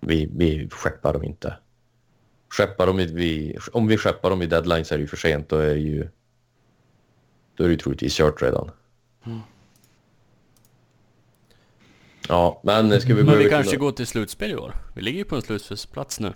vi, 0.00 0.28
vi 0.32 0.68
skeppar 0.70 1.12
dem 1.12 1.24
inte. 1.24 1.56
Skeppar 2.48 2.86
dem 2.86 3.00
i, 3.00 3.06
vi, 3.06 3.58
om 3.72 3.86
vi 3.86 3.96
skeppar 3.96 4.30
dem 4.30 4.42
i 4.42 4.46
deadline 4.46 4.84
så 4.84 4.94
är 4.94 4.98
det 4.98 5.02
ju 5.02 5.08
för 5.08 5.16
sent. 5.16 5.48
Då 5.48 5.56
är 5.56 5.74
det 5.74 5.80
ju, 5.80 6.08
då 7.56 7.64
är 7.64 7.68
det 7.68 7.72
ju 7.72 7.78
troligtvis 7.78 8.14
kört 8.14 8.42
redan. 8.42 8.70
Mm. 9.26 9.40
Ja, 12.28 12.60
men 12.64 13.00
ska 13.00 13.14
vi 13.14 13.22
Men 13.22 13.38
vi 13.38 13.50
kanske 13.50 13.76
går 13.76 13.92
till 13.92 14.06
slutspel 14.06 14.50
i 14.50 14.56
år. 14.56 14.74
Vi 14.94 15.02
ligger 15.02 15.18
ju 15.18 15.24
på 15.24 15.36
en 15.36 15.42
slutspelsplats 15.42 16.20
nu. 16.20 16.32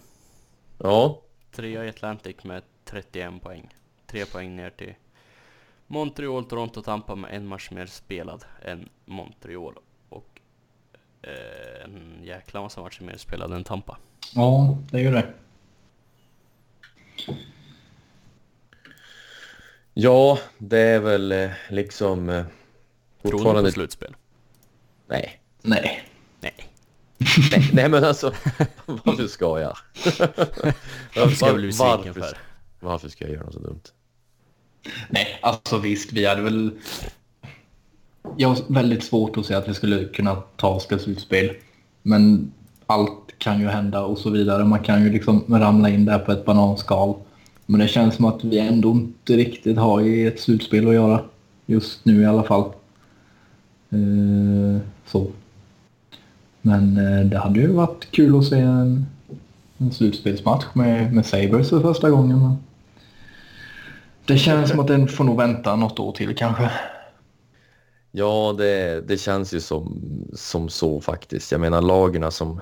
Ja, 0.79 1.23
Trea 1.53 1.85
i 1.85 1.89
Atlantic 1.89 2.45
med 2.45 2.63
31 2.85 3.43
poäng. 3.43 3.75
Tre 4.07 4.25
poäng 4.25 4.57
ner 4.57 4.71
till 4.71 4.95
Montreal, 5.91 6.45
Toronto, 6.45 6.83
Tampa 6.83 7.15
med 7.15 7.35
en 7.35 7.47
match 7.47 7.71
mer 7.71 7.87
spelad 7.87 8.45
än 8.63 8.89
Montreal. 9.05 9.75
Och 10.09 10.41
eh, 11.23 11.85
en 11.85 12.21
jäkla 12.25 12.63
massa 12.63 12.81
matcher 12.81 13.03
mer 13.03 13.17
spelade 13.17 13.57
än 13.57 13.65
Tampa. 13.65 13.99
Ja, 14.35 14.79
det 14.91 14.99
är 14.99 15.03
ju 15.03 15.11
det. 15.11 15.35
ja, 19.95 20.39
det 20.59 20.79
är 20.79 21.01
väl 21.01 21.33
eh, 21.33 21.51
liksom 21.69 22.29
eh, 22.29 22.45
Tror 22.45 22.53
ni 23.23 23.31
fortfarande... 23.31 23.71
på 23.71 23.73
slutspel? 23.73 24.17
Nej. 25.07 25.41
Nej. 25.63 26.05
Nej. 26.41 26.55
nej, 27.51 27.71
nej, 27.73 27.89
men 27.89 28.05
alltså, 28.05 28.35
varför 28.87 29.27
ska 29.27 29.61
jag? 29.61 29.77
Varför 31.17 31.37
ska 31.37 31.47
jag 31.47 31.57
bli 31.57 31.67
besviken 31.67 31.97
varför, 31.97 32.21
för? 32.21 32.39
varför 32.81 33.09
ska 33.09 33.25
jag 33.25 33.33
göra 33.33 33.45
något 33.45 33.55
så 33.55 33.61
dumt? 33.61 33.83
Nej, 35.11 35.27
alltså 35.43 35.79
visst, 35.79 36.13
vi 36.13 36.27
hade 36.27 36.43
väl... 36.43 36.71
jag 38.37 38.49
har 38.49 38.59
väldigt 38.69 39.05
svårt 39.05 39.37
att 39.37 39.47
se 39.47 39.55
att 39.55 39.69
vi 39.69 39.75
skulle 39.75 40.05
kunna 40.05 40.35
ta 40.35 40.69
oss 40.69 40.87
till 40.87 40.99
slutspel. 40.99 41.51
Men 42.03 42.53
allt 42.87 43.39
kan 43.39 43.61
ju 43.61 43.67
hända 43.67 44.05
och 44.05 44.19
så 44.19 44.31
vidare. 44.31 44.65
Man 44.65 44.83
kan 44.83 45.05
ju 45.05 45.13
liksom 45.13 45.45
ramla 45.49 45.89
in 45.89 46.05
där 46.05 46.19
på 46.19 46.33
ett 46.33 46.45
bananskal. 46.45 47.15
Men 47.67 47.81
det 47.81 47.89
känns 47.89 48.15
som 48.15 48.25
att 48.25 48.45
vi 48.45 48.59
ändå 48.59 48.91
inte 48.91 49.37
riktigt 49.37 49.79
har 49.79 50.01
i 50.01 50.27
ett 50.27 50.41
slutspel 50.41 50.89
att 50.89 50.95
göra. 50.95 51.21
Just 51.67 52.05
nu 52.05 52.23
i 52.23 52.27
alla 52.27 52.43
fall. 52.43 52.73
Eh, 53.91 54.83
så. 55.07 55.27
Men 56.63 56.97
eh, 56.97 57.27
det 57.27 57.39
hade 57.39 57.61
ju 57.61 57.73
varit 57.73 58.11
kul 58.11 58.39
att 58.39 58.45
se 58.45 58.59
en, 58.59 59.07
en 59.79 59.93
slutspelsmatch 59.93 60.65
med, 60.73 61.15
med 61.15 61.27
Sabres 61.27 61.69
för 61.69 61.81
första 61.81 62.11
gången. 62.11 62.39
Men 62.43 62.57
det 64.29 64.39
känns 64.39 64.71
som 64.71 64.81
att 64.81 64.87
den 64.87 65.09
får 65.09 65.25
nog 65.25 65.37
vänta 65.37 65.77
något 65.77 65.99
år 65.99 66.13
till 66.13 66.37
kanske. 66.37 66.71
Ja, 68.13 68.55
det, 68.59 69.01
det 69.09 69.19
känns 69.19 69.55
ju 69.55 69.61
som, 69.61 70.01
som 70.35 70.69
så 70.69 71.01
faktiskt. 71.01 71.53
Jag 71.53 71.61
menar 71.61 71.83
lagerna 71.83 72.31
som, 72.31 72.61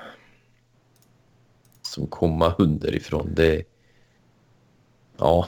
som 1.83 2.07
kommer 2.07 2.53
underifrån, 2.59 3.33
det... 3.35 3.63
Ja. 5.17 5.47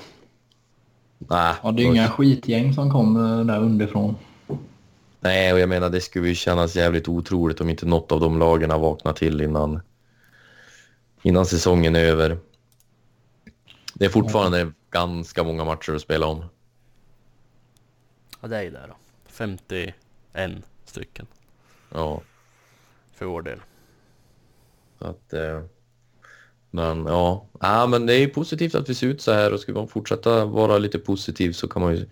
Nej. 1.19 1.55
Ja, 1.63 1.71
det 1.71 1.83
är 1.83 1.87
inga 1.87 2.09
skitgäng 2.09 2.75
som 2.75 2.91
kommer 2.91 3.45
där 3.45 3.61
underifrån. 3.61 4.17
Nej, 5.21 5.53
och 5.53 5.61
jag 5.61 5.69
menar 5.69 5.91
det 5.91 6.01
skulle 6.01 6.29
ju 6.29 6.35
kännas 6.35 6.77
jävligt 6.77 7.09
otroligt 7.09 7.61
om 7.61 7.71
inte 7.71 7.87
något 7.87 8.13
av 8.13 8.21
de 8.21 8.39
lagarna 8.39 8.79
vaknar 8.79 9.13
till 9.13 9.41
innan, 9.41 9.81
innan 11.23 11.47
säsongen 11.47 11.97
är 11.97 12.05
över. 12.05 12.39
Det 13.99 14.05
är 14.05 14.09
fortfarande 14.09 14.61
mm. 14.61 14.75
ganska 14.91 15.45
många 15.45 15.65
matcher 15.65 15.93
att 15.93 16.03
spela 16.03 16.27
om. 16.27 16.45
Ja, 18.41 18.49
det 18.49 18.57
är 18.57 18.63
ju 18.63 18.71
det 18.71 18.87
då. 18.89 18.97
51 19.27 19.95
stycken. 20.85 21.27
Ja. 21.95 22.23
För 23.15 23.27
vår 23.27 23.43
del. 23.43 23.59
Att, 24.99 25.33
eh, 25.33 25.63
men 26.71 27.07
ja. 27.07 27.47
ja, 27.61 27.87
men 27.87 28.07
det 28.07 28.15
är 28.15 28.19
ju 28.19 28.29
positivt 28.29 28.75
att 28.75 28.89
vi 28.89 28.95
ser 28.95 29.07
ut 29.07 29.23
så 29.23 29.33
här 29.33 29.53
och 29.53 29.61
ska 29.61 29.73
man 29.73 29.89
fortsätta 29.89 30.45
vara 30.45 30.79
lite 30.79 30.99
positiv 30.99 31.53
så 31.53 31.69
kan 31.69 31.83
man 31.83 31.97
ju 31.97 32.07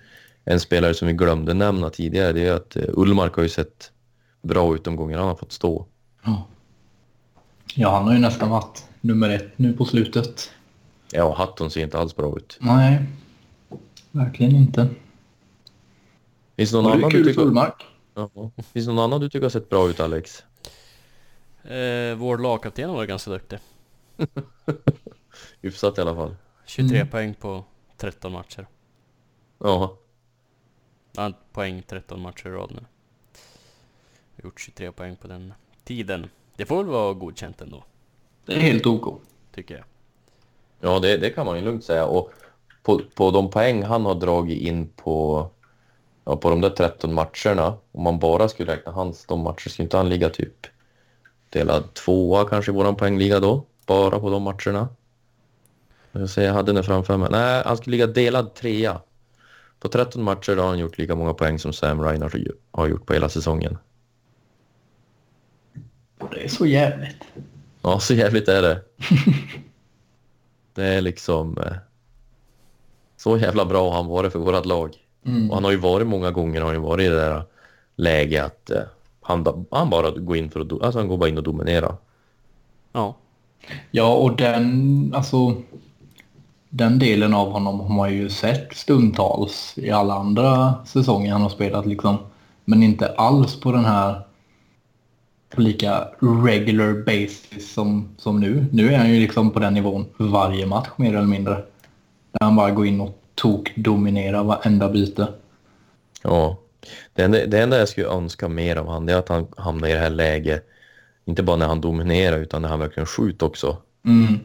en 0.45 0.61
spelare 0.61 0.95
som 0.95 1.09
vi 1.09 1.15
glömde 1.15 1.55
nämna 1.55 1.91
tidigare 1.91 2.33
det 2.33 2.47
är 2.47 2.53
att 2.53 2.77
eh, 2.77 2.85
Ullmark 2.89 3.35
har 3.35 3.43
ju 3.43 3.49
sett 3.49 3.93
bra 4.43 4.75
ut 4.75 4.85
de 4.85 4.97
gånger 4.97 5.19
han 5.19 5.29
har 5.29 5.35
fått 5.35 5.53
stå. 5.53 5.87
Ja. 6.25 6.47
ja, 7.75 7.91
han 7.91 8.05
har 8.05 8.13
ju 8.13 8.19
nästan 8.19 8.51
varit 8.51 8.85
nummer 9.01 9.31
ett 9.31 9.59
nu 9.59 9.73
på 9.73 9.85
slutet. 9.85 10.51
Ja, 11.13 11.35
Hatton 11.35 11.71
ser 11.71 11.83
inte 11.83 11.99
alls 11.99 12.17
bra 12.17 12.37
ut. 12.37 12.59
Nej, 12.61 13.03
verkligen 14.11 14.57
inte. 14.57 14.89
Finns 16.57 16.71
det 16.71 16.77
någon, 16.77 16.93
annan 16.93 17.11
du, 17.11 17.25
tycker... 17.25 17.43
Ullmark. 17.43 17.87
Finns 18.73 18.87
någon 18.87 18.99
annan 18.99 19.21
du 19.21 19.29
tycker 19.29 19.43
har 19.43 19.51
sett 19.51 19.69
bra 19.69 19.89
ut, 19.91 20.01
Alex? 20.01 20.45
Eh, 21.63 22.15
vår 22.17 22.39
lagkapten 22.39 22.93
var 22.93 23.05
ganska 23.05 23.31
duktig. 23.31 23.59
Hyfsat 25.61 25.99
i 25.99 26.01
alla 26.01 26.15
fall. 26.15 26.37
23 26.67 26.97
mm. 26.97 27.09
poäng 27.09 27.35
på 27.35 27.65
13 27.97 28.33
matcher. 28.33 28.67
Ja. 29.59 29.97
Han 31.17 31.35
poäng 31.53 31.83
13 31.87 32.21
matcher 32.21 32.47
i 32.47 32.51
rad 32.51 32.71
nu. 32.75 32.85
Gjort 34.45 34.61
23 34.61 34.93
poäng 34.93 35.17
på 35.17 35.29
den 35.29 35.55
tiden. 35.85 36.31
Det 36.57 36.67
får 36.67 36.77
väl 36.77 36.93
vara 36.93 37.15
godkänt 37.15 37.61
ändå. 37.61 37.85
Det 38.45 38.55
är 38.55 38.61
helt 38.61 38.87
OK. 38.87 39.23
Tycker 39.55 39.75
jag. 39.75 39.85
Ja, 40.81 40.99
det, 40.99 41.17
det 41.17 41.31
kan 41.31 41.47
man 41.47 41.57
ju 41.57 41.65
lugnt 41.65 41.85
säga. 41.85 42.07
Och 42.07 42.33
på, 42.83 43.01
på 43.15 43.31
de 43.31 43.51
poäng 43.51 43.83
han 43.83 44.05
har 44.05 44.15
dragit 44.15 44.63
in 44.63 44.89
på, 44.89 45.49
ja, 46.25 46.37
på 46.37 46.51
de 46.51 46.61
där 46.61 46.71
13 46.71 47.15
matcherna, 47.15 47.77
om 47.93 48.03
man 48.03 48.19
bara 48.19 48.49
skulle 48.49 48.73
räkna 48.73 48.93
hans 48.93 49.27
de 49.27 49.41
matcher, 49.41 49.69
skulle 49.69 49.85
inte 49.85 49.97
han 49.97 50.09
ligga 50.09 50.29
typ 50.29 50.67
delad 51.51 51.95
tvåa 51.95 52.45
kanske 52.45 52.73
i 52.73 52.75
våran 52.75 52.97
poängliga 52.97 53.41
då? 53.41 53.65
Bara 53.87 54.21
på 54.21 54.31
de 54.31 54.43
matcherna. 54.43 54.89
Jag, 56.13 56.31
säger, 56.31 56.49
jag 56.49 56.55
hade 56.55 56.73
den 56.73 56.85
framför 56.85 57.17
mig. 57.17 57.29
Nej, 57.31 57.63
han 57.67 57.77
skulle 57.77 57.97
ligga 57.97 58.07
delad 58.07 58.55
trea 58.55 59.01
på 59.81 59.89
13 59.89 60.23
matcher 60.23 60.57
har 60.57 60.67
han 60.67 60.79
gjort 60.79 60.99
lika 60.99 61.15
många 61.15 61.35
poäng 61.35 61.59
som 61.59 61.73
Sam 61.73 62.03
Reinhardt 62.03 62.37
har 62.71 62.87
gjort 62.87 63.07
på 63.07 63.13
hela 63.13 63.29
säsongen. 63.29 63.79
Det 66.31 66.45
är 66.45 66.49
så 66.49 66.67
jävligt. 66.67 67.25
Ja, 67.83 68.01
så 68.01 68.15
jävligt 68.15 68.49
är 68.49 68.63
det. 68.63 68.83
det 70.77 70.87
är 70.87 71.01
liksom... 71.01 71.59
Eh, 71.59 71.73
så 73.17 73.39
jävla 73.39 73.65
bra 73.65 73.91
har 73.91 73.97
han 73.97 74.07
varit 74.07 74.33
för 74.33 74.39
vårt 74.39 74.67
lag. 74.67 74.97
Mm. 75.27 75.51
Och 75.51 75.57
han 75.57 75.65
har 75.65 75.71
ju 75.71 75.77
varit 75.77 76.07
många 76.07 76.31
gånger 76.31 76.61
har 76.61 76.73
han 76.73 76.83
varit 76.83 77.05
i 77.05 77.09
det 77.09 77.17
där 77.17 77.43
läget 77.97 78.45
att 78.45 78.71
eh, 78.71 78.83
han, 79.21 79.67
han 79.71 79.91
bara 79.91 80.11
går 80.11 80.37
in 80.37 80.51
för 80.51 80.61
att... 80.61 80.73
Alltså 80.73 80.99
han 80.99 81.09
går 81.09 81.17
bara 81.17 81.29
in 81.29 81.39
och 81.39 81.45
dominerar. 81.45 81.97
Ja. 82.93 83.17
Ja, 83.91 84.15
och 84.15 84.37
den... 84.37 85.13
Alltså 85.17 85.55
den 86.69 86.99
delen 86.99 87.35
av 87.35 87.51
honom 87.51 87.81
har 87.81 87.95
man 87.95 88.15
ju 88.15 88.29
sett 88.29 88.77
stundtals 88.77 89.75
i 89.77 89.91
alla 89.91 90.15
andra 90.15 90.75
säsonger 90.87 91.33
han 91.33 91.43
har 91.43 91.49
spelat 91.49 91.87
liksom. 91.87 92.19
Men 92.65 92.83
inte 92.83 93.09
alls 93.09 93.61
på 93.61 93.73
den 93.73 93.85
här 93.85 94.26
på 95.51 95.61
lika 95.61 96.09
regular 96.21 97.05
basis 97.05 97.73
som, 97.73 98.09
som 98.19 98.41
nu. 98.41 98.67
Nu 98.73 98.93
är 98.93 98.99
han 98.99 99.11
ju 99.11 99.21
liksom 99.21 99.51
på 99.51 99.59
den 99.59 99.75
nivån 99.75 100.07
varje 100.17 100.67
match 100.67 100.89
mer 100.97 101.09
eller 101.09 101.27
mindre. 101.27 101.55
Där 102.33 102.41
han 102.41 102.57
bara 102.57 102.71
går 102.71 102.87
in 102.87 103.01
och 103.01 103.23
tok-dominerar 103.35 104.45
varenda 104.45 104.89
byte. 104.89 105.29
Ja, 106.23 106.59
det 107.13 107.23
enda, 107.23 107.47
det 107.47 107.61
enda 107.61 107.79
jag 107.79 107.89
skulle 107.89 108.07
önska 108.07 108.49
mer 108.49 108.77
av 108.77 108.87
honom 108.87 109.09
är 109.09 109.15
att 109.15 109.29
han 109.29 109.47
hamnar 109.57 109.89
i 109.89 109.93
det 109.93 109.99
här 109.99 110.11
läget, 110.11 110.67
inte 111.25 111.43
bara 111.43 111.57
när 111.57 111.67
han 111.67 111.81
dominerar 111.81 112.39
utan 112.39 112.63
när 112.63 112.69
han 112.69 112.79
verkligen 112.79 113.07
skjuter 113.07 113.47
också. 113.47 113.77
Mm. 114.05 114.39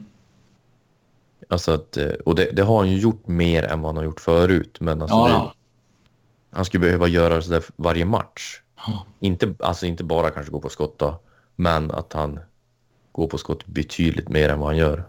Alltså 1.49 1.71
att, 1.71 1.97
eh, 1.97 2.11
och 2.25 2.35
det, 2.35 2.51
det, 2.51 2.63
har 2.63 2.77
han 2.77 2.91
ju 2.91 2.97
gjort 2.97 3.27
mer 3.27 3.63
än 3.63 3.81
vad 3.81 3.89
han 3.89 3.97
har 3.97 4.03
gjort 4.03 4.19
förut. 4.19 4.77
Men 4.79 5.01
alltså 5.01 5.17
ja, 5.17 5.53
det, 6.51 6.55
han 6.55 6.65
skulle 6.65 6.81
behöva 6.81 7.07
göra 7.07 7.41
sådär 7.41 7.63
varje 7.75 8.05
match. 8.05 8.60
Inte, 9.19 9.53
alltså 9.59 9.85
inte 9.85 10.03
bara 10.03 10.29
kanske 10.29 10.51
gå 10.51 10.59
på 10.59 10.69
skott 10.69 10.99
då, 10.99 11.19
men 11.55 11.91
att 11.91 12.13
han 12.13 12.39
går 13.11 13.27
på 13.27 13.37
skott 13.37 13.65
betydligt 13.65 14.29
mer 14.29 14.49
än 14.49 14.59
vad 14.59 14.67
han 14.67 14.77
gör. 14.77 15.03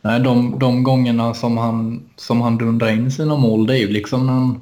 Nej, 0.00 0.20
de, 0.20 0.58
de 0.58 0.82
gångerna 0.82 1.34
som 1.34 1.56
han, 1.56 2.08
som 2.16 2.40
han 2.40 2.58
dundrar 2.58 2.88
in 2.88 3.10
sina 3.10 3.36
mål, 3.36 3.66
det 3.66 3.78
är 3.78 3.80
ju 3.80 3.88
liksom 3.88 4.26
när 4.26 4.32
han... 4.32 4.60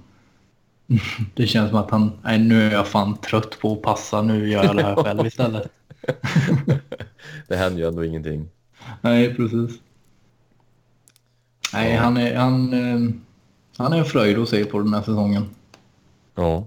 Det 1.34 1.46
känns 1.46 1.70
som 1.70 1.78
att 1.78 1.90
han, 1.90 2.12
nej 2.22 2.38
nu 2.38 2.62
är 2.66 2.72
jag 2.72 2.88
fan 2.88 3.16
trött 3.16 3.58
på 3.60 3.72
att 3.72 3.82
passa, 3.82 4.22
nu 4.22 4.50
gör 4.50 4.64
jag 4.64 4.76
det 4.76 4.82
här 4.82 4.96
själv 4.96 5.26
istället. 5.26 5.68
det 7.48 7.56
händer 7.56 7.80
ju 7.80 7.88
ändå 7.88 8.04
ingenting. 8.04 8.48
Nej, 9.00 9.34
precis. 9.34 9.80
Nej, 11.72 11.96
han 11.96 12.16
är, 12.16 12.36
han, 12.36 12.72
eh, 12.72 13.14
han 13.76 13.92
är 13.92 13.98
en 13.98 14.04
fröjd 14.04 14.38
att 14.38 14.48
se 14.48 14.64
på 14.64 14.78
den 14.78 14.94
här 14.94 15.02
säsongen. 15.02 15.46
Ja. 16.34 16.66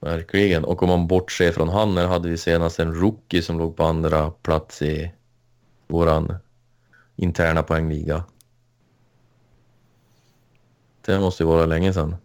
Verkligen. 0.00 0.64
Och 0.64 0.82
om 0.82 0.88
man 0.88 1.06
bortser 1.06 1.52
från 1.52 1.68
han, 1.68 1.94
när 1.94 2.06
hade 2.06 2.28
vi 2.28 2.38
senast 2.38 2.78
en 2.78 2.94
rookie 2.94 3.42
som 3.42 3.58
låg 3.58 3.76
på 3.76 3.84
andra 3.84 4.30
plats 4.30 4.82
i 4.82 5.12
våran 5.86 6.34
interna 7.16 7.62
poängliga. 7.62 8.24
Det 11.00 11.20
måste 11.20 11.42
ju 11.42 11.46
vara 11.46 11.66
länge 11.66 11.92
sedan. 11.92 12.16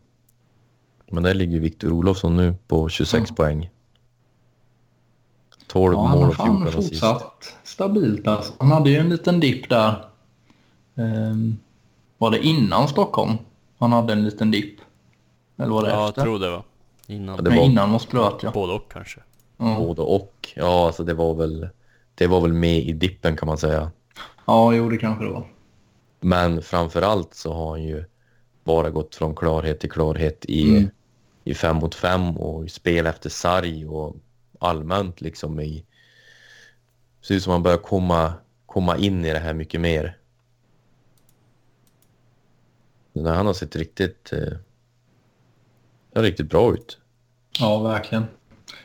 Men 1.11 1.23
där 1.23 1.33
ligger 1.33 1.59
Viktor 1.59 1.91
Olofsson 1.91 2.37
nu 2.37 2.55
på 2.67 2.89
26 2.89 3.25
ja. 3.29 3.35
poäng. 3.35 3.69
12 5.67 5.93
ja, 5.93 6.07
mål 6.07 6.29
och 6.29 6.35
14 6.35 6.67
assist. 6.67 6.89
fortsatt 6.89 7.55
stabilt 7.63 8.27
alltså. 8.27 8.53
Han 8.59 8.71
hade 8.71 8.89
ju 8.89 8.97
en 8.97 9.09
liten 9.09 9.39
dipp 9.39 9.69
där. 9.69 10.05
Um, 10.95 11.57
var 12.17 12.31
det 12.31 12.45
innan 12.45 12.87
Stockholm? 12.87 13.37
Han 13.77 13.91
hade 13.91 14.13
en 14.13 14.23
liten 14.23 14.51
dipp. 14.51 14.79
Eller 15.57 15.69
var 15.69 15.83
det 15.83 15.89
ja, 15.89 16.09
efter? 16.09 16.21
jag 16.21 16.25
tror 16.25 16.39
det 16.39 16.49
var. 16.49 16.63
Innan. 17.07 17.35
Ja, 17.35 17.41
det 17.41 17.49
var... 17.49 17.57
Nej, 17.57 17.65
innan 17.65 17.89
måste 17.89 18.11
det 18.11 18.21
varit 18.21 18.43
ja. 18.43 18.51
Både 18.51 18.73
och 18.73 18.91
kanske. 18.91 19.21
Mm. 19.59 19.75
Både 19.75 20.01
och. 20.01 20.49
Ja, 20.55 20.85
alltså 20.85 21.03
det 21.03 21.13
var 21.13 21.33
väl... 21.33 21.69
Det 22.15 22.27
var 22.27 22.41
väl 22.41 22.53
med 22.53 22.77
i 22.77 22.93
dippen 22.93 23.37
kan 23.37 23.47
man 23.47 23.57
säga. 23.57 23.91
Ja, 24.45 24.73
jo 24.73 24.89
det 24.89 24.97
kanske 24.97 25.25
det 25.25 25.31
var. 25.31 25.47
Men 26.19 26.61
framför 26.61 27.01
allt 27.01 27.33
så 27.33 27.53
har 27.53 27.69
han 27.69 27.83
ju 27.83 28.05
bara 28.63 28.89
gått 28.89 29.15
från 29.15 29.35
klarhet 29.35 29.79
till 29.79 29.91
klarhet 29.91 30.45
i, 30.45 30.77
mm. 30.77 30.89
i 31.43 31.53
fem 31.53 31.75
mot 31.75 31.95
fem 31.95 32.37
och 32.37 32.65
i 32.65 32.69
spel 32.69 33.07
efter 33.07 33.29
sarg 33.29 33.85
och 33.85 34.15
allmänt 34.59 35.21
liksom 35.21 35.59
i... 35.59 35.85
Det 37.19 37.27
ser 37.27 37.35
ut 37.35 37.43
som 37.43 37.51
att 37.51 37.55
man 37.55 37.63
börjar 37.63 37.77
komma, 37.77 38.33
komma 38.65 38.97
in 38.97 39.25
i 39.25 39.33
det 39.33 39.39
här 39.39 39.53
mycket 39.53 39.81
mer. 39.81 40.17
Han 43.15 43.45
har 43.45 43.53
sett 43.53 43.75
riktigt, 43.75 44.33
eh, 44.33 44.57
ser 46.15 46.23
riktigt 46.23 46.49
bra 46.49 46.73
ut. 46.73 46.97
Ja, 47.59 47.79
verkligen. 47.79 48.25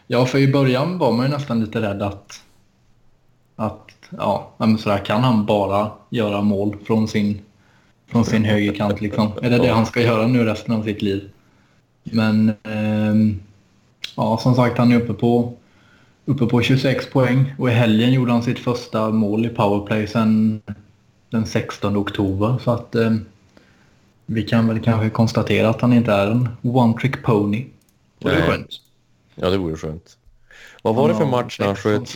Ja, 0.07 0.27
för 0.27 0.39
i 0.39 0.53
början 0.53 0.99
var 0.99 1.13
man 1.13 1.27
ju 1.27 1.33
nästan 1.33 1.61
lite 1.61 1.81
rädd 1.81 2.03
att, 2.03 2.43
att 3.57 3.91
ja, 4.11 4.51
men 4.57 4.79
sådär 4.79 4.99
kan 4.99 5.25
han 5.25 5.47
bara 5.47 5.91
göra 6.11 6.43
mål 6.43 6.77
från 6.85 7.09
sin, 7.09 7.41
från 8.07 8.25
sin 8.25 8.45
högerkant 8.45 9.01
liksom. 9.01 9.33
Är 9.43 9.51
det 9.51 9.59
det 9.59 9.69
han 9.69 9.87
ska 9.87 10.03
göra 10.03 10.27
nu 10.27 10.45
resten 10.45 10.75
av 10.75 10.83
sitt 10.83 11.03
liv? 11.03 11.31
Men 12.03 12.49
eh, 12.49 13.37
ja, 14.17 14.39
som 14.39 14.55
sagt, 14.55 14.79
han 14.79 14.93
är 14.93 14.97
uppe 14.97 15.13
på, 15.13 15.53
uppe 16.25 16.47
på 16.47 16.63
26 16.63 17.11
poäng 17.11 17.55
och 17.59 17.69
i 17.69 17.73
helgen 17.73 18.13
gjorde 18.13 18.33
han 18.33 18.43
sitt 18.43 18.59
första 18.59 19.11
mål 19.11 19.47
i 19.47 19.49
powerplay 19.49 20.07
sedan 20.07 20.61
den 21.31 21.47
16 21.47 21.97
oktober. 21.97 22.59
Så 22.65 22.71
att 22.71 22.95
eh, 22.95 23.11
vi 24.33 24.43
kan 24.43 24.69
väl 24.69 24.81
kanske 24.81 25.11
konstatera 25.11 25.69
att 25.69 25.81
han 25.81 25.93
inte 25.93 26.13
är 26.13 26.27
en 26.27 26.49
one-trick 26.63 27.23
pony. 27.23 27.67
Och 28.23 28.31
det 28.31 28.37
är 28.37 28.43
skönt. 28.43 28.69
Ja, 29.35 29.51
det 29.51 29.59
vore 29.59 29.77
skönt. 29.77 30.17
Vad 30.83 30.95
var 30.95 31.09
det 31.09 31.15
för 31.15 31.27
match 31.27 31.59
när 31.61 31.67
han 31.67 31.77
sköt? 31.77 32.15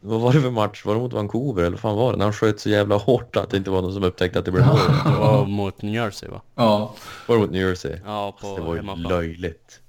Vad 0.00 0.20
var 0.20 0.32
det 0.32 0.40
för 0.40 0.50
match? 0.50 0.84
Var 0.84 0.94
det 0.94 1.00
mot 1.00 1.12
Vancouver 1.12 1.62
eller 1.62 1.70
vad 1.70 1.80
fan 1.80 1.96
var 1.96 2.12
det? 2.12 2.18
När 2.18 2.24
han 2.24 2.32
sköt 2.32 2.60
så 2.60 2.68
jävla 2.70 2.96
hårt 2.96 3.36
att 3.36 3.50
det 3.50 3.56
inte 3.56 3.70
var 3.70 3.82
någon 3.82 3.92
som 3.94 4.02
upptäckte 4.04 4.38
att 4.38 4.44
det 4.44 4.50
blev 4.50 4.66
mål. 4.66 4.78
Det 5.04 5.10
var 5.20 5.46
mot 5.46 5.82
New 5.82 5.94
Jersey 5.94 6.28
va? 6.28 6.42
Ja. 6.54 6.94
Var 7.26 7.34
det 7.36 7.40
mot 7.40 7.50
New 7.50 7.68
Jersey? 7.68 7.96
Ja, 8.04 8.36
på 8.40 8.56
det 8.56 8.62
var 8.62 8.74
ju 8.76 9.08
löjligt. 9.08 9.80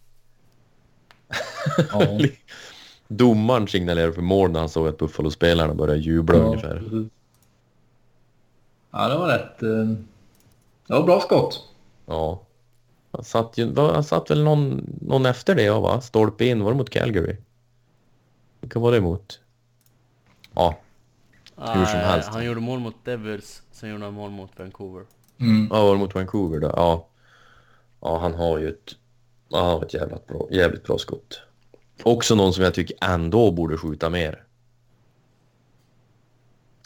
ja. 1.91 2.19
Domaren 3.07 3.67
signalerade 3.67 4.13
för 4.13 4.21
mål 4.21 4.51
när 4.51 4.59
han 4.59 4.69
såg 4.69 4.87
att 4.87 4.97
Buffalo-spelarna 4.97 5.73
började 5.73 5.99
jubla 5.99 6.37
ungefär. 6.37 6.75
precis. 6.75 7.11
Ja, 8.91 9.07
det 9.07 9.17
var 9.17 9.27
rätt. 9.27 9.63
eh, 9.63 9.69
Det 10.89 10.95
var 10.95 11.03
bra 11.03 11.19
skott. 11.19 11.63
Ja. 12.05 12.41
Han 13.11 13.23
satt, 13.23 13.57
ju, 13.57 13.75
han 13.75 14.03
satt 14.03 14.31
väl 14.31 14.43
någon, 14.43 14.97
någon 15.01 15.25
efter 15.25 15.55
det, 15.55 15.63
ja, 15.63 15.79
va? 15.79 16.01
Stolpe 16.01 16.45
in. 16.45 16.63
Var 16.63 16.71
det 16.71 16.77
mot 16.77 16.89
Calgary? 16.89 17.37
Vilka 18.61 18.79
var 18.79 18.91
det 18.91 18.97
emot? 18.97 19.39
Ja. 20.53 20.79
Hur 21.55 21.85
som 21.85 21.99
helst. 21.99 22.29
Han 22.29 22.45
gjorde 22.45 22.61
mål 22.61 22.79
mot 22.79 23.05
Devils, 23.05 23.61
sen 23.71 23.89
gjorde 23.89 24.03
han 24.03 24.13
mål 24.13 24.31
mot 24.31 24.59
Vancouver. 24.59 25.05
Mm. 25.39 25.67
Ja, 25.71 25.83
var 25.83 25.93
det 25.93 25.99
mot 25.99 26.15
Vancouver 26.15 26.59
då? 26.59 26.67
Ja. 26.75 27.07
Ja, 28.01 28.19
han 28.19 28.33
har 28.33 28.57
ju 28.57 28.69
ett, 28.69 28.95
han 29.51 29.65
har 29.65 29.85
ett 29.85 29.93
jävligt 29.93 30.27
bra, 30.27 30.47
jävligt 30.51 30.83
bra 30.83 30.97
skott. 30.97 31.41
Också 32.03 32.35
någon 32.35 32.53
som 32.53 32.63
jag 32.63 32.73
tycker 32.73 32.97
ändå 33.01 33.51
borde 33.51 33.77
skjuta 33.77 34.09
mer. 34.09 34.43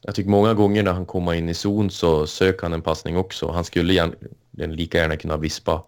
Jag 0.06 0.16
tycker 0.16 0.30
många 0.30 0.54
gånger 0.54 0.84
när 0.84 0.94
han 0.94 1.06
kommer 1.06 1.34
in 1.34 1.50
i 1.50 1.54
zon 1.54 1.90
så 1.90 2.28
söker 2.28 2.62
han 2.64 2.74
en 2.74 2.82
passning 2.82 3.18
också. 3.18 3.52
Han 3.52 3.64
skulle 3.64 3.94
egentligen 3.94 4.76
lika 4.76 4.98
gärna 4.98 5.18
kunna 5.18 5.38
vispa 5.38 5.84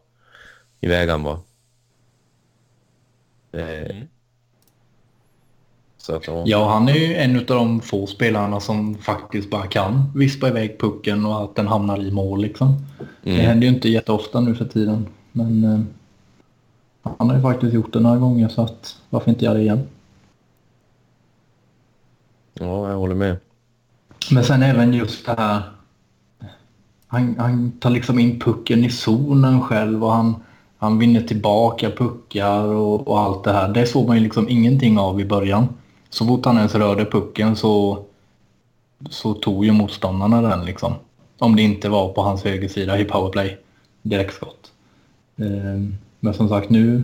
iväg 0.82 1.09
han 1.09 1.24
va. 1.24 1.39
Eh, 3.51 3.91
Mm. 3.91 4.07
Så 5.97 6.16
att, 6.16 6.28
ja. 6.28 6.43
Ja, 6.45 6.70
han 6.70 6.89
är 6.89 6.93
ju 6.93 7.16
en 7.16 7.36
av 7.39 7.45
de 7.45 7.82
få 7.82 8.07
spelarna 8.07 8.59
som 8.59 8.95
faktiskt 8.97 9.49
bara 9.49 9.68
kan 9.68 10.11
vispa 10.16 10.47
iväg 10.47 10.80
pucken 10.80 11.26
och 11.26 11.43
att 11.43 11.55
den 11.55 11.68
hamnar 11.68 12.01
i 12.01 12.11
mål 12.11 12.41
liksom. 12.41 12.86
Det 13.24 13.30
Mm. 13.32 13.45
händer 13.45 13.68
ju 13.68 13.74
inte 13.74 13.89
jätteofta 13.89 14.39
nu 14.41 14.55
för 14.55 14.66
tiden. 14.66 15.07
Men 15.32 15.63
eh, 15.63 15.80
han 17.18 17.30
har 17.30 17.36
ju 17.36 17.41
faktiskt 17.41 17.74
gjort 17.74 17.93
det 17.93 17.99
några 17.99 18.18
gånger 18.18 18.47
så 18.47 18.61
att 18.61 18.95
varför 19.09 19.32
inte 19.32 19.45
göra 19.45 19.53
det 19.53 19.61
igen? 19.61 19.88
ja, 22.53 22.89
jag 22.89 22.97
håller 22.97 23.16
med. 23.16 23.38
Men 24.32 24.43
sen 24.43 24.63
även 24.63 24.93
just 24.93 25.26
det 25.26 25.36
här. 25.38 25.61
Han, 27.07 27.36
han 27.39 27.71
tar 27.71 27.89
liksom 27.89 28.19
in 28.19 28.39
pucken 28.39 28.84
i 28.86 28.89
zonen 28.89 29.61
själv 29.61 30.03
och 30.03 30.11
han, 30.11 30.36
han 30.78 30.99
vinner 30.99 31.21
tillbaka 31.21 31.91
puckar 31.91 32.63
och, 32.63 33.07
och 33.07 33.19
allt 33.19 33.43
det 33.43 33.53
här. 33.53 33.69
Det 33.69 33.86
såg 33.86 34.07
man 34.07 34.17
ju 34.17 34.23
liksom 34.23 34.49
ingenting 34.49 34.99
av 34.99 35.21
i 35.21 35.26
början. 35.26 35.67
Så 36.09 36.26
fort 36.26 36.45
han 36.45 36.57
ens 36.57 36.76
rörde 36.76 37.05
pucken 37.05 37.55
så, 37.55 38.03
så 39.09 39.34
tog 39.34 39.65
ju 39.65 39.71
motståndarna 39.71 40.41
den 40.41 40.65
liksom. 40.65 40.93
Om 41.39 41.55
det 41.55 41.61
inte 41.61 41.89
var 41.89 42.13
på 42.13 42.21
hans 42.21 42.43
högersida 42.43 42.99
i 42.99 43.05
powerplay. 43.05 43.57
Direktskott. 44.01 44.71
Ehm, 45.38 45.97
Men 46.19 46.34
som 46.34 46.49
sagt 46.49 46.69
nu 46.69 47.03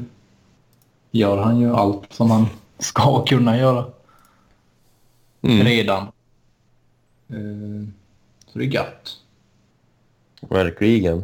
gör 1.11 1.37
han 1.37 1.59
ju 1.59 1.75
allt 1.75 2.13
som 2.13 2.31
han 2.31 2.45
ska 2.79 3.25
kunna 3.25 3.57
göra. 3.57 3.85
Mm. 5.41 5.65
Redan. 5.65 6.07
Eh, 7.31 7.87
Så 8.47 8.59
det 8.59 8.65
är 8.65 8.69
gött. 8.69 9.17
Verkligen. 10.41 11.23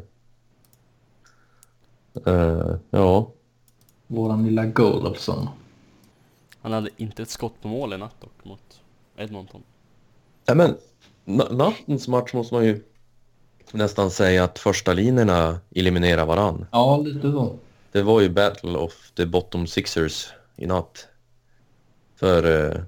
Eh, 2.26 2.76
ja. 2.90 3.32
Våran 4.08 4.46
lilla 4.46 4.66
Golovsson. 4.66 5.50
Han 6.62 6.72
hade 6.72 6.90
inte 6.98 7.22
ett 7.22 7.30
skott 7.30 7.54
på 7.62 7.68
mål 7.68 7.94
i 7.94 7.98
natt 7.98 8.22
dock 8.22 8.46
mot 8.46 8.82
Edmonton. 9.18 9.64
Nej, 10.48 10.56
men 10.58 10.78
na- 11.26 11.54
nattens 11.56 12.08
match 12.08 12.34
måste 12.34 12.54
man 12.56 12.66
ju 12.66 12.84
nästan 13.72 14.12
säga 14.12 14.44
att 14.44 14.60
första 14.60 14.94
linjerna 14.94 15.60
eliminerar 15.76 16.26
varann. 16.26 16.66
Ja, 16.72 16.98
lite 16.98 17.32
så. 17.32 17.56
Det 17.92 18.02
var 18.02 18.22
ju 18.22 18.30
Battle 18.30 18.78
of 18.78 19.12
the 19.12 19.26
Bottom 19.26 19.68
Sixers 19.68 20.28
i 20.56 20.66
natt. 20.66 21.08
För 22.16 22.72
eh, 22.76 22.82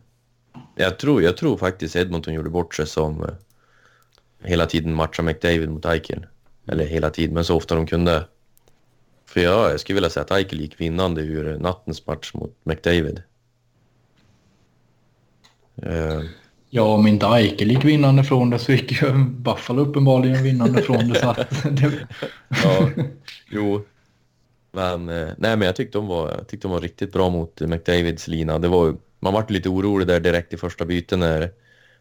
jag, 0.76 1.00
tror, 1.00 1.22
jag 1.22 1.38
tror 1.38 1.58
faktiskt 1.58 1.96
Edmonton 1.96 2.34
gjorde 2.34 2.50
bort 2.50 2.76
sig 2.76 2.88
som 2.88 3.24
eh, 3.24 3.30
hela 4.44 4.66
tiden 4.66 4.96
matchade 4.96 5.26
McDavid 5.26 5.70
mot 5.70 5.86
Eichel. 5.86 6.26
Eller 6.68 6.86
hela 6.86 7.10
tiden, 7.10 7.34
men 7.34 7.46
så 7.46 7.56
ofta 7.56 7.76
de 7.76 7.88
kunde. 7.88 8.26
För 9.26 9.42
jag, 9.42 9.72
jag 9.72 9.80
skulle 9.80 9.96
vilja 9.96 10.10
säga 10.10 10.24
att 10.24 10.32
Eichel 10.32 10.62
gick 10.62 10.82
vinnande 10.82 11.22
ur 11.22 11.60
nattens 11.60 12.08
match 12.08 12.34
mot 12.34 12.58
McDavid. 12.64 13.24
Eh, 15.82 16.22
Ja, 16.72 16.84
om 16.84 17.08
inte 17.08 17.26
Eichel 17.26 17.72
gick 17.72 17.86
vinnande 17.86 18.24
från 18.24 18.50
det 18.50 18.60
så 18.60 18.72
gick 18.72 19.02
ju 19.02 19.14
Buffalo 19.24 19.82
uppenbarligen 19.82 20.44
vinnande 20.44 20.82
från 20.82 21.10
det. 21.10 21.20
Så 21.20 21.36
det 21.70 22.08
Ja, 22.64 22.90
jo. 23.50 23.86
Men, 24.72 25.10
eh, 25.10 25.28
nej, 25.38 25.58
men 25.58 25.62
jag 25.62 25.76
tyckte 25.76 25.98
de 25.98 26.08
var, 26.08 26.32
jag 26.32 26.48
tyckte 26.48 26.68
de 26.68 26.72
var 26.72 26.82
riktigt 26.82 27.14
bra 27.14 27.30
mot 27.30 27.62
McDavids 27.62 28.28
lina. 28.28 28.60
Det 28.60 28.68
var, 28.68 28.96
man 29.20 29.34
var 29.34 29.46
lite 29.50 29.70
orolig 29.70 30.08
där 30.08 30.20
direkt 30.20 30.54
i 30.54 30.58
första 30.58 30.86
bytet 30.86 31.20
när 31.20 31.52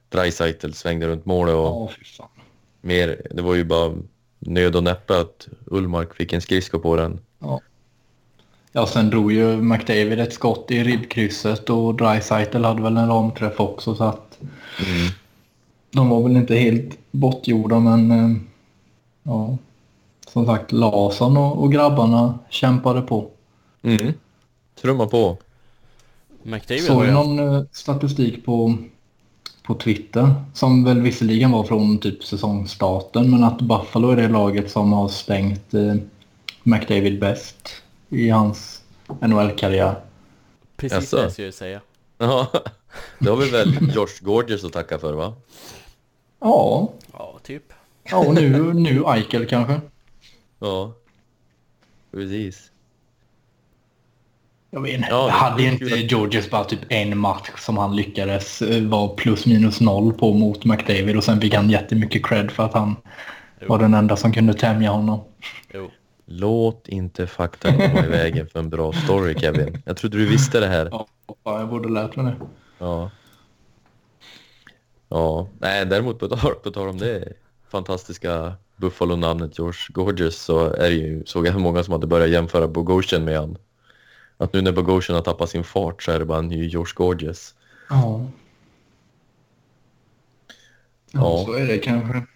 Dreisaitl 0.09 0.73
svängde 0.73 1.07
runt 1.07 1.25
målet 1.25 1.55
och 1.55 1.61
ja, 1.61 1.91
fan. 2.17 2.29
mer, 2.81 3.23
det 3.31 3.43
var 3.43 3.55
ju 3.55 3.65
bara 3.65 3.95
nöd 4.39 4.77
och 4.77 4.85
näppe 4.85 5.21
att 5.21 5.49
Ullmark 5.67 6.15
fick 6.15 6.33
en 6.33 6.41
skridsko 6.41 6.79
på 6.79 6.97
den. 6.97 7.21
Ja, 8.73 8.87
sen 8.87 9.11
drog 9.11 9.33
ju 9.33 9.57
McDavid 9.57 10.21
ett 10.21 10.33
skott 10.33 10.71
i 10.71 10.85
ribbkrysset 10.85 11.71
och 11.71 11.95
Dreisaitl 11.95 12.65
hade 12.65 12.83
väl 12.83 12.97
en 12.97 13.09
ramträff 13.09 13.61
också 13.61 13.95
så 13.95 14.05
att 14.05 14.39
de 15.91 16.09
var 16.09 16.23
väl 16.23 16.37
inte 16.37 16.55
helt 16.55 16.99
bortgjorda 17.11 17.79
men 17.79 18.11
eh, 18.11 18.37
ja. 19.23 19.59
Som 20.33 20.47
sagt, 20.47 20.73
Larsson 20.73 21.37
och, 21.37 21.63
och 21.63 21.73
grabbarna 21.73 22.39
kämpade 22.49 23.03
på. 23.03 23.31
Mm. 23.83 24.13
Trumma 24.83 25.07
på. 25.07 25.39
McDavid 26.49 26.85
Såg 26.85 27.05
ju 27.05 27.11
någon 27.11 27.39
eh, 27.39 27.63
statistik 27.73 28.45
på, 28.45 28.77
på 29.63 29.75
Twitter 29.75 30.35
som 30.55 30.85
väl 30.85 31.01
visserligen 31.01 31.51
var 31.51 31.65
från 31.65 31.99
typ 31.99 32.25
säsongstarten 32.25 33.31
men 33.31 33.45
att 33.45 33.61
Buffalo 33.61 34.11
är 34.11 34.17
det 34.17 34.29
laget 34.29 34.71
som 34.71 34.93
har 34.93 35.09
stängt 35.09 35.75
eh, 35.75 35.95
McDavid 36.63 37.21
bäst 37.21 37.83
i 38.09 38.29
hans 38.29 38.83
NHL-karriär. 39.21 39.95
precis 40.77 41.13
Jaså? 41.13 41.17
det 41.17 41.23
jag 41.23 41.33
skulle 41.33 41.53
säga. 41.53 41.81
Ja, 42.19 42.53
det 43.19 43.31
har 43.31 43.37
vi 43.37 43.51
väl 43.51 43.95
Josh 43.95 44.21
Gorgeous 44.21 44.65
att 44.65 44.73
tacka 44.73 44.99
för 44.99 45.13
va? 45.13 45.35
Ja, 46.41 46.93
Ja, 47.13 47.39
typ. 47.43 47.73
ja 48.11 48.17
och 48.17 48.35
nu, 48.35 48.73
nu 48.75 49.05
Eichel 49.07 49.47
kanske. 49.47 49.81
Ja, 50.59 50.93
precis. 52.13 52.71
Jag 54.71 54.81
vet 54.81 54.95
inte. 54.95 55.09
Ja, 55.11 55.29
hade 55.29 55.63
inte 55.63 55.85
Georges 55.85 56.51
bara 56.51 56.65
typ 56.65 56.81
en 56.89 57.19
match 57.19 57.51
som 57.57 57.77
han 57.79 57.97
lyckades 57.97 58.63
eh, 58.63 58.83
vara 58.83 59.09
plus 59.09 59.47
minus 59.47 59.81
noll 59.81 60.13
på 60.13 60.35
mot 60.35 60.65
McDavid 60.65 61.17
och 61.17 61.25
sen 61.25 61.41
fick 61.41 61.55
han 61.55 61.71
jättemycket 61.71 62.27
cred 62.27 62.51
för 62.51 62.63
att 62.65 62.75
han 62.75 62.97
Jo. 63.61 63.67
var 63.69 63.79
den 63.79 63.95
enda 63.95 64.17
som 64.17 64.33
kunde 64.33 64.55
tämja 64.55 64.91
honom. 64.91 65.21
Jo. 65.75 65.91
Låt 66.27 66.89
inte 66.89 67.27
fakta 67.27 67.73
komma 67.73 68.05
i 68.05 68.09
vägen 68.09 68.47
för 68.47 68.59
en 68.59 68.71
bra 68.71 68.93
story 68.93 69.35
Kevin. 69.35 69.83
Jag 69.87 69.97
trodde 69.97 70.19
du 70.19 70.27
visste 70.27 70.61
det 70.61 70.67
här. 70.67 70.89
Ja, 70.93 71.07
jag 71.45 71.69
borde 71.69 71.89
lärt 71.89 72.17
mig 72.17 72.25
det. 72.27 72.37
Ja. 72.79 73.11
Ja, 75.09 75.49
nej 75.59 75.87
däremot 75.87 76.19
på 76.19 76.29
tal, 76.29 76.55
på 76.55 76.71
tal 76.71 76.89
om 76.89 76.99
det 76.99 77.33
fantastiska 77.71 78.53
Buffalo-namnet 78.77 79.59
George 79.59 79.79
Gorgeous 79.89 80.37
så 80.37 80.65
är 80.73 80.91
det 80.91 80.97
ju, 80.97 81.23
såg 81.27 81.47
jag 81.47 81.61
många 81.61 81.85
som 81.85 81.93
hade 81.93 82.07
börjat 82.07 82.31
jämföra 82.31 82.69
Bogosian 82.69 83.25
med 83.25 83.39
han. 83.39 83.57
Att 84.39 84.53
nu 84.53 84.63
när 84.63 84.73
Bogosian 84.73 85.15
har 85.17 85.23
tappat 85.23 85.51
sin 85.51 85.65
fart 85.65 86.03
så 86.03 86.11
är 86.13 86.19
det 86.19 86.25
bara 86.25 86.39
en 86.39 86.49
ny 86.49 86.67
George 86.69 86.93
Gorgeous. 86.95 87.55
Ja. 87.91 88.27
Ja, 91.13 91.45
så 91.47 91.53
är 91.53 91.67
det 91.67 91.79
kanske. 91.79 92.13
Men, 92.13 92.27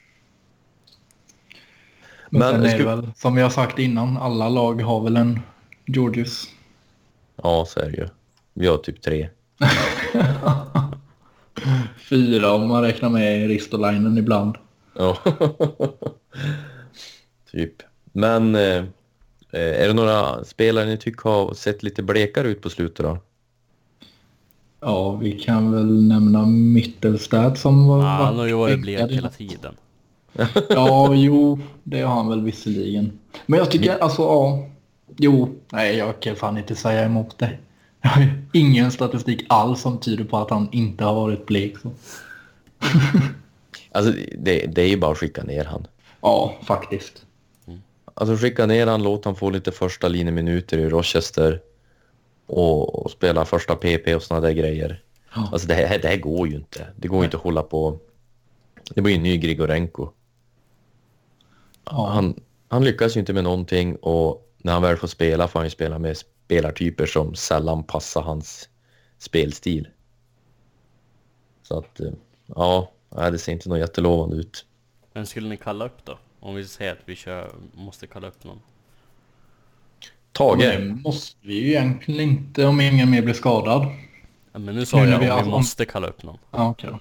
Men 2.30 2.50
sen 2.53 2.64
är 2.64 2.78
ska- 2.78 2.96
väl, 2.96 3.11
som 3.16 3.36
har 3.36 3.50
sagt 3.50 3.78
innan, 3.78 4.16
alla 4.16 4.48
lag 4.48 4.82
har 4.82 5.00
väl 5.05 5.16
en 5.16 5.40
Georges. 5.86 6.44
Ja, 7.42 7.64
så 7.68 7.80
är 7.80 7.90
det 7.90 7.96
ju. 7.96 8.09
Vi 8.55 8.66
har 8.66 8.76
typ 8.78 9.03
tre. 9.03 9.28
Fyra 12.09 12.53
om 12.53 12.68
man 12.68 12.82
räknar 12.82 13.09
med 13.09 13.48
Ristolainen 13.48 14.18
ibland. 14.18 14.57
Ja. 14.98 15.18
typ. 17.53 17.82
Men 18.12 18.55
eh, 18.55 18.84
är 19.59 19.88
det 19.88 19.94
några 19.94 20.44
spelare 20.44 20.86
ni 20.86 20.96
tycker 20.96 21.30
har 21.30 21.55
sett 21.55 21.82
lite 21.82 22.03
blekare 22.03 22.48
ut 22.48 22.62
på 22.62 22.70
slutet 22.70 23.07
då? 23.07 23.18
Ja, 24.80 25.12
vi 25.12 25.32
kan 25.32 25.72
väl 25.72 26.03
nämna 26.03 26.46
Mittelstad 26.46 27.55
som 27.55 27.86
var... 27.88 27.98
Ja, 27.98 28.05
han 28.05 28.38
har 28.38 28.46
ju 28.46 28.53
varit 28.55 28.80
blek 28.80 29.11
hela 29.11 29.30
tiden. 29.30 29.74
Ja, 30.68 31.14
jo, 31.14 31.59
det 31.82 32.00
har 32.00 32.14
han 32.14 32.28
väl 32.28 32.40
visserligen. 32.40 33.18
Men 33.46 33.59
jag 33.59 33.70
tycker 33.70 33.98
alltså, 33.98 34.22
ja. 34.22 34.68
Jo, 35.16 35.48
nej, 35.72 35.96
jag 35.96 36.20
kan 36.20 36.36
fan 36.36 36.59
inte 36.59 36.74
säga 36.74 37.05
emot 37.05 37.38
det. 37.38 37.59
Jag 38.03 38.11
har 38.11 38.22
ju 38.22 38.28
ingen 38.53 38.92
statistik 38.92 39.44
alls 39.48 39.80
som 39.80 39.98
tyder 39.98 40.24
på 40.24 40.38
att 40.38 40.50
han 40.50 40.68
inte 40.72 41.05
har 41.05 41.14
varit 41.14 41.46
blek. 41.46 41.78
Så. 41.78 41.90
Alltså 43.92 44.12
det, 44.38 44.66
det 44.66 44.82
är 44.82 44.88
ju 44.88 44.96
bara 44.96 45.12
att 45.12 45.18
skicka 45.18 45.42
ner 45.42 45.64
han. 45.64 45.86
Ja, 46.20 46.55
faktiskt. 46.62 47.26
Alltså 48.15 48.37
skicka 48.37 48.67
ner 48.67 48.87
han, 48.87 49.03
låt 49.03 49.25
han 49.25 49.35
få 49.35 49.51
lite 49.51 49.73
första 49.73 50.09
linjeminuter 50.09 50.79
i 50.79 50.89
Rochester 50.89 51.61
och, 52.47 53.05
och 53.05 53.11
spela 53.11 53.45
första 53.45 53.77
PP 53.77 54.15
och 54.15 54.23
såna 54.23 54.41
där 54.41 54.53
grejer. 54.53 55.03
Ja. 55.35 55.49
Alltså 55.53 55.69
det 55.69 55.75
här, 55.75 55.99
det 55.99 56.09
här 56.09 56.17
går 56.17 56.49
ju 56.49 56.55
inte. 56.57 56.87
Det 56.97 57.09
går 57.09 57.19
ju 57.19 57.25
inte 57.25 57.37
att 57.37 57.43
hålla 57.43 57.63
på. 57.63 57.99
Det 58.95 59.01
blir 59.01 59.13
ju 59.13 59.17
en 59.17 59.23
ny 59.23 59.37
Grigorenko. 59.37 60.09
Ja. 61.85 62.07
Han, 62.07 62.41
han 62.69 62.85
lyckas 62.85 63.17
ju 63.17 63.21
inte 63.21 63.33
med 63.33 63.45
någonting 63.45 63.97
och 63.97 64.53
när 64.59 64.73
han 64.73 64.83
väl 64.83 64.97
får 64.97 65.09
spela 65.09 65.49
får 65.49 65.59
han 65.59 65.67
ju 65.67 65.71
spela 65.71 65.99
med 65.99 66.17
spelartyper 66.17 67.07
som 67.07 67.35
sällan 67.35 67.85
passar 67.85 68.23
hans 68.23 68.69
spelstil. 69.19 69.89
Så 71.63 71.79
att, 71.79 72.01
eh, 72.01 72.13
ja, 72.47 72.93
det 73.11 73.39
ser 73.39 73.53
inte 73.53 73.69
något 73.69 73.79
jättelovande 73.79 74.37
ut. 74.37 74.67
Vem 75.13 75.27
skulle 75.27 75.49
ni 75.49 75.57
kalla 75.57 75.87
upp 75.87 76.05
då? 76.05 76.19
Om 76.45 76.55
vi 76.55 76.64
säger 76.66 76.93
att 76.93 76.99
vi 77.05 77.16
kör, 77.16 77.53
måste 77.74 78.07
kalla 78.07 78.28
upp 78.28 78.45
någon. 78.45 78.61
Tage, 80.32 80.59
Det 80.59 80.78
måste 81.05 81.36
vi 81.47 81.55
ju 81.55 81.68
egentligen 81.68 82.20
inte 82.20 82.66
om 82.66 82.80
ingen 82.80 83.11
mer 83.11 83.22
blir 83.22 83.34
skadad. 83.34 83.86
Ja, 84.53 84.59
men 84.59 84.74
nu 84.74 84.86
sa 84.86 85.05
Nu 85.05 85.11
jag 85.11 85.18
vi 85.18 85.30
om 85.30 85.45
vi 85.45 85.51
måste 85.51 85.84
kalla 85.84 86.07
upp 86.07 86.22
någon. 86.22 86.38
Ja, 86.51 86.74
då. 86.82 86.99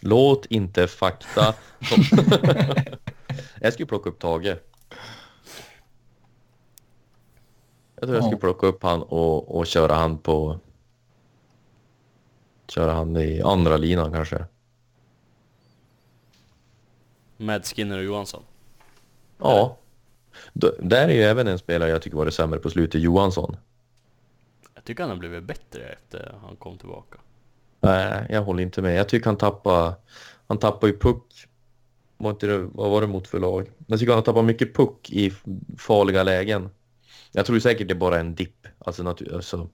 låt 0.00 0.46
inte 0.46 0.86
fakta... 0.86 1.54
jag 3.60 3.72
skulle 3.72 3.86
plocka 3.86 4.10
upp 4.10 4.18
Tage. 4.18 4.46
Jag 4.46 4.58
tror 8.02 8.14
jag 8.14 8.16
Ja. 8.16 8.22
skulle 8.22 8.40
plocka 8.40 8.66
upp 8.66 8.82
han 8.82 9.02
och, 9.02 9.56
och 9.56 9.66
köra 9.66 9.94
han 9.94 10.18
på... 10.18 10.58
Köra 12.68 12.92
han 12.92 13.16
i 13.16 13.42
andra 13.42 13.76
linan 13.76 14.12
kanske. 14.12 14.44
Med 17.36 17.64
Skinner 17.66 17.98
och 17.98 18.04
Johansson. 18.04 18.42
Ja. 19.42 19.78
Där 20.78 21.08
är 21.08 21.12
ju 21.12 21.22
även 21.22 21.46
en 21.46 21.58
spelare 21.58 21.90
jag 21.90 22.02
tycker 22.02 22.16
var 22.16 22.24
det 22.24 22.32
sämre 22.32 22.58
på 22.58 22.70
slutet, 22.70 23.00
Johansson. 23.00 23.56
Jag 24.74 24.84
tycker 24.84 25.02
han 25.02 25.10
har 25.10 25.16
blivit 25.16 25.44
bättre 25.44 25.82
efter 25.82 26.34
han 26.42 26.56
kom 26.56 26.78
tillbaka. 26.78 27.18
Nej, 27.80 28.26
jag 28.30 28.42
håller 28.42 28.62
inte 28.62 28.82
med. 28.82 28.96
Jag 28.96 29.08
tycker 29.08 29.26
han 29.26 29.36
tappar... 29.36 29.94
Han 30.46 30.58
tappar 30.58 30.86
ju 30.86 30.98
puck. 30.98 31.48
Var 32.16 32.30
inte 32.30 32.46
det, 32.46 32.58
vad 32.58 32.90
var 32.90 33.00
det 33.00 33.06
mot 33.06 33.28
för 33.28 33.40
lag? 33.40 33.70
Jag 33.86 33.98
tycker 33.98 34.12
han 34.12 34.22
tappar 34.22 34.42
mycket 34.42 34.74
puck 34.74 35.10
i 35.10 35.32
farliga 35.78 36.22
lägen. 36.22 36.70
Jag 37.32 37.46
tror 37.46 37.58
säkert 37.58 37.88
det 37.88 37.94
är 37.94 37.98
bara 37.98 38.20
en 38.20 38.34
dipp. 38.34 38.66
Alltså, 38.78 39.08
alltså, 39.08 39.68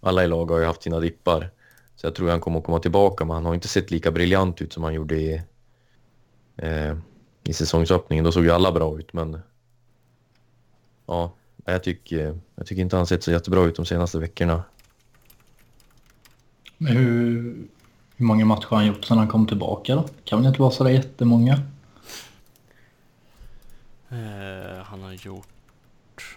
alla 0.00 0.24
i 0.24 0.28
lag 0.28 0.50
har 0.50 0.58
ju 0.58 0.64
haft 0.64 0.82
sina 0.82 1.00
dippar. 1.00 1.50
Så 1.96 2.06
jag 2.06 2.14
tror 2.14 2.30
han 2.30 2.40
kommer 2.40 2.58
att 2.58 2.64
komma 2.64 2.78
tillbaka, 2.78 3.24
men 3.24 3.34
han 3.34 3.44
har 3.44 3.54
inte 3.54 3.68
sett 3.68 3.90
lika 3.90 4.10
briljant 4.10 4.62
ut 4.62 4.72
som 4.72 4.82
han 4.82 4.94
gjorde 4.94 5.16
i, 5.16 5.42
eh, 6.56 6.96
i 7.48 7.52
säsongsöppningen. 7.52 8.24
Då 8.24 8.32
såg 8.32 8.44
ju 8.44 8.50
alla 8.50 8.72
bra 8.72 8.98
ut, 8.98 9.12
men... 9.12 9.40
Ja, 11.06 11.32
jag 11.64 11.82
tycker, 11.82 12.38
jag 12.54 12.66
tycker 12.66 12.82
inte 12.82 12.96
han 12.96 13.06
sett 13.06 13.22
så 13.22 13.30
jättebra 13.30 13.64
ut 13.64 13.76
de 13.76 13.86
senaste 13.86 14.18
veckorna. 14.18 14.62
Men 16.78 16.96
hur, 16.96 17.42
hur 18.16 18.26
många 18.26 18.44
matcher 18.44 18.66
har 18.68 18.76
han 18.76 18.86
gjort 18.86 19.04
sedan 19.04 19.18
han 19.18 19.28
kom 19.28 19.46
tillbaka 19.46 19.94
då? 19.94 20.08
Kan 20.24 20.38
väl 20.38 20.48
inte 20.48 20.60
vara 20.60 20.70
sådär 20.70 20.90
jättemånga? 20.90 21.52
Eh, 24.08 24.82
han 24.84 25.02
har 25.02 25.12
gjort 25.12 26.36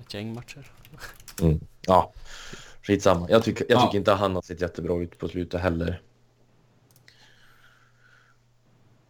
ett 0.00 0.14
gäng 0.14 0.34
matcher. 0.34 0.70
Mm. 1.42 1.60
Ja, 1.80 2.12
skitsamma. 2.82 3.30
Jag 3.30 3.42
tycker, 3.44 3.66
jag 3.68 3.78
Ja. 3.78 3.86
tycker 3.86 3.98
inte 3.98 4.12
han 4.12 4.34
har 4.34 4.42
sett 4.42 4.60
jättebra 4.60 5.02
ut 5.02 5.18
på 5.18 5.28
slutet 5.28 5.60
heller. 5.60 6.00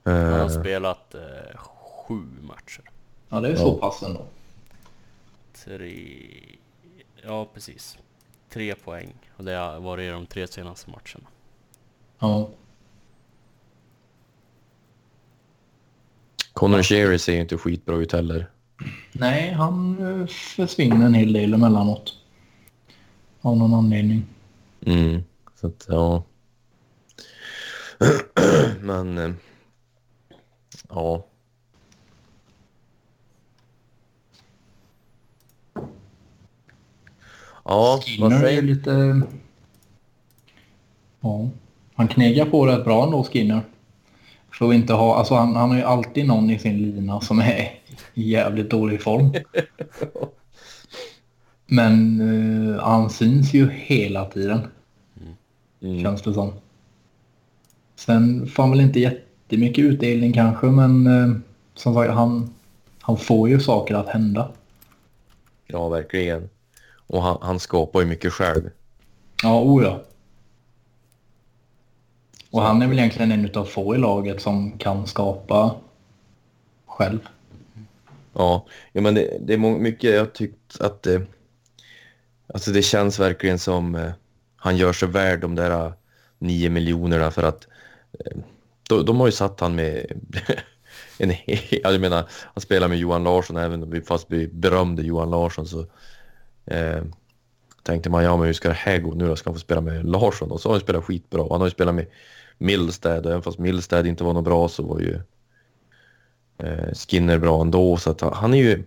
Han 0.05 0.15
har 0.33 0.41
Eh, 0.41 0.61
spelat 0.61 1.15
eh, 1.15 1.21
sju 1.59 2.23
matcher. 2.43 2.83
Ja, 3.29 3.41
det 3.41 3.49
är 3.49 3.53
Ja. 3.53 3.59
så 3.59 3.75
pass 3.75 4.03
ändå. 4.03 4.27
Tre... 5.65 6.19
Ja, 7.25 7.49
precis. 7.55 7.99
Tre 8.51 8.75
poäng. 8.75 9.13
Och 9.37 9.45
det 9.45 9.53
har 9.55 9.81
varit 9.81 10.05
i 10.05 10.09
de 10.09 10.27
tre 10.27 10.47
senaste 10.47 10.91
matcherna. 10.91 11.29
Ja. 12.19 12.49
Connor 16.53 16.83
Sherry 16.83 17.19
ser 17.19 17.41
inte 17.41 17.59
skitbra 17.59 17.97
ut 17.97 18.13
heller. 18.13 18.51
Nej, 19.13 19.53
han 19.53 19.99
eh, 20.21 20.27
försvinner 20.27 21.07
en 21.07 21.15
hel 21.15 21.33
del 21.33 21.55
emellanåt. 21.55 22.15
Av 23.41 23.57
någon 23.57 23.75
anledning. 23.75 24.27
Mm. 24.87 25.23
Så 25.55 25.67
att, 25.67 25.87
ja. 25.89 26.23
Men, 28.81 29.19
eh, 29.19 29.31
ja. 30.89 31.24
Ja, 37.64 38.01
Skinner 38.05 38.45
är 38.45 38.62
lite... 38.62 39.22
Ja. 41.20 41.49
Han 41.95 42.09
knegar 42.09 42.45
på 42.47 42.66
rätt 42.66 42.84
bra 42.84 43.05
ändå, 43.05 43.24
Skinner. 43.24 43.61
Får 44.51 44.74
inte 44.74 44.93
ha... 44.93 45.14
Alltså 45.16 45.34
han, 45.34 45.57
han 45.57 45.70
har 45.70 45.76
ju 45.76 45.82
alltid 45.82 46.26
någon 46.26 46.51
i 46.51 46.59
sin 46.59 46.76
lina 46.78 47.20
som 47.20 47.39
är 47.39 47.80
i 48.14 48.30
jävligt 48.30 48.70
dålig 48.70 49.03
form. 49.03 49.32
Men 51.66 52.20
eh, 52.20 52.80
han 52.84 53.11
syns 53.11 53.55
ju 53.55 53.70
hela 53.70 54.24
tiden, 54.24 54.61
Mm. 55.82 56.03
känns 56.03 56.22
det 56.22 56.34
som. 56.34 56.53
Sen 57.97 58.47
får 58.47 58.62
han 58.62 58.70
väl 58.70 58.80
inte 58.80 59.01
jättemycket 59.49 59.85
utdelning 59.85 60.33
kanske, 60.33 60.67
men 60.67 61.07
eh, 61.07 61.37
som 61.75 61.95
sagt, 61.95 62.13
han, 62.13 62.55
han 63.01 63.17
får 63.17 63.49
ju 63.49 63.61
saker 63.61 63.95
att 63.95 64.09
hända. 64.09 64.51
Ja, 65.67 65.89
verkligen. 65.89 66.49
Och 67.07 67.23
han, 67.23 67.39
han 67.41 67.61
skapar 67.61 68.01
ju 68.01 68.07
mycket 68.07 68.33
själv. 68.33 68.71
Ja, 69.43 69.61
o 69.61 69.83
ja. 69.83 70.03
Och 72.51 72.63
han 72.63 72.83
är 72.83 72.87
väl 72.87 72.99
egentligen 72.99 73.33
en 73.33 73.45
utav 73.45 73.65
få 73.65 73.95
i 73.95 73.99
laget 73.99 74.43
som 74.43 74.79
kan 74.79 75.07
skapa 75.07 75.75
själv. 76.87 77.19
Ja, 78.33 78.67
ja 78.93 79.01
men 79.01 79.15
det, 79.15 79.39
det 79.41 79.55
är 79.55 79.59
mycket 79.59 80.15
jag 80.15 80.33
tyckt 80.33 80.81
att 80.81 81.03
det, 81.03 81.23
alltså 82.55 82.71
det 82.71 82.83
känns 82.83 83.21
verkligen 83.21 83.59
som 83.59 83.95
eh, 83.95 84.11
han 84.57 84.77
gör 84.77 84.93
sig 84.93 85.09
värd 85.09 85.41
de 85.41 85.55
där 85.55 85.71
eh, 85.71 85.93
nio 86.39 86.71
miljonerna 86.71 87.31
för 87.31 87.43
att 87.43 87.67
eh, 88.13 88.39
de, 88.89 89.05
de 89.07 89.20
har 89.20 89.26
ju 89.28 89.32
satt 89.32 89.61
han 89.61 89.74
med 89.74 90.07
en, 91.18 91.32
jag 91.70 92.01
menar, 92.01 92.24
han 92.30 92.62
spelar 92.62 92.89
med 92.89 92.99
Johan 92.99 93.24
Larsson 93.24 93.57
även 93.57 93.82
om 93.82 93.91
vi 93.91 94.01
fast 94.03 94.26
vi 94.30 94.49
berömde 94.49 95.03
Johan 95.03 95.30
Larsson 95.30 95.66
så 95.66 95.86
eh, 96.66 97.03
tänkte 97.82 98.11
man 98.11 98.24
ja 98.24 98.36
men 98.36 98.47
hur 98.47 98.53
ska 98.53 98.68
det 98.68 98.74
här 98.74 98.99
gå 98.99 99.14
nu 99.14 99.28
då 99.28 99.36
ska 99.36 99.51
han 99.51 99.55
få 99.55 99.61
spela 99.61 99.80
med 99.80 100.07
Larsson 100.07 100.51
och 100.53 100.61
så 100.61 100.68
har 100.68 100.74
han 100.74 100.80
spelat 100.80 101.05
skitbra. 101.05 101.47
Han 101.51 101.61
har 101.61 101.66
ju 101.68 101.70
spelat 101.72 101.95
med 101.95 102.07
Millstad 102.59 103.18
och 103.26 103.30
även 103.32 103.43
fast 103.43 103.59
Millstad 103.59 104.07
inte 104.07 104.24
var 104.24 104.34
något 104.34 104.45
bra 104.45 104.68
så 104.68 104.82
var 104.82 105.01
ju 105.01 105.20
eh, 106.59 106.93
Skinner 106.95 107.39
bra 107.39 107.61
ändå 107.61 107.97
så 107.97 108.11
att 108.11 108.20
han, 108.20 108.32
han 108.32 108.55
är 108.55 108.59
ju 108.59 108.84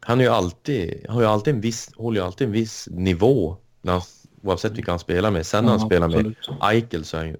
han 0.00 0.20
är 0.20 0.24
ju 0.24 0.30
alltid, 0.30 1.06
har 1.08 1.20
ju 1.20 1.26
alltid 1.26 1.54
en 1.54 1.60
viss, 1.60 1.90
håller 1.96 2.20
ju 2.20 2.26
alltid 2.26 2.46
en 2.46 2.52
viss 2.52 2.88
nivå 2.90 3.56
när 3.82 3.92
han, 3.92 4.02
oavsett 4.42 4.72
vilka 4.72 4.92
han 4.92 4.98
spelar 4.98 5.30
med. 5.30 5.46
Sen 5.46 5.64
när 5.64 5.72
han 5.72 5.80
Ja, 5.80 5.86
spelar 5.86 6.08
med 6.08 6.26
absolut. 6.26 6.48
Eichel 6.62 7.04
så 7.04 7.16
är 7.16 7.20
han 7.20 7.28
ju 7.30 7.36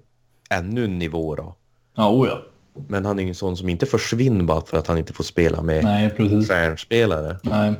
ännu 0.49 0.85
en 0.85 0.99
nivå 0.99 1.35
då. 1.35 1.55
Ja, 1.95 2.09
o 2.11 2.27
ja. 2.27 2.41
Men 2.87 3.05
han 3.05 3.19
är 3.19 3.23
ju 3.23 3.29
en 3.29 3.35
sån 3.35 3.57
som 3.57 3.69
inte 3.69 3.85
försvinner 3.85 4.43
bara 4.43 4.61
för 4.61 4.77
att 4.77 4.87
han 4.87 4.97
inte 4.97 5.13
får 5.13 5.23
spela 5.23 5.61
med 5.61 5.83
Nej, 5.83 6.09
precis. 6.09 6.47
stjärnspelare. 6.49 7.39
Nej. 7.43 7.73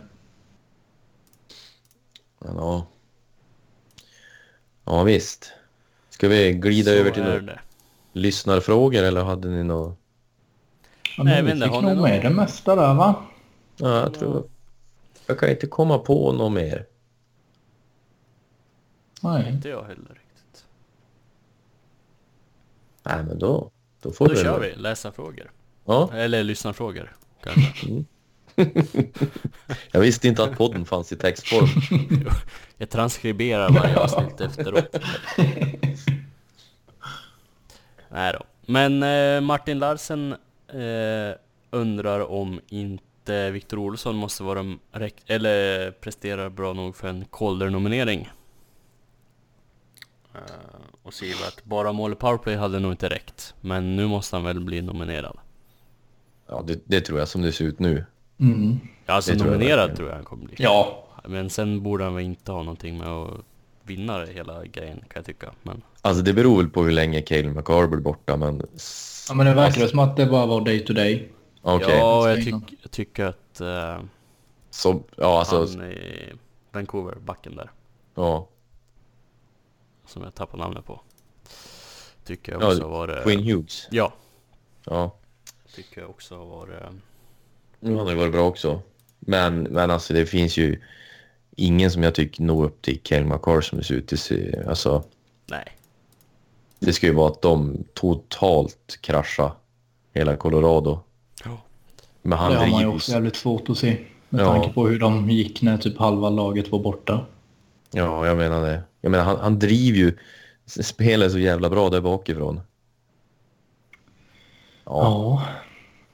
Men, 2.39 2.55
ja. 2.55 2.87
ja 4.85 5.03
visst. 5.03 5.51
Ska 6.09 6.27
vi 6.27 6.53
glida 6.53 6.91
Så 6.91 6.97
över 6.97 7.11
till 7.11 7.23
några 7.23 7.59
lyssnarfrågor 8.13 9.03
eller 9.03 9.23
hade 9.23 9.47
ni 9.49 9.63
något? 9.63 9.97
Ja, 11.17 11.23
Nej, 11.23 11.43
vi 11.43 11.51
fick 11.51 11.59
nog 11.71 11.83
någon- 11.83 12.01
med 12.01 12.21
det 12.21 12.29
mesta 12.29 12.75
där 12.75 12.93
va? 12.93 13.15
Ja, 13.77 13.99
jag 13.99 14.13
tror... 14.13 14.47
Jag 15.27 15.39
kan 15.39 15.49
inte 15.49 15.67
komma 15.67 15.97
på 15.99 16.31
något 16.31 16.51
mer. 16.51 16.85
Nej. 19.21 19.49
Inte 19.49 19.69
jag 19.69 19.83
heller. 19.83 20.21
Nej, 23.03 23.23
men 23.23 23.39
då, 23.39 23.71
då 24.01 24.11
får 24.11 24.27
Då 24.27 24.33
vi... 24.33 24.41
kör 24.41 24.59
vi 24.59 24.75
läsarfrågor. 24.75 25.51
Ja, 25.85 26.09
Eller 26.13 26.43
lyssnarfrågor 26.43 27.15
kanske. 27.43 28.03
jag 29.91 29.99
visste 30.01 30.27
inte 30.27 30.43
att 30.43 30.57
podden 30.57 30.85
fanns 30.85 31.11
i 31.11 31.15
textform. 31.15 31.67
Jag 32.77 32.89
transkriberar 32.89 33.69
varje 33.69 33.97
avsnitt 33.97 34.41
efteråt. 34.41 34.95
Nej 38.09 38.33
då. 38.33 38.39
Men 38.65 39.03
eh, 39.03 39.41
Martin 39.41 39.79
Larsen 39.79 40.31
eh, 40.67 41.35
undrar 41.71 42.31
om 42.31 42.61
inte 42.69 43.51
Viktor 43.51 43.77
Olsson 43.79 44.15
måste 44.15 44.43
vara 44.43 44.77
eller 45.27 45.91
presterar 45.91 46.49
bra 46.49 46.73
nog 46.73 46.95
för 46.95 47.07
en 47.07 47.25
Calder-nominering. 47.31 48.29
Eh, 50.35 50.41
och 51.03 51.13
skriver 51.13 51.47
att 51.47 51.63
bara 51.63 51.91
mål 51.91 52.11
i 52.11 52.15
powerplay 52.15 52.55
hade 52.55 52.79
nog 52.79 52.91
inte 52.91 53.09
räckt. 53.09 53.53
Men 53.61 53.95
nu 53.95 54.07
måste 54.07 54.35
han 54.35 54.45
väl 54.45 54.59
bli 54.59 54.81
nominerad. 54.81 55.37
Ja, 56.47 56.63
det, 56.67 56.81
det 56.85 57.01
tror 57.01 57.19
jag 57.19 57.27
som 57.27 57.41
det 57.41 57.51
ser 57.51 57.65
ut 57.65 57.79
nu. 57.79 58.05
Mm. 58.39 58.79
Ja, 59.05 59.13
alltså 59.13 59.31
Det 59.31 59.39
tror 59.39 59.51
jag 59.51 59.59
nominerad 59.59 59.95
tror 59.95 60.09
jag 60.09 60.15
han 60.15 60.25
kommer 60.25 60.45
bli. 60.45 60.55
Ja, 60.59 61.07
Men 61.27 61.49
sen 61.49 61.83
borde 61.83 62.03
han 62.03 62.15
väl 62.15 62.23
inte 62.23 62.51
ha 62.51 62.63
någonting 62.63 62.97
med 62.97 63.07
att 63.07 63.39
vinna 63.83 64.17
det 64.17 64.33
hela 64.33 64.65
grejen 64.65 64.97
kan 64.97 65.09
jag 65.13 65.25
tycka. 65.25 65.51
Men 65.63 65.81
Alltså 66.01 66.23
det 66.23 66.33
beror 66.33 66.57
väl 66.57 66.69
på 66.69 66.83
hur 66.83 66.91
länge 66.91 67.21
Cale 67.21 67.49
McCarver 67.49 67.97
är 67.97 68.01
borta, 68.01 68.37
men... 68.37 68.61
ja 69.29 69.35
men 69.35 69.45
det 69.45 69.53
verkar 69.53 69.87
som 69.87 69.99
att 69.99 70.17
det 70.17 70.25
bara 70.25 70.45
var 70.45 70.61
day 70.61 70.85
to 70.85 70.93
day. 70.93 71.29
Okej, 71.61 71.97
ja, 71.97 72.29
jag, 72.29 72.37
tyck, 72.37 72.79
jag 72.81 72.91
tycker 72.91 73.25
att 73.25 73.61
uh, 73.61 74.05
så... 74.69 75.03
Ja, 75.15 75.39
alltså... 75.39 75.57
han 75.57 75.91
i 75.91 76.33
Vancouver, 76.71 77.15
backen 77.15 77.55
där, 77.55 77.71
Ja. 78.15 78.47
Som 80.05 80.23
jag 80.23 80.35
tappar 80.35 80.57
namnet 80.57 80.85
på. 80.85 81.01
Tycker 82.25 82.51
jag 82.51 82.63
också 82.63 82.81
ja 82.81 82.87
var... 82.87 83.21
Quinn 83.23 83.43
Hughes. 83.43 83.87
Ja, 83.91 84.13
Ja. 84.85 85.15
tycker 85.75 86.01
jag 86.01 86.09
också 86.09 86.37
var... 86.37 86.91
Nu 87.79 87.95
har 87.95 88.05
det 88.05 88.15
varit 88.15 88.31
bra 88.31 88.47
också. 88.47 88.81
Men, 89.19 89.63
men 89.63 89.91
alltså 89.91 90.13
det 90.13 90.25
finns 90.25 90.57
ju 90.57 90.81
ingen 91.55 91.91
som 91.91 92.03
jag 92.03 92.15
tycker 92.15 92.43
når 92.43 92.63
upp 92.65 92.81
till 92.81 92.99
Cale 93.03 93.23
McCarver 93.25 93.61
som 93.61 93.77
det 93.77 93.83
ser 94.17 94.35
ut. 94.35 94.67
Alltså, 94.67 95.03
nej. 95.45 95.77
det 96.79 96.93
ska 96.93 97.07
ju 97.07 97.13
vara 97.13 97.31
att 97.31 97.41
de 97.41 97.83
totalt 97.93 98.97
kraschar 99.01 99.51
hela 100.13 100.35
Colorado. 100.35 100.99
Ja. 101.45 101.61
Men 102.21 102.39
han 102.39 102.51
det 102.51 102.57
har 102.57 102.67
man 102.67 102.81
ju 102.81 102.87
också 102.87 103.11
jävligt 103.11 103.35
svårt 103.35 103.69
att 103.69 103.77
se. 103.77 103.97
Med 104.29 104.41
Ja. 104.41 104.45
tanke 104.51 104.73
på 104.73 104.87
hur 104.87 104.99
de 104.99 105.29
gick 105.29 105.61
när 105.61 105.77
typ 105.77 105.97
halva 105.97 106.29
laget 106.29 106.71
var 106.71 106.79
borta. 106.79 107.25
Ja, 107.91 108.27
jag 108.27 108.37
menar 108.37 108.61
det. 108.61 108.83
Jag 109.05 109.09
menar, 109.11 109.23
han, 109.25 109.37
han 109.39 109.59
driver 109.59 109.97
ju 109.97 110.17
spelet 110.65 111.31
så 111.31 111.39
jävla 111.39 111.69
bra 111.69 111.89
där 111.89 112.01
bakifrån. 112.01 112.61
Ja, 114.85 115.01
Ja. 115.03 115.47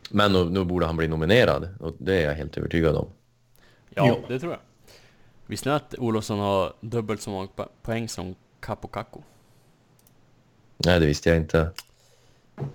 men 0.09 0.33
nu, 0.33 0.45
nu 0.49 0.63
borde 0.63 0.85
han 0.85 0.97
bli 0.97 1.07
nominerad 1.07 1.69
och 1.79 1.95
det 1.97 2.15
är 2.21 2.25
jag 2.27 2.33
helt 2.35 2.57
övertygad 2.57 2.95
om. 2.95 3.07
Ja, 3.89 4.07
Ja. 4.07 4.17
det 4.27 4.39
tror 4.39 4.51
jag. 4.51 4.59
Visste 5.45 5.69
ni 5.69 5.75
att 5.75 5.95
Olofsson 5.97 6.39
har 6.39 6.73
dubbelt 6.81 7.21
så 7.21 7.29
många 7.29 7.47
po- 7.55 7.69
poäng 7.81 8.09
som 8.09 8.35
Capo 8.59 8.87
Caco? 8.87 9.21
Nej, 10.77 10.99
det 10.99 11.05
visste 11.05 11.29
jag 11.29 11.37
inte. 11.37 11.71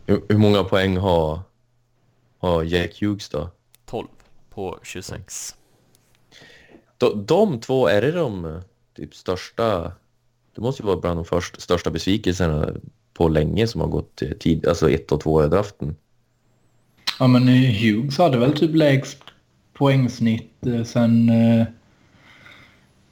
Hur, 0.06 0.22
hur 0.28 0.38
många 0.38 0.64
poäng 0.64 0.96
har, 0.96 1.40
har 2.38 2.62
Jack 2.62 3.02
Hughes 3.02 3.28
då? 3.28 3.50
12 3.86 4.08
på 4.50 4.78
26. 4.82 5.56
De, 6.98 7.26
de 7.26 7.60
två, 7.60 7.86
är 7.88 8.02
det 8.02 8.12
de 8.12 8.60
typ 8.94 9.14
största... 9.14 9.92
Det 10.54 10.60
måste 10.60 10.82
ju 10.82 10.86
vara 10.86 10.96
bland 10.96 11.18
de 11.18 11.24
först, 11.24 11.60
största 11.60 11.90
besvikelserna 11.90 12.68
på 13.14 13.28
länge 13.28 13.66
som 13.66 13.80
har 13.80 13.88
gått 13.88 14.22
tid, 14.40 14.66
alltså 14.66 14.90
ett 14.90 15.12
och 15.12 15.20
två 15.20 15.44
i 15.44 15.48
draften. 15.48 15.96
Ja 17.18 17.26
men 17.26 17.48
eh, 17.48 17.54
Hughes 17.54 18.18
hade 18.18 18.38
väl 18.38 18.58
typ 18.58 18.74
lägst 18.74 19.18
poängsnitt 19.72 20.66
eh, 20.66 20.84
sen... 20.84 21.28
Eh, 21.28 21.60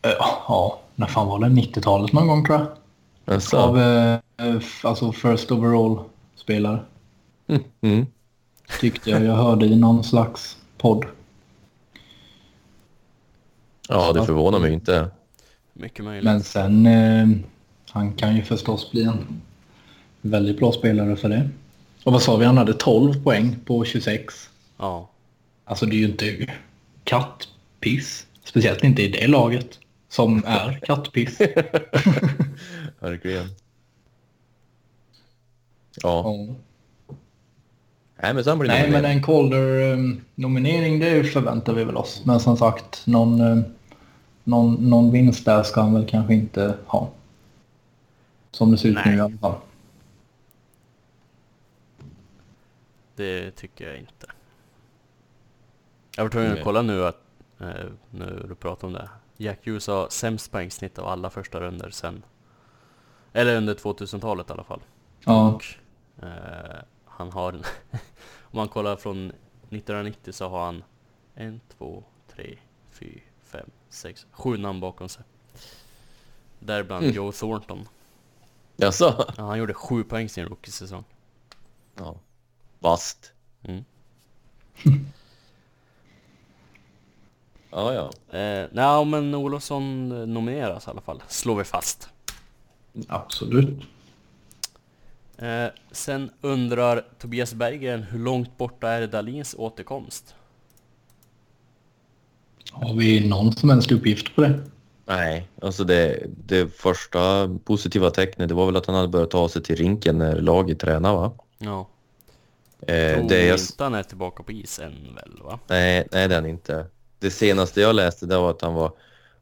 eh, 0.02 0.14
ja, 0.48 0.80
när 0.94 1.06
fan 1.06 1.28
var 1.28 1.38
det? 1.38 1.46
90-talet 1.46 2.12
någon 2.12 2.26
gång 2.26 2.44
tror 2.44 2.58
jag. 2.58 2.66
Alltså, 3.34 3.56
Av 3.56 3.78
eh, 3.78 4.18
alltså 4.82 5.12
first 5.12 5.50
overall-spelare. 5.50 6.80
mm. 7.80 8.06
Tyckte 8.80 9.10
jag 9.10 9.24
jag 9.24 9.36
hörde 9.36 9.66
i 9.66 9.76
någon 9.76 10.04
slags 10.04 10.56
podd. 10.78 11.04
Ja, 13.88 14.12
det 14.12 14.26
förvånar 14.26 14.58
mig 14.58 14.72
inte. 14.72 15.10
Mycket 15.82 16.04
möjligt. 16.04 16.24
Men 16.24 16.42
sen... 16.42 16.86
Eh, 16.86 17.28
han 17.90 18.12
kan 18.12 18.36
ju 18.36 18.42
förstås 18.42 18.90
bli 18.90 19.02
en 19.02 19.40
väldigt 20.20 20.58
bra 20.58 20.72
spelare 20.72 21.16
för 21.16 21.28
det. 21.28 21.48
Och 22.04 22.12
vad 22.12 22.22
sa 22.22 22.36
vi? 22.36 22.44
Han 22.44 22.58
hade 22.58 22.74
12 22.74 23.22
poäng 23.24 23.56
på 23.64 23.84
26. 23.84 24.50
Ja. 24.78 25.10
Alltså 25.64 25.86
det 25.86 25.96
är 25.96 25.98
ju 25.98 26.04
inte 26.04 26.52
kattpiss. 27.04 28.26
Speciellt 28.44 28.84
inte 28.84 29.02
i 29.02 29.08
det 29.08 29.26
laget 29.26 29.78
som 30.08 30.42
är 30.46 30.80
kattpiss. 30.86 31.38
Verkligen. 33.00 33.46
Ja, 36.02 36.24
Ja. 36.24 36.54
nej 38.22 38.34
men 38.34 38.44
sen 38.44 38.58
blir 38.58 38.70
det 38.70 38.78
Nej, 38.78 38.90
men 38.90 39.04
en 39.04 39.22
Calder-nominering 39.22 40.98
det 41.00 41.24
förväntar 41.24 41.72
vi 41.72 41.84
väl 41.84 41.96
oss. 41.96 42.22
Men 42.24 42.40
som 42.40 42.56
sagt, 42.56 43.06
någon, 43.06 43.40
eh, 43.40 43.64
någon, 44.44 44.74
någon 44.90 45.10
vinst 45.10 45.44
där 45.44 45.62
ska 45.62 45.80
han 45.80 45.94
väl 45.94 46.06
kanske 46.06 46.34
inte 46.34 46.78
ha. 46.86 47.10
Som 48.50 48.70
det 48.70 48.78
ser 48.78 48.88
ut 48.88 48.94
Nej. 48.94 49.04
nu 49.06 49.16
i 49.16 49.20
alla 49.20 49.38
fall. 49.38 49.54
Det 53.16 53.50
tycker 53.50 53.88
jag 53.88 53.98
inte. 53.98 54.26
Jag 56.16 56.24
var 56.24 56.30
tvungen 56.30 56.52
att 56.52 56.64
kolla 56.64 56.82
nu 56.82 57.04
att, 57.04 57.20
eh, 57.60 57.86
nu 58.10 58.44
du 58.48 58.54
pratar 58.54 58.86
om 58.86 58.92
det. 58.92 59.08
Jack 59.36 59.66
Hughes 59.66 59.86
har 59.86 60.08
sämst 60.08 60.52
poängsnitt 60.52 60.98
av 60.98 61.06
alla 61.06 61.30
första 61.30 61.60
runder 61.60 61.90
sen, 61.90 62.22
eller 63.32 63.56
under 63.56 63.74
2000-talet 63.74 64.50
i 64.50 64.52
alla 64.52 64.64
fall. 64.64 64.80
Ja, 65.24 65.48
Och 65.48 65.64
eh, 66.24 66.82
han 67.04 67.32
har, 67.32 67.52
om 68.40 68.56
man 68.56 68.68
kollar 68.68 68.96
från 68.96 69.26
1990 69.26 70.32
så 70.32 70.48
har 70.48 70.64
han 70.64 70.84
en, 71.34 71.60
två, 71.78 72.04
tre, 72.34 72.58
fyra, 72.90 73.20
fem, 73.42 73.70
sex, 73.92 74.26
sju 74.32 74.56
namn 74.56 74.80
bakom 74.80 75.08
sig. 75.08 75.24
Däribland 76.58 77.04
Mm. 77.04 77.16
Joe 77.16 77.32
Thornton. 77.32 77.88
Jaså? 78.76 79.26
Ja, 79.36 79.44
han 79.44 79.58
gjorde 79.58 79.74
sju 79.74 80.04
poäng 80.04 80.28
sin 80.28 80.44
rookie-säsong. 80.46 81.04
Ja. 81.96 82.14
Vast. 82.80 83.32
Mm. 83.62 83.84
Ja, 87.70 87.94
ja. 87.94 88.38
Eh, 88.38 88.68
nej, 88.72 89.04
men 89.04 89.34
Olofsson 89.34 90.12
eh, 90.12 90.26
nomineras 90.26 90.86
i 90.86 90.90
alla 90.90 91.00
fall, 91.00 91.22
slår 91.28 91.56
vi 91.56 91.64
fast. 91.64 92.08
absolut. 93.08 93.80
Eh, 95.38 95.66
sen 95.90 96.30
undrar 96.40 97.04
Tobias 97.18 97.54
Berggren, 97.54 98.02
hur 98.02 98.18
långt 98.18 98.58
borta 98.58 98.88
är 98.88 99.06
Dalins 99.06 99.54
återkomst? 99.58 100.34
Har 102.72 102.94
vi 102.94 103.28
någon 103.28 103.52
som 103.52 103.70
helst 103.70 103.92
uppgift 103.92 104.34
på 104.34 104.40
det? 104.40 104.60
Nej, 105.06 105.48
alltså 105.62 105.84
det, 105.84 106.26
det 106.46 106.68
första 106.76 107.48
positiva 107.64 108.10
tecknet 108.10 108.48
det 108.48 108.54
var 108.54 108.66
väl 108.66 108.76
att 108.76 108.86
han 108.86 108.94
hade 108.94 109.08
börjat 109.08 109.30
ta 109.30 109.48
sig 109.48 109.62
till 109.62 109.76
rinken 109.76 110.18
när 110.18 110.40
laget 110.40 110.80
tränade 110.80 111.14
va? 111.14 111.32
Ja, 111.58 111.88
Eh, 112.86 113.14
tror 113.18 113.28
det 113.28 113.44
jag, 113.46 113.58
inte 113.58 113.84
han 113.84 113.94
är 113.94 114.02
tillbaka 114.02 114.42
på 114.42 114.52
is 114.52 114.78
än 114.78 115.14
väl 115.14 115.40
va? 115.44 115.58
nej, 115.66 116.08
nej, 116.12 116.28
det 116.28 116.34
är 116.34 116.40
han 116.40 116.50
inte. 116.50 116.86
Det 117.18 117.30
senaste 117.30 117.80
jag 117.80 117.94
läste 117.94 118.26
det 118.26 118.36
var 118.38 118.50
att 118.50 118.62
han 118.62 118.74
var 118.74 118.92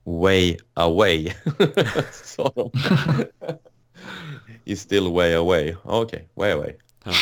way 0.05 0.57
away. 0.74 1.33
Sa 2.24 2.53
de. 2.55 2.70
He's 4.64 4.76
still 4.76 5.09
way 5.12 5.35
away. 5.35 5.74
Okej, 5.83 6.28
way 6.35 6.53
away. 6.53 6.72
Ja. 7.05 7.12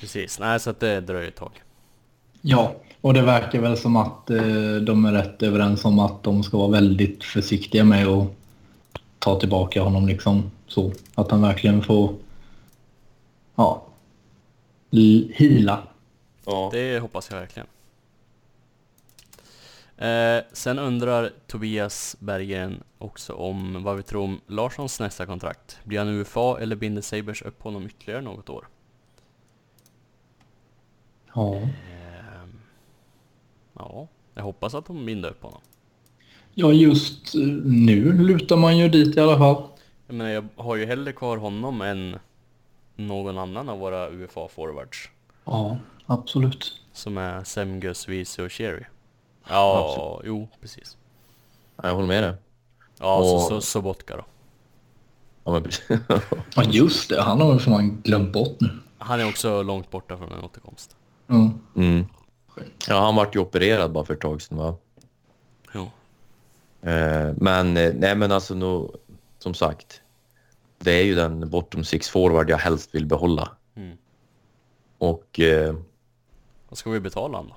Precis, 0.00 0.38
nej 0.38 0.60
så 0.60 0.70
att 0.70 0.80
det 0.80 1.00
dröjer 1.00 1.28
ett 1.28 1.36
tag. 1.36 1.62
Ja, 2.40 2.76
och 3.06 3.14
det 3.14 3.22
verkar 3.22 3.60
väl 3.60 3.76
som 3.76 3.96
att 3.96 4.30
eh, 4.30 4.74
de 4.82 5.04
är 5.04 5.12
rätt 5.12 5.42
överens 5.42 5.84
om 5.84 5.98
att 5.98 6.22
de 6.22 6.42
ska 6.42 6.58
vara 6.58 6.70
väldigt 6.70 7.24
försiktiga 7.24 7.84
med 7.84 8.06
att 8.06 8.28
ta 9.18 9.40
tillbaka 9.40 9.82
honom 9.82 10.06
liksom 10.06 10.50
så. 10.66 10.92
Att 11.14 11.30
han 11.30 11.42
verkligen 11.42 11.82
får 11.82 12.14
ja, 13.54 13.86
hila. 14.90 15.82
Ja. 16.44 16.68
Det 16.72 16.98
hoppas 16.98 17.30
jag 17.30 17.38
verkligen. 17.38 17.66
Eh, 19.96 20.44
sen 20.52 20.78
undrar 20.78 21.30
Tobias 21.46 22.16
Berggren 22.18 22.82
också 22.98 23.32
om 23.32 23.82
vad 23.82 23.96
vi 23.96 24.02
tror 24.02 24.24
om 24.24 24.40
Larssons 24.46 25.00
nästa 25.00 25.26
kontrakt. 25.26 25.78
Blir 25.84 25.98
han 25.98 26.08
UFA 26.08 26.58
eller 26.60 26.76
binder 26.76 27.02
Sabres 27.02 27.42
upp 27.42 27.62
honom 27.62 27.86
ytterligare 27.86 28.22
något 28.22 28.48
år? 28.48 28.66
Ja. 31.34 31.54
Ehm, 31.56 31.95
ja, 33.78 34.06
jag 34.34 34.42
hoppas 34.42 34.74
att 34.74 34.86
de 34.86 35.06
binder 35.06 35.30
upp 35.30 35.42
honom. 35.42 35.60
ja, 36.54 36.72
just 36.72 37.34
eh, 37.34 37.40
nu 37.64 38.12
lutar 38.12 38.56
man 38.56 38.78
ju 38.78 38.88
dit 38.88 39.16
i 39.16 39.20
alla 39.20 39.38
fall. 39.38 39.62
Jag 40.06 40.16
menar, 40.16 40.30
jag 40.30 40.44
har 40.56 40.76
ju 40.76 40.86
hellre 40.86 41.12
kvar 41.12 41.36
honom 41.36 41.80
än 41.80 42.18
någon 42.96 43.38
annan 43.38 43.68
av 43.68 43.78
våra 43.78 44.08
UFA-forwards. 44.10 45.08
Ja, 45.44 45.78
absolut. 46.06 46.80
Som 46.92 47.18
är 47.18 47.44
Semgus, 47.44 48.08
Vice 48.08 48.42
och 48.42 48.52
Cherry. 48.52 48.84
Ja, 49.48 50.20
jo 50.24 50.48
precis. 50.60 50.96
Ja, 51.76 51.88
Jag 51.88 51.94
håller 51.94 52.08
med 52.08 52.22
dig. 52.22 52.34
Ja, 52.98 53.20
så, 53.22 53.34
Och- 53.36 53.42
så 53.42 53.60
Sobotka 53.60 54.16
då. 54.16 54.24
Ja, 55.44 55.52
men 55.52 55.62
precis. 55.62 55.86
Ja, 56.56 56.62
just 56.64 57.08
det. 57.08 57.22
Han 57.22 57.40
har 57.40 57.54
väl 57.54 57.68
man 57.68 58.00
glömt 58.02 58.32
bort 58.32 58.60
nu. 58.60 58.70
Han 58.98 59.20
är 59.20 59.28
också 59.28 59.62
långt 59.62 59.90
borta 59.90 60.16
från 60.18 60.32
en 60.32 60.44
återkomst. 60.44 60.96
Ja. 61.26 61.50
mm. 61.76 62.06
Ja, 62.88 63.00
han 63.00 63.14
vart 63.14 63.36
ju 63.36 63.40
opererad 63.40 63.92
bara 63.92 64.04
för 64.04 64.14
ett 64.14 64.20
tag 64.20 64.42
sedan 64.42 64.58
va? 64.58 64.76
Jo. 65.74 65.90
Eh, 66.82 67.34
men 67.36 67.76
eh, 67.76 67.94
nej 67.94 68.14
men 68.16 68.32
alltså 68.32 68.54
nu, 68.54 68.88
som 69.38 69.54
sagt. 69.54 70.00
Det 70.78 70.92
är 70.92 71.04
ju 71.04 71.14
den 71.14 71.50
bottom 71.50 71.84
six 71.84 72.08
forward 72.08 72.50
jag 72.50 72.58
helst 72.58 72.94
vill 72.94 73.06
behålla. 73.06 73.56
Mm. 73.74 73.96
Och 74.98 75.40
eh, 75.40 75.76
Vad 76.68 76.78
ska 76.78 76.90
vi 76.90 77.00
betala 77.00 77.38
han 77.38 77.48
då? 77.48 77.56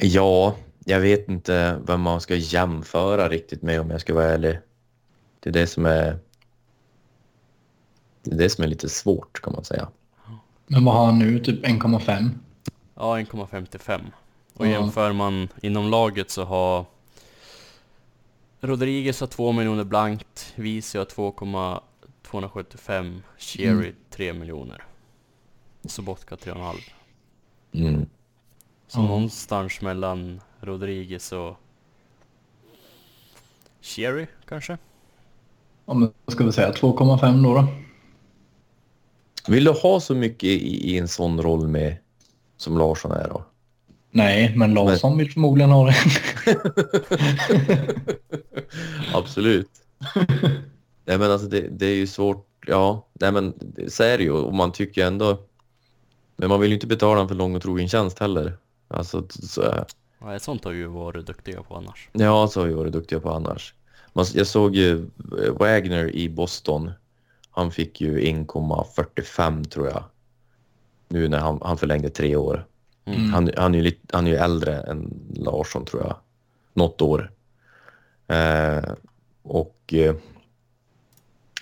ja, 0.00 0.56
jag 0.84 1.00
vet 1.00 1.28
inte 1.28 1.80
vem 1.86 2.00
man 2.00 2.20
ska 2.20 2.34
jämföra 2.34 3.28
riktigt 3.28 3.62
med 3.62 3.80
om 3.80 3.90
jag 3.90 4.00
ska 4.00 4.14
vara 4.14 4.26
ärlig. 4.26 4.58
Det 5.40 5.50
är 5.50 5.52
det 5.52 5.66
som 5.66 5.86
är 5.86 6.18
det 8.22 8.30
är 8.30 8.38
det 8.38 8.50
som 8.50 8.64
är 8.64 8.68
lite 8.68 8.88
svårt 8.88 9.40
kan 9.42 9.52
man 9.52 9.64
säga. 9.64 9.88
Men 10.68 10.84
vad 10.84 10.94
har 10.94 11.06
han 11.06 11.18
nu? 11.18 11.38
Typ 11.38 11.64
1,5? 11.66 12.30
Ja, 12.94 13.18
1,55. 13.18 14.00
Och 14.54 14.66
Ja. 14.66 14.70
jämför 14.70 15.12
man 15.12 15.48
inom 15.62 15.90
laget 15.90 16.30
så 16.30 16.44
har 16.44 16.84
Rodriguez 18.60 19.20
har 19.20 19.26
2 19.26 19.52
miljoner 19.52 19.84
blankt, 19.84 20.52
Vici 20.56 20.98
har 20.98 21.04
2,275, 21.04 23.22
Cherry 23.38 23.92
3 24.10 24.32
miljoner. 24.32 24.84
Sobotka 25.84 26.36
3,5. 26.36 26.74
Mm. 27.72 28.06
Så 28.88 28.98
Ja. 29.00 29.02
någonstans 29.02 29.80
mellan 29.80 30.40
Rodriguez 30.60 31.32
och 31.32 31.56
Cherry 33.80 34.26
kanske? 34.48 34.78
Ja, 35.86 35.94
men 35.94 36.12
vad 36.24 36.32
ska 36.32 36.44
vi 36.44 36.52
säga? 36.52 36.72
2,5 36.72 37.42
då? 37.42 37.54
då? 37.54 37.66
Vill 39.48 39.64
du 39.64 39.70
ha 39.70 40.00
så 40.00 40.14
mycket 40.14 40.44
i, 40.44 40.90
i 40.92 40.98
en 40.98 41.08
sån 41.08 41.42
roll 41.42 41.68
med 41.68 41.96
som 42.56 42.78
Larsson 42.78 43.12
är 43.12 43.28
då? 43.28 43.44
Nej, 44.10 44.52
men 44.56 44.74
Larsson 44.74 45.18
vill 45.18 45.32
förmodligen 45.32 45.70
ha 45.70 45.86
det. 45.86 45.94
Absolut. 49.14 49.70
nej 51.04 51.18
men 51.18 51.30
alltså 51.30 51.48
det, 51.48 51.60
det 51.60 51.86
är 51.86 51.94
ju 51.96 52.06
svårt. 52.06 52.46
Ja, 52.66 53.06
nej 53.12 53.32
men 53.32 53.54
så 53.88 54.02
är 54.02 54.18
det 54.18 54.24
ju. 54.24 54.32
Och 54.32 54.54
man 54.54 54.72
tycker 54.72 55.06
ändå... 55.06 55.38
Men 56.36 56.48
man 56.48 56.60
vill 56.60 56.70
ju 56.70 56.74
inte 56.74 56.86
betala 56.86 57.20
en 57.20 57.28
för 57.28 57.34
lång 57.34 57.56
och 57.56 57.62
trogen 57.62 57.88
tjänst 57.88 58.18
heller. 58.18 58.56
Alltså, 58.88 59.26
så, 59.28 59.62
Ja, 60.20 60.36
ett 60.36 60.42
sånt 60.42 60.64
har 60.64 60.72
ju 60.72 60.86
varit 60.86 61.26
duktiga 61.26 61.62
på 61.62 61.76
annars. 61.76 62.08
ja, 62.12 62.48
så 62.48 62.60
har 62.60 62.66
vi 62.66 62.74
varit 62.74 62.92
duktiga 62.92 63.20
på 63.20 63.30
annars. 63.30 63.74
Man, 64.12 64.24
jag 64.34 64.46
såg 64.46 64.76
ju 64.76 65.06
eh, 65.44 65.52
Wagner 65.52 66.16
i 66.16 66.28
Boston. 66.28 66.90
Han 67.58 67.70
fick 67.70 68.00
ju 68.00 68.20
1,45 68.20 69.64
tror 69.64 69.86
jag. 69.86 70.04
Nu 71.08 71.28
när 71.28 71.38
han, 71.38 71.58
han 71.62 71.78
förlängde 71.78 72.10
tre 72.10 72.36
år. 72.36 72.66
Mm. 73.04 73.32
Han, 73.32 73.50
han, 73.56 73.74
är 73.74 73.78
ju 73.78 73.84
lite, 73.84 74.16
han 74.16 74.26
är 74.26 74.30
ju 74.30 74.36
äldre 74.36 74.80
än 74.80 75.28
Larsson 75.36 75.84
tror 75.84 76.02
jag. 76.02 76.16
Något 76.72 77.02
år. 77.02 77.32
Eh, 78.26 78.92
och 79.42 79.94
eh, 79.94 80.14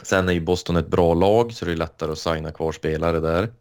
sen 0.02 0.28
är 0.28 0.32
ju 0.32 0.40
Boston 0.40 0.76
ett 0.76 0.88
bra 0.88 1.14
lag 1.14 1.52
så 1.52 1.64
det 1.64 1.72
är 1.72 1.76
lättare 1.76 2.12
att 2.12 2.18
signa 2.18 2.52
kvar 2.52 2.72
spelare 2.72 3.20
där. 3.20 3.52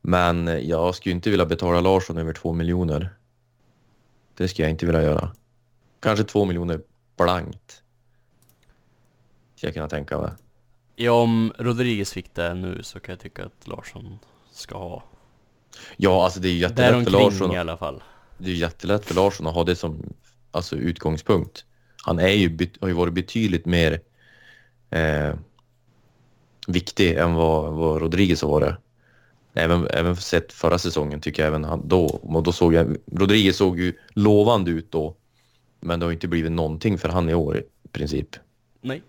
Men 0.00 0.68
jag 0.68 0.94
skulle 0.94 1.14
inte 1.14 1.30
vilja 1.30 1.46
betala 1.46 1.80
Larsson 1.80 2.18
över 2.18 2.32
två 2.32 2.52
miljoner. 2.52 3.14
Det 4.36 4.48
skulle 4.48 4.64
jag 4.64 4.70
inte 4.70 4.86
vilja 4.86 5.02
göra. 5.02 5.32
Kanske 6.00 6.24
två 6.24 6.44
miljoner 6.44 6.80
blankt. 7.16 7.82
Ska 9.56 9.66
jag 9.66 9.74
kunna 9.74 9.88
tänka 9.88 10.20
mig. 10.20 10.30
Ja, 10.96 11.12
om 11.12 11.52
Rodriguez 11.58 12.12
fick 12.12 12.34
det 12.34 12.54
nu 12.54 12.82
så 12.82 13.00
kan 13.00 13.12
jag 13.12 13.20
tycka 13.20 13.44
att 13.44 13.68
Larsson 13.68 14.18
ska 14.52 14.78
ha. 14.78 15.04
Ja, 15.96 16.24
alltså 16.24 16.40
det 16.40 16.48
är 16.48 16.52
ju 16.52 16.58
jättelätt 16.58 17.04
för 17.04 17.10
Larsson. 17.10 17.52
i 17.52 17.58
alla 17.58 17.76
fall. 17.76 18.02
det 18.38 18.50
är 18.50 18.54
jättelätt 18.54 19.04
för 19.04 19.14
Larsson 19.14 19.46
att 19.46 19.54
ha 19.54 19.64
det 19.64 19.76
som 19.76 20.14
alltså, 20.50 20.76
utgångspunkt. 20.76 21.64
Han 22.04 22.18
är 22.18 22.28
ju, 22.28 22.58
har 22.80 22.88
ju 22.88 22.94
varit 22.94 23.14
betydligt 23.14 23.66
mer 23.66 24.00
eh, 24.90 25.34
viktig 26.66 27.16
än 27.16 27.34
vad, 27.34 27.72
vad 27.72 28.02
Rodriguez 28.02 28.42
har 28.42 28.48
varit. 28.48 28.74
Även, 29.54 29.86
även 29.86 30.16
sett 30.16 30.52
förra 30.52 30.78
säsongen 30.78 31.20
tycker 31.20 31.42
jag 31.42 31.48
även 31.48 31.64
han 31.64 31.88
då. 31.88 32.06
Och 32.06 32.42
då 32.42 32.52
såg 32.52 32.74
jag, 32.74 32.96
Rodriguez 33.12 33.56
såg 33.56 33.80
ju 33.80 33.92
lovande 34.08 34.70
ut 34.70 34.92
då. 34.92 35.16
Men 35.80 36.00
det 36.00 36.06
har 36.06 36.12
inte 36.12 36.28
blivit 36.28 36.52
någonting 36.52 36.98
för 36.98 37.08
han 37.08 37.28
i 37.28 37.34
år 37.34 37.58
i 37.82 37.88
princip. 37.88 38.36
Nej. 38.80 39.02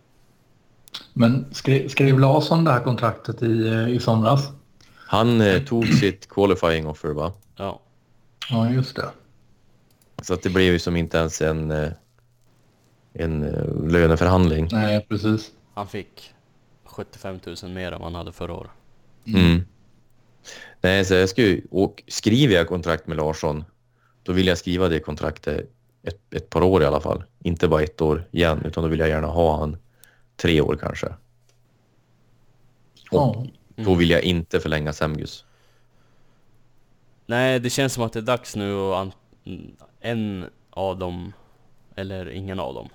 Men 1.13 1.45
skrev, 1.51 1.89
skrev 1.89 2.19
Larsson 2.19 2.63
det 2.63 2.71
här 2.71 2.79
kontraktet 2.79 3.43
i, 3.43 3.67
eh, 3.67 3.89
i 3.89 3.99
somras? 3.99 4.49
Han 5.07 5.41
eh, 5.41 5.63
tog 5.63 5.87
sitt 5.87 6.29
qualifying 6.29 6.87
offer 6.87 7.09
va? 7.09 7.33
Ja. 7.55 7.81
Ja, 8.49 8.69
just 8.69 8.95
det. 8.95 9.09
Så 10.21 10.33
att 10.33 10.43
det 10.43 10.49
blev 10.49 10.73
ju 10.73 10.79
som 10.79 10.95
inte 10.95 11.17
ens 11.17 11.41
en, 11.41 11.71
eh, 11.71 11.89
en 13.13 13.43
eh, 13.43 13.89
löneförhandling. 13.91 14.67
Nej, 14.71 15.05
precis. 15.09 15.51
Han 15.73 15.87
fick 15.87 16.33
75 16.85 17.39
000 17.63 17.71
mer 17.71 17.91
än 17.91 18.01
han 18.01 18.15
hade 18.15 18.31
förra 18.31 18.53
året. 18.53 18.71
Mm. 19.27 19.61
Nej, 20.81 21.05
så 21.05 21.13
jag 21.13 21.29
ju, 21.37 21.61
och 21.71 22.03
skriver 22.07 22.55
jag 22.55 22.67
kontrakt 22.67 23.07
med 23.07 23.17
Larsson, 23.17 23.63
då 24.23 24.33
vill 24.33 24.47
jag 24.47 24.57
skriva 24.57 24.89
det 24.89 24.99
kontraktet 24.99 25.71
ett, 26.03 26.33
ett 26.33 26.49
par 26.49 26.63
år 26.63 26.83
i 26.83 26.85
alla 26.85 27.01
fall. 27.01 27.23
Inte 27.43 27.67
bara 27.67 27.81
ett 27.81 28.01
år 28.01 28.27
igen, 28.31 28.61
utan 28.65 28.83
då 28.83 28.89
vill 28.89 28.99
jag 28.99 29.09
gärna 29.09 29.27
ha 29.27 29.59
han 29.59 29.77
tre 30.35 30.61
år 30.61 30.77
kanske. 30.81 31.07
Och 31.07 31.13
Ja. 33.11 33.45
då 33.75 33.95
vill 33.95 34.09
jag 34.09 34.23
inte 34.23 34.59
förlänga 34.59 34.93
Semgus. 34.93 35.45
Nej, 37.25 37.59
det 37.59 37.69
känns 37.69 37.93
som 37.93 38.03
att 38.03 38.13
det 38.13 38.19
är 38.19 38.23
dags 38.23 38.55
nu 38.55 38.73
och 38.73 39.07
en 39.99 40.45
av 40.69 40.97
dem, 40.99 41.33
eller 41.95 42.29
ingen 42.29 42.59
av 42.59 42.73
dem. 42.73 42.89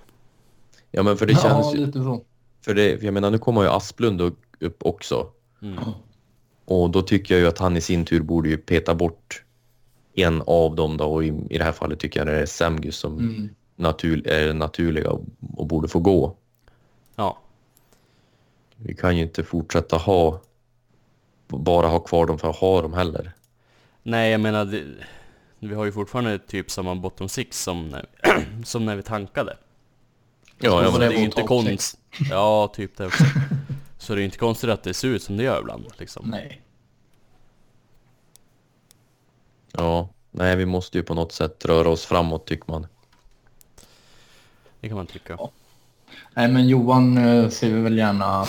Ja, 0.91 1.03
men 1.03 1.17
för 1.17 1.25
det 1.25 1.33
ja, 1.33 1.39
känns 1.41 1.73
ju, 1.75 1.85
lite 1.85 1.99
så. 2.03 2.23
för 2.61 2.73
det, 2.73 3.03
jag 3.03 3.13
menar 3.13 3.31
nu 3.31 3.37
kommer 3.37 3.61
ju 3.61 3.67
Asplund 3.67 4.21
upp- 4.21 4.83
också. 4.85 5.27
Mm. 5.61 5.79
Och 6.65 6.89
då 6.89 7.01
tycker 7.01 7.33
jag 7.35 7.41
ju 7.41 7.47
att 7.47 7.57
han 7.57 7.77
i 7.77 7.81
sin 7.81 8.05
tur 8.05 8.21
borde 8.21 8.49
ju 8.49 8.57
peta 8.57 8.95
bort 8.95 9.43
en 10.13 10.41
av 10.47 10.75
dem 10.75 10.97
då 10.97 11.05
och 11.05 11.23
i, 11.23 11.27
i 11.49 11.57
det 11.57 11.63
här 11.63 11.71
fallet 11.71 11.99
tycker 11.99 12.19
jag 12.19 12.27
det 12.27 12.41
är 12.41 12.45
Semgus 12.45 12.95
som 12.97 13.17
Mm. 13.19 13.49
natur, 13.75 14.27
är 14.27 14.53
naturliga 14.53 15.11
och, 15.11 15.23
och 15.57 15.67
borde 15.67 15.87
få 15.87 15.99
gå. 15.99 16.35
Ja. 18.81 18.87
Vi 18.87 18.95
kan 18.95 19.17
ju 19.17 19.23
inte 19.23 19.43
fortsätta 19.43 19.97
ha 19.97 20.41
bara 21.47 21.87
ha 21.87 21.99
kvar 21.99 22.25
dem 22.25 22.39
för 22.39 22.49
att 22.49 22.55
ha 22.55 22.81
dem 22.81 22.93
heller. 22.93 23.31
Nej, 24.03 24.31
jag 24.31 24.41
menar, 24.41 24.65
det, 24.65 24.83
vi 25.59 25.75
har 25.75 25.85
ju 25.85 25.91
fortfarande 25.91 26.39
typ 26.39 26.71
samma 26.71 26.95
bottom 26.95 27.29
six 27.29 27.63
som 27.63 27.89
när, 27.89 28.05
som 28.65 28.85
när 28.85 28.95
vi 28.95 29.03
tankade. 29.03 29.57
Ja, 30.57 30.83
ja, 30.83 30.91
det 30.91 30.91
men, 30.91 31.01
är 31.01 31.09
det 31.09 31.13
ju 31.13 31.17
var 31.17 31.25
inte 31.25 31.41
konst... 31.41 31.97
Ja, 32.29 32.71
typ 32.75 32.97
det 32.97 33.05
också. 33.05 33.23
Så 33.97 34.13
det 34.13 34.17
är 34.17 34.21
ju 34.21 34.25
inte 34.25 34.37
konstigt 34.37 34.69
att 34.69 34.83
det 34.83 34.93
ser 34.93 35.07
ut 35.07 35.23
som 35.23 35.37
det 35.37 35.43
gör 35.43 35.59
ibland 35.59 35.85
liksom. 35.97 36.29
Nej. 36.29 36.61
ja, 39.71 40.09
nej, 40.31 40.55
vi 40.55 40.65
måste 40.65 40.97
ju 40.97 41.03
på 41.03 41.13
något 41.13 41.31
sätt 41.31 41.65
röra 41.65 41.89
oss 41.89 42.05
framåt 42.05 42.45
tycker 42.45 42.71
man. 42.71 42.87
Det 44.79 44.87
kan 44.87 44.97
man 44.97 45.07
tycka. 45.07 45.37
Nej, 46.33 46.47
men 46.47 46.67
Johan 46.67 47.17
eh, 47.17 47.49
ser 47.49 47.69
vi 47.69 47.81
väl 47.81 47.97
gärna 47.97 48.45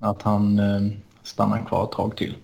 att 0.00 0.22
han 0.22 0.58
eh, 0.58 0.92
stannar 1.22 1.64
kvar 1.66 1.84
ett 1.84 1.92
tag 1.92 2.16
till. 2.16 2.36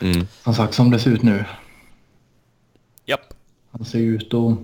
Mm. 0.00 0.26
Som 0.44 0.54
sagt, 0.54 0.74
som 0.74 0.90
det 0.90 0.98
ser 0.98 1.10
ut 1.10 1.22
nu. 1.22 1.44
Japp. 3.04 3.34
Han 3.70 3.84
ser 3.84 3.98
ut 3.98 4.34
att 4.34 4.58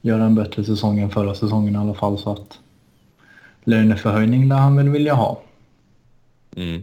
göra 0.00 0.24
en 0.24 0.34
bättre 0.34 0.64
säsong 0.64 0.98
än 0.98 1.10
förra 1.10 1.34
säsongen 1.34 1.74
i 1.74 1.78
alla 1.78 1.94
fall. 1.94 2.18
Så 2.18 2.32
att 2.32 2.58
löneförhöjning 3.64 4.48
lär 4.48 4.56
han 4.56 4.76
väl 4.76 4.88
vilja 4.88 5.14
ha. 5.14 5.42
Mm. 6.56 6.82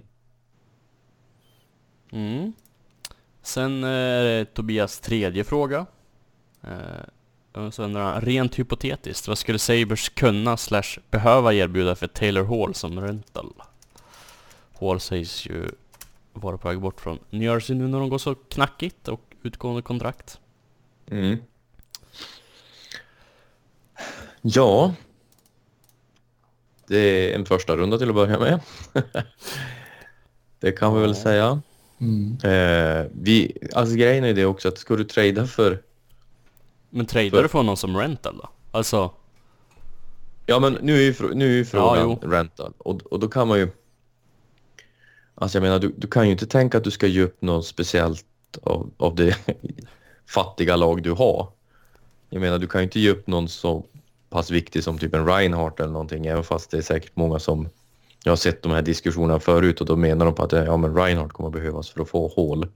Mm. 2.11 2.53
Sen 3.41 3.83
är 3.83 4.23
det 4.23 4.45
Tobias 4.45 4.99
tredje 4.99 5.43
fråga. 5.43 5.85
Eh, 7.53 7.65
och 7.65 7.73
så 7.73 7.83
undrar 7.83 8.13
han, 8.13 8.21
rent 8.21 8.59
hypotetiskt, 8.59 9.27
vad 9.27 9.37
skulle 9.37 9.59
Sabres 9.59 10.09
kunna 10.09 10.57
slash 10.57 10.99
behöva 11.11 11.53
erbjuda 11.53 11.95
för 11.95 12.07
Taylor 12.07 12.43
Hall 12.43 12.75
som 12.75 12.99
rental? 12.99 13.53
Hall 14.79 14.99
sägs 14.99 15.45
ju 15.47 15.69
vara 16.33 16.57
på 16.57 16.67
väg 16.67 16.79
bort 16.79 17.01
från 17.01 17.19
New 17.29 17.43
Jersey 17.43 17.75
nu 17.75 17.87
när 17.87 17.99
de 17.99 18.09
går 18.09 18.17
så 18.17 18.35
knackigt 18.35 19.07
och 19.07 19.21
utgående 19.43 19.81
kontrakt. 19.81 20.39
Mm. 21.11 21.37
Ja. 24.41 24.93
Det 26.87 26.97
är 26.97 27.35
en 27.35 27.45
första 27.45 27.77
runda 27.77 27.97
till 27.97 28.09
att 28.09 28.15
börja 28.15 28.39
med. 28.39 28.59
det 30.59 30.71
kan 30.71 30.95
vi 30.95 31.01
väl 31.01 31.15
säga. 31.15 31.61
Mm. 31.99 32.37
Eh, 32.43 33.07
vi, 33.13 33.57
alltså 33.73 33.95
grejen 33.95 34.23
är 34.23 34.33
det 34.33 34.45
också 34.45 34.67
att 34.67 34.77
ska 34.77 34.95
du 34.95 35.03
trada 35.03 35.47
för... 35.47 35.81
Men 36.95 37.05
tradar 37.05 37.43
du 37.43 37.49
för 37.49 37.57
honom 37.59 37.77
som 37.77 37.97
rental 37.97 38.37
då? 38.37 38.49
Alltså, 38.71 39.11
Ja 40.45 40.59
men 40.59 40.73
nu 40.73 40.95
är 40.97 41.01
ju, 41.01 41.11
frå- 41.11 41.33
nu 41.33 41.45
är 41.45 41.57
ju 41.57 41.65
frågan 41.65 42.09
jo. 42.21 42.29
rental 42.29 42.73
och, 42.77 43.01
och 43.01 43.19
då 43.19 43.27
kan 43.27 43.47
man 43.47 43.59
ju... 43.59 43.69
Alltså 45.35 45.57
jag 45.57 45.63
menar 45.63 45.79
du, 45.79 45.93
du 45.97 46.07
kan 46.07 46.25
ju 46.25 46.31
inte 46.31 46.47
tänka 46.47 46.77
att 46.77 46.83
du 46.83 46.91
ska 46.91 47.07
ge 47.07 47.21
upp 47.21 47.41
något 47.41 47.65
speciellt 47.65 48.25
av, 48.63 48.91
av 48.97 49.15
det 49.15 49.37
fattiga 50.29 50.75
lag 50.75 51.03
du 51.03 51.11
har. 51.11 51.47
Jag 52.29 52.41
menar 52.41 52.59
du 52.59 52.67
kan 52.67 52.81
ju 52.81 52.83
inte 52.83 52.99
ge 52.99 53.09
upp 53.09 53.27
någon 53.27 53.47
så 53.47 53.85
pass 54.29 54.51
viktig 54.51 54.83
som 54.83 54.97
typ 54.97 55.13
en 55.13 55.25
Reinhardt 55.25 55.79
eller 55.79 55.91
någonting 55.91 56.25
även 56.25 56.43
fast 56.43 56.71
det 56.71 56.77
är 56.77 56.81
säkert 56.81 57.15
många 57.15 57.39
som 57.39 57.69
jag 58.23 58.31
har 58.31 58.37
sett 58.37 58.61
de 58.61 58.71
här 58.71 58.81
diskussionerna 58.81 59.39
förut 59.39 59.81
och 59.81 59.87
då 59.87 59.95
menar 59.95 60.25
de 60.25 60.35
på 60.35 60.43
att 60.43 60.51
ja, 60.51 60.77
men 60.77 60.95
Reinhardt 60.95 61.33
kommer 61.33 61.49
behövas 61.49 61.89
för 61.89 62.01
att 62.01 62.09
få 62.09 62.27
hål. 62.27 62.67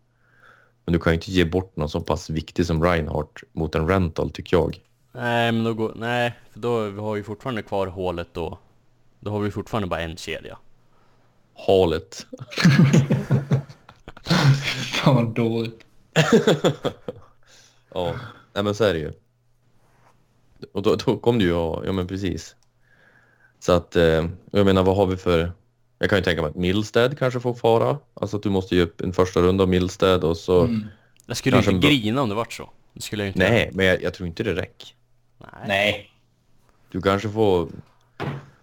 Men 0.88 0.93
du 0.93 0.99
kan 0.99 1.13
ju 1.13 1.15
inte 1.15 1.31
ge 1.31 1.45
bort 1.45 1.75
någon 1.75 1.89
så 1.89 2.01
pass 2.01 2.29
viktig 2.29 2.65
som 2.65 2.83
Reinhardt 2.83 3.43
mot 3.51 3.75
en 3.75 3.88
rental 3.88 4.29
tycker 4.29 4.57
jag. 4.57 4.81
nej 5.11 5.51
men 5.51 5.63
då 5.63 5.73
går, 5.73 5.93
nej, 5.95 6.33
för 6.51 6.59
då 6.59 7.01
har 7.01 7.13
vi 7.13 7.23
fortfarande 7.23 7.61
kvar 7.63 7.88
hålet 7.88 8.27
då. 8.33 8.57
Då 9.19 9.31
har 9.31 9.39
vi 9.39 9.51
fortfarande 9.51 9.88
bara 9.88 10.01
en 10.01 10.17
kedja. 10.17 10.57
Halet. 11.67 12.25
Fan 14.93 15.15
vad 15.15 15.35
dåligt. 15.35 15.85
Ja, 17.93 18.15
nej 18.53 18.63
men 18.63 18.75
så 18.75 18.83
är 18.83 18.93
det 18.93 18.99
ju. 18.99 19.11
Och 20.73 20.81
då, 20.81 20.95
då 20.95 21.17
kom 21.17 21.38
det 21.38 21.43
ju, 21.43 21.51
ja, 21.51 21.81
ja 21.85 21.91
men 21.91 22.07
precis. 22.07 22.55
Så 23.59 23.71
att, 23.71 23.95
eh, 23.95 24.25
jag 24.51 24.65
menar 24.65 24.83
vad 24.83 24.95
har 24.95 25.05
vi 25.05 25.17
för... 25.17 25.51
Jag 25.99 26.09
kan 26.09 26.17
ju 26.17 26.23
tänka 26.23 26.41
mig 26.41 26.49
att 26.49 26.55
Milstead 26.55 27.17
kanske 27.17 27.39
får 27.39 27.53
fara. 27.53 27.97
Alltså 28.13 28.37
att 28.37 28.43
du 28.43 28.49
måste 28.49 28.75
ge 28.75 28.81
upp 28.81 29.01
en 29.01 29.13
första 29.13 29.41
runda 29.41 29.63
av 29.63 29.69
Milstead 29.69 30.23
och 30.23 30.37
så... 30.37 30.63
Mm. 30.63 30.85
Jag 31.25 31.37
skulle 31.37 31.55
Kanske 31.55 31.71
inte 31.71 31.87
grina 31.87 32.21
om 32.21 32.29
det 32.29 32.35
vart 32.35 32.53
så. 32.53 32.69
Det 32.93 33.01
skulle 33.01 33.23
jag 33.23 33.29
inte 33.29 33.39
Nej, 33.39 33.69
men 33.73 33.85
jag, 33.85 34.03
jag 34.03 34.13
tror 34.13 34.27
inte 34.27 34.43
det 34.43 34.55
räcker. 34.55 34.87
göra. 35.39 35.51
Nej. 35.57 35.67
Nej. 35.67 36.11
Du 36.91 37.01
kanske 37.01 37.29
får... 37.29 37.69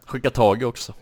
Skicka 0.04 0.30
Tage 0.30 0.62
också. 0.62 0.94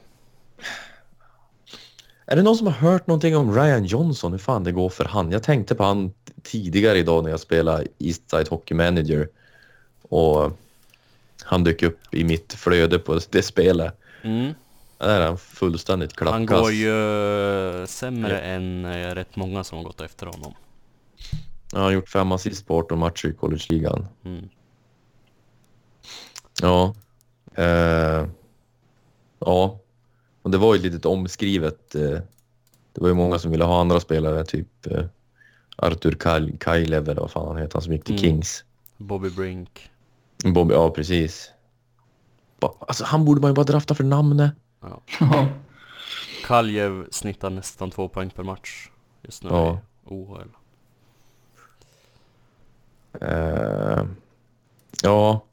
Är 2.26 2.36
det 2.36 2.42
någon 2.42 2.56
som 2.56 2.66
har 2.66 2.74
hört 2.74 3.06
någonting 3.06 3.36
om 3.36 3.54
Ryan 3.54 3.84
Johnson? 3.84 4.32
Hur 4.32 4.38
fan 4.38 4.64
det 4.64 4.72
går 4.72 4.88
för 4.88 5.04
han? 5.04 5.30
Jag 5.32 5.42
tänkte 5.42 5.74
på 5.74 5.84
han 5.84 6.12
tidigare 6.42 6.98
idag 6.98 7.24
när 7.24 7.30
jag 7.30 7.40
spelade 7.40 7.86
Eastside 7.98 8.48
Hockey 8.48 8.74
Manager. 8.74 9.28
Och 10.02 10.58
han 11.42 11.64
dök 11.64 11.82
upp 11.82 12.14
i 12.14 12.24
mitt 12.24 12.52
flöde 12.52 12.98
på 12.98 13.20
det 13.30 13.42
spelet. 13.42 14.00
Mm. 14.22 14.54
Där 15.02 15.20
är 15.20 15.26
han 15.26 15.38
fullständigt 15.38 16.16
klappkast. 16.16 16.50
Han 16.50 16.62
går 16.62 16.72
ju 16.72 16.90
eh, 17.80 17.86
sämre 17.86 18.40
än 18.40 18.84
eh, 18.84 19.14
rätt 19.14 19.36
många 19.36 19.64
som 19.64 19.78
har 19.78 19.84
gått 19.84 20.00
efter 20.00 20.26
honom. 20.26 20.54
Ja, 21.72 21.78
han 21.78 21.82
har 21.82 21.90
gjort 21.90 22.08
fem 22.08 22.32
assist 22.32 22.66
på 22.66 22.78
18 22.78 22.98
matcher 22.98 23.28
i 23.28 23.32
college-ligan. 23.34 24.06
Mm. 24.24 24.48
Ja. 26.60 26.94
Eh, 27.54 28.26
ja. 29.38 29.78
Och 30.42 30.50
det 30.50 30.58
var 30.58 30.74
ju 30.74 30.90
lite 30.90 31.08
omskrivet. 31.08 31.94
Eh, 31.94 32.00
det 32.92 33.00
var 33.00 33.08
ju 33.08 33.14
många 33.14 33.38
som 33.38 33.50
ville 33.50 33.64
ha 33.64 33.80
andra 33.80 34.00
spelare, 34.00 34.44
typ 34.44 34.86
eh, 34.86 35.04
Artur 35.76 36.12
Kaj- 36.12 36.58
Kajlev 36.58 37.08
eller 37.08 37.20
vad 37.20 37.30
fan 37.30 37.48
han 37.48 37.56
heter, 37.56 37.72
han 37.74 37.82
som 37.82 37.92
gick 37.92 38.04
till 38.04 38.14
Mm. 38.14 38.22
Kings. 38.24 38.64
Bobby 38.96 39.30
Brink. 39.30 39.90
Bobby, 40.44 40.74
ja 40.74 40.90
precis. 40.90 41.50
Alltså 42.80 43.04
han 43.04 43.24
borde 43.24 43.40
man 43.40 43.50
ju 43.50 43.54
bara 43.54 43.64
drafta 43.64 43.94
för 43.94 44.04
namnet. 44.04 44.52
Ja. 44.82 45.02
Kaljev 46.46 47.06
snittar 47.10 47.50
nästan 47.50 47.90
två 47.90 48.08
poäng 48.08 48.30
per 48.30 48.42
match 48.42 48.88
just 49.22 49.42
nu 49.42 49.48
Ja. 49.50 49.72
i 49.74 49.78
OHL. 50.04 50.48
Eh, 53.20 54.04
ja. 55.02 55.44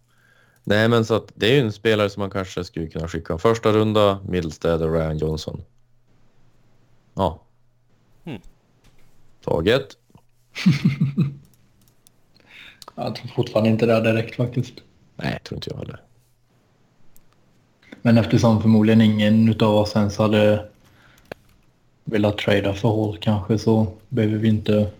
Nej 0.63 0.87
men 0.89 1.05
så 1.05 1.13
att 1.15 1.31
det 1.35 1.47
är 1.47 1.53
ju 1.53 1.59
en 1.59 1.71
spelare 1.73 2.09
som 2.09 2.21
man 2.21 2.29
kanske 2.29 2.63
skulle 2.63 2.87
kunna 2.87 3.07
skicka. 3.07 3.37
Första 3.37 3.71
runda, 3.71 4.19
Middlestead 4.27 4.81
och 4.83 4.93
Ryan 4.93 5.17
Johnson. 5.17 5.63
Ja. 7.13 7.41
Mm. 8.23 8.41
Taget. 9.43 9.97
Jag 12.95 13.15
tror 13.15 13.27
fortfarande 13.27 13.69
inte 13.69 13.85
det 13.85 13.93
är 13.93 14.01
direkt 14.01 14.35
faktiskt. 14.35 14.73
Nej, 15.15 15.39
tror 15.43 15.57
inte 15.57 15.69
jag 15.69 15.77
heller. 15.77 16.01
Men 18.01 18.17
eftersom 18.17 18.61
förmodligen 18.61 19.01
ingen 19.01 19.49
utav 19.49 19.75
oss 19.75 19.95
ens 19.95 20.17
hade 20.17 20.65
velat 22.03 22.37
trada 22.37 22.73
för 22.73 22.89
hål 22.89 23.17
kanske 23.21 23.57
så 23.57 23.87
behöver 24.09 24.37
vi 24.37 24.47
inte 24.47 24.91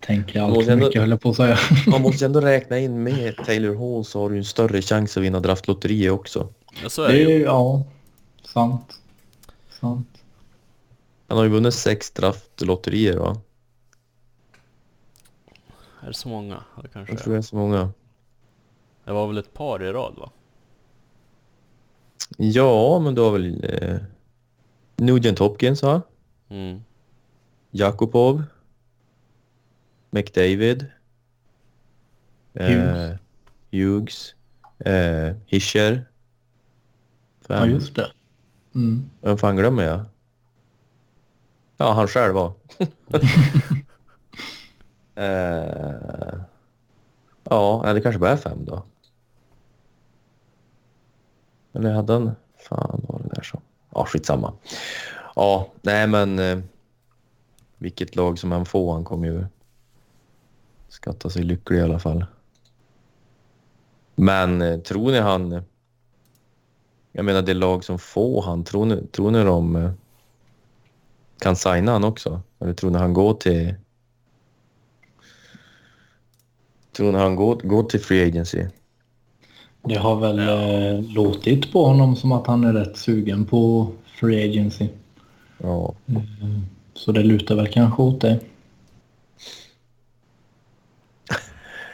tänka 0.00 0.42
allt 0.42 0.64
för 0.64 0.76
mycket 0.76 1.00
höll 1.00 1.10
jag 1.10 1.20
på 1.20 1.28
att 1.30 1.36
säga. 1.36 1.58
Man 1.86 2.02
måste 2.02 2.24
ändå 2.24 2.40
räkna 2.54 2.78
in 2.78 3.02
med 3.02 3.36
Taylor 3.36 3.74
Hall 3.74 4.04
så 4.04 4.20
har 4.20 4.30
du 4.30 4.36
en 4.36 4.44
större 4.44 4.82
chans 4.82 5.16
att 5.16 5.22
vinna 5.22 5.40
draftlotteriet 5.40 6.12
också. 6.12 6.48
Ja, 6.82 6.88
så 6.88 7.02
är 7.02 7.08
Det 7.12 7.18
ju. 7.18 7.42
ja, 7.42 7.84
sant. 8.44 9.00
Sant. 9.80 10.08
Han 11.28 11.38
har 11.38 11.44
ju 11.44 11.50
vunnit 11.50 11.74
sex 11.74 12.10
draftlotterier 12.10 13.16
va? 13.16 13.40
Är 16.02 16.06
det 16.08 16.14
så 16.14 16.28
många? 16.28 16.62
Det 16.82 16.88
kanske 16.88 17.12
Jag 17.12 17.22
tror 17.22 17.32
det 17.32 17.38
är 17.38 17.42
så 17.42 17.56
många. 17.56 17.92
Det 19.06 19.12
var 19.12 19.26
väl 19.26 19.38
ett 19.38 19.54
par 19.54 19.82
i 19.82 19.92
rad 19.92 20.14
va? 20.16 20.30
Ja, 22.36 22.98
men 22.98 23.14
du 23.14 23.20
har 23.20 23.32
väl 23.32 23.64
eh, 23.64 23.98
Nugent 24.96 25.38
Hopkins 25.38 25.82
va? 25.82 26.02
Mm. 26.48 26.82
Jakubov. 27.70 28.42
McDavid. 30.10 30.86
Eh, 32.54 32.68
Hughes. 32.70 33.18
Hughes. 33.70 34.34
Eh, 34.78 35.36
Hischer. 35.46 36.04
Ja, 37.48 37.58
Fem. 37.58 37.70
just 37.70 37.94
det. 37.94 38.12
Mm. 38.74 39.10
Vem 39.20 39.38
fan 39.38 39.56
glömmer 39.56 39.82
jag? 39.82 40.04
Ja, 41.76 41.92
han 41.92 42.08
själv 42.08 42.34
var. 42.34 42.52
eh, 45.14 46.40
ja, 47.44 47.82
eller 47.84 47.94
det 47.94 48.00
kanske 48.00 48.18
bara 48.18 48.30
är 48.30 48.36
fem 48.36 48.64
då. 48.64 48.82
Eller 51.76 51.92
hade 51.92 52.12
han... 52.12 52.30
Fan 52.58 53.04
var 53.08 53.20
det 53.22 53.28
där 53.34 53.42
som... 53.42 53.60
Ja, 53.94 54.04
skitsamma. 54.04 54.52
Ja, 55.34 55.68
nej 55.82 56.06
men... 56.06 56.38
Eh, 56.38 56.58
vilket 57.78 58.16
lag 58.16 58.38
som 58.38 58.52
han 58.52 58.66
får, 58.66 58.92
han 58.92 59.04
kommer 59.04 59.28
ju 59.28 59.44
skatta 60.88 61.30
sig 61.30 61.42
lycklig 61.42 61.78
i 61.78 61.82
alla 61.82 61.98
fall. 61.98 62.24
Men 64.14 64.62
eh, 64.62 64.78
tror 64.80 65.10
ni 65.12 65.18
han... 65.18 65.62
Jag 67.12 67.24
menar 67.24 67.42
det 67.42 67.54
lag 67.54 67.84
som 67.84 67.98
får 67.98 68.42
han, 68.42 68.64
tror 68.64 68.86
ni, 68.86 69.06
tror 69.06 69.30
ni 69.30 69.44
de 69.44 69.76
eh, 69.76 69.90
kan 71.38 71.56
signa 71.56 71.92
han 71.92 72.04
också? 72.04 72.40
Eller 72.58 72.72
tror 72.72 72.90
ni 72.90 72.98
han 72.98 73.12
går 73.12 73.34
till... 73.34 73.74
Tror 76.92 77.12
ni 77.12 77.18
han 77.18 77.36
går, 77.36 77.56
går 77.56 77.82
till 77.82 78.00
Free 78.00 78.28
Agency? 78.28 78.66
Det 79.88 79.96
har 79.98 80.16
väl 80.16 80.38
eh, 80.38 81.14
låtit 81.14 81.72
på 81.72 81.84
honom 81.84 82.16
som 82.16 82.32
att 82.32 82.46
han 82.46 82.64
är 82.64 82.72
rätt 82.72 82.96
sugen 82.96 83.44
på 83.44 83.92
Free 84.20 84.44
Agency. 84.50 84.88
Ja. 85.58 85.94
Så 86.94 87.12
det 87.12 87.22
lutar 87.22 87.54
väl 87.54 87.68
kanske 87.72 88.02
åt 88.02 88.20
det. 88.20 88.40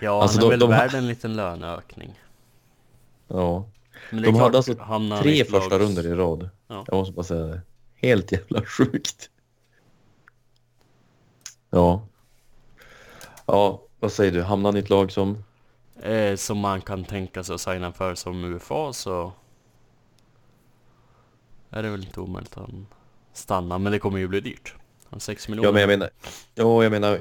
Ja, 0.02 0.22
Alltså, 0.22 0.38
han 0.40 0.46
är 0.46 0.50
de- 0.50 0.50
väl 0.50 0.60
de- 0.60 0.70
värd 0.70 0.94
en 0.94 1.06
liten 1.06 1.36
löneökning. 1.36 2.20
ja. 3.28 3.64
Men 4.10 4.22
De 4.22 4.28
klart, 4.30 4.42
hade 4.42 4.56
alltså 4.56 4.74
tre 5.22 5.44
första 5.44 5.78
runder 5.78 6.06
i 6.06 6.14
rad. 6.14 6.48
Ja. 6.68 6.84
Jag 6.86 6.96
måste 6.96 7.12
bara 7.14 7.22
säga 7.22 7.44
det. 7.46 7.60
Helt 7.94 8.32
jävla 8.32 8.62
sjukt. 8.64 9.30
Ja. 11.70 12.02
Ja, 13.46 13.80
vad 14.00 14.12
säger 14.12 14.32
du? 14.32 14.42
Hamnar 14.42 14.68
han 14.70 14.76
i 14.76 14.80
ett 14.80 14.90
lag 14.90 15.12
som... 15.12 15.44
Eh, 16.02 16.36
som 16.36 16.58
man 16.58 16.80
kan 16.80 17.04
tänka 17.04 17.44
sig 17.44 17.54
att 17.54 17.60
signa 17.60 17.92
för 17.92 18.14
som 18.14 18.44
UFA 18.44 18.92
så 18.92 19.32
är 21.70 21.82
det 21.82 21.90
väl 21.90 22.04
inte 22.04 22.20
omöjligt 22.20 22.56
att 22.56 22.58
han 22.58 22.86
stannar, 23.32 23.78
men 23.78 23.92
det 23.92 23.98
kommer 23.98 24.18
ju 24.18 24.28
bli 24.28 24.40
dyrt. 24.40 24.74
Han 25.10 25.20
6 25.20 25.48
miljoner. 25.48 25.68
Ja, 25.68 25.72
men 25.72 25.80
jag 25.80 25.88
menar... 25.88 26.10
Ja, 26.54 26.82
jag 26.82 26.92
menar... 26.92 27.20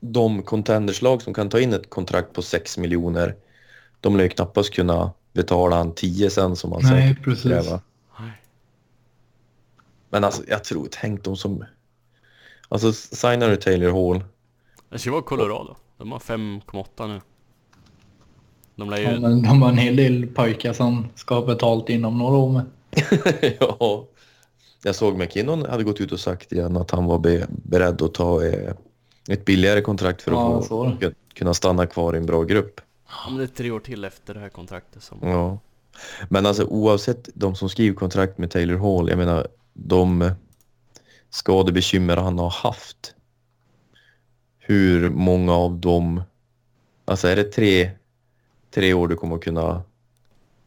De 0.00 0.42
contenderslag 0.42 1.22
som 1.22 1.34
kan 1.34 1.48
ta 1.48 1.60
in 1.60 1.72
ett 1.72 1.90
kontrakt 1.90 2.32
på 2.32 2.42
6 2.42 2.78
miljoner, 2.78 3.36
de 4.00 4.16
lär 4.16 4.24
ju 4.24 4.30
knappast 4.30 4.74
kunna 4.74 5.12
betala 5.32 5.76
han 5.76 5.94
10 5.94 6.30
sen 6.30 6.56
som 6.56 6.70
man 6.70 6.80
Nej, 6.82 7.08
säkert 7.08 7.24
precis. 7.24 7.42
kräva. 7.42 7.80
Men 10.10 10.24
alltså, 10.24 10.42
jag 10.48 10.64
tror, 10.64 10.88
tänk 10.90 11.24
de 11.24 11.36
som... 11.36 11.64
Alltså, 12.68 12.92
signar 12.92 13.48
du 13.48 13.56
Taylor 13.56 13.90
Hall, 13.90 14.24
Det 14.88 14.98
ska 14.98 15.10
vara 15.10 15.22
Colorado. 15.22 15.76
De 15.96 16.12
har 16.12 16.18
5,8 16.18 17.08
nu. 17.08 17.20
De 18.76 18.90
lär 18.90 18.98
Ja, 18.98 19.10
ju... 19.12 19.20
men 19.20 19.42
de 19.42 19.62
har 19.62 19.68
en 19.68 19.78
hel 19.78 19.96
del 19.96 20.26
pojkar 20.26 20.72
som 20.72 21.06
ska 21.14 21.34
ha 21.34 21.46
betalt 21.46 21.88
inom 21.88 22.18
några 22.18 22.36
år 22.36 22.52
med. 22.52 22.64
ja. 23.60 24.06
Jag 24.82 24.94
såg 24.94 25.18
McKinnon 25.18 25.66
hade 25.66 25.84
gått 25.84 26.00
ut 26.00 26.12
och 26.12 26.20
sagt 26.20 26.52
igen 26.52 26.76
att 26.76 26.90
han 26.90 27.04
var 27.04 27.18
be, 27.18 27.46
beredd 27.48 28.02
att 28.02 28.14
ta 28.14 28.44
eh, 28.44 28.72
ett 29.28 29.44
billigare 29.44 29.80
kontrakt 29.80 30.22
för 30.22 30.30
att 30.32 30.36
Ja, 30.38 30.62
få, 30.62 30.66
så 30.68 30.96
det. 31.00 31.14
kunna 31.34 31.54
stanna 31.54 31.86
kvar 31.86 32.14
i 32.14 32.18
en 32.18 32.26
bra 32.26 32.42
grupp. 32.42 32.80
Om 33.28 33.36
det 33.36 33.42
är 33.42 33.46
tre 33.46 33.70
år 33.70 33.80
till 33.80 34.04
efter 34.04 34.34
det 34.34 34.40
här 34.40 34.48
kontraktet 34.48 35.02
som... 35.02 35.18
Ja. 35.22 35.58
Men 36.28 36.46
alltså 36.46 36.64
oavsett 36.64 37.28
de 37.34 37.54
som 37.54 37.68
skriver 37.68 37.96
kontrakt 37.96 38.38
med 38.38 38.50
Taylor 38.50 38.76
Hall, 38.76 39.08
jag 39.08 39.18
menar 39.18 39.46
de 39.72 40.30
skadebekymmer 41.30 42.16
han 42.16 42.38
har 42.38 42.50
haft. 42.50 43.14
Hur 44.58 45.10
många 45.10 45.52
av 45.52 45.78
dem, 45.78 46.22
alltså 47.04 47.28
är 47.28 47.36
det 47.36 47.44
tre, 47.44 47.90
tre 48.74 48.94
år 48.94 49.08
du 49.08 49.16
kommer 49.16 49.36
att 49.36 49.44
kunna 49.44 49.82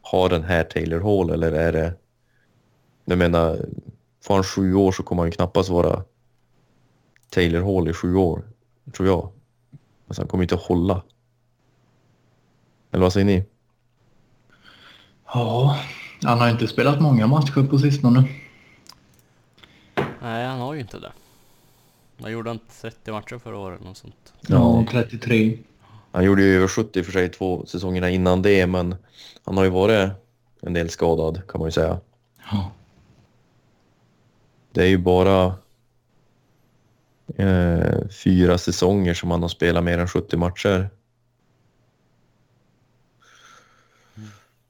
ha 0.01 0.27
den 0.29 0.43
här 0.43 0.63
Taylor 0.63 0.99
Hall 0.99 1.29
eller 1.29 1.51
är 1.51 1.71
det, 1.71 1.93
jag 3.05 3.17
menar, 3.17 3.65
får 4.21 4.33
han 4.33 4.43
sju 4.43 4.73
år 4.73 4.91
så 4.91 5.03
kommer 5.03 5.23
han 5.23 5.31
knappast 5.31 5.69
vara 5.69 6.03
Taylor 7.29 7.61
Hall 7.61 7.89
i 7.89 7.93
sju 7.93 8.15
år, 8.15 8.43
tror 8.93 9.07
jag. 9.07 9.31
Alltså 10.07 10.21
han 10.21 10.27
kommer 10.27 10.43
inte 10.43 10.55
hålla. 10.55 11.03
Eller 12.91 13.03
vad 13.03 13.13
säger 13.13 13.25
ni? 13.25 13.45
Ja, 15.25 15.77
han 16.23 16.39
har 16.39 16.49
inte 16.49 16.67
spelat 16.67 17.01
många 17.01 17.27
matcher 17.27 17.67
på 17.69 17.79
sistone. 17.79 18.23
Nej, 20.21 20.45
han 20.45 20.59
har 20.59 20.73
ju 20.73 20.79
inte 20.79 20.99
det. 20.99 21.11
Vad 22.17 22.31
gjorde 22.31 22.49
han? 22.49 22.59
30 22.81 23.11
matcher 23.11 23.37
förra 23.37 23.57
året 23.57 23.83
något 23.83 23.97
sånt? 23.97 24.33
Ja, 24.47 24.85
33. 24.91 25.57
Han 26.11 26.23
gjorde 26.23 26.43
ju 26.43 26.55
över 26.55 26.67
70 26.67 27.03
för 27.03 27.11
sig 27.11 27.29
två 27.29 27.65
säsongerna 27.65 28.09
innan 28.09 28.41
det, 28.41 28.67
men 28.67 28.95
han 29.43 29.57
har 29.57 29.63
ju 29.63 29.69
varit 29.69 30.11
en 30.61 30.73
del 30.73 30.89
skadad 30.89 31.41
kan 31.47 31.59
man 31.59 31.67
ju 31.67 31.71
säga. 31.71 31.99
Ja. 32.51 32.71
Det 34.71 34.83
är 34.83 34.87
ju 34.87 34.97
bara 34.97 35.55
eh, 37.35 38.07
fyra 38.23 38.57
säsonger 38.57 39.13
som 39.13 39.31
han 39.31 39.41
har 39.41 39.49
spelat 39.49 39.83
mer 39.83 39.97
än 39.97 40.07
70 40.07 40.37
matcher. 40.37 40.89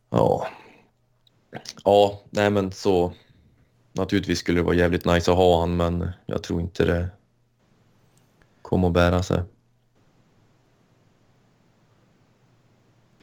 Ja. 0.10 0.48
Ja, 1.84 2.22
nej 2.30 2.50
men 2.50 2.72
så. 2.72 3.14
Naturligtvis 3.94 4.40
skulle 4.40 4.60
det 4.60 4.64
vara 4.64 4.76
jävligt 4.76 5.06
nice 5.06 5.32
att 5.32 5.38
ha 5.38 5.60
han, 5.60 5.78
men 5.78 6.10
jag 6.26 6.44
tror 6.44 6.62
inte 6.62 6.86
det 6.86 7.10
kommer 8.62 8.88
att 8.88 8.94
bära 8.94 9.24
sig. 9.24 9.44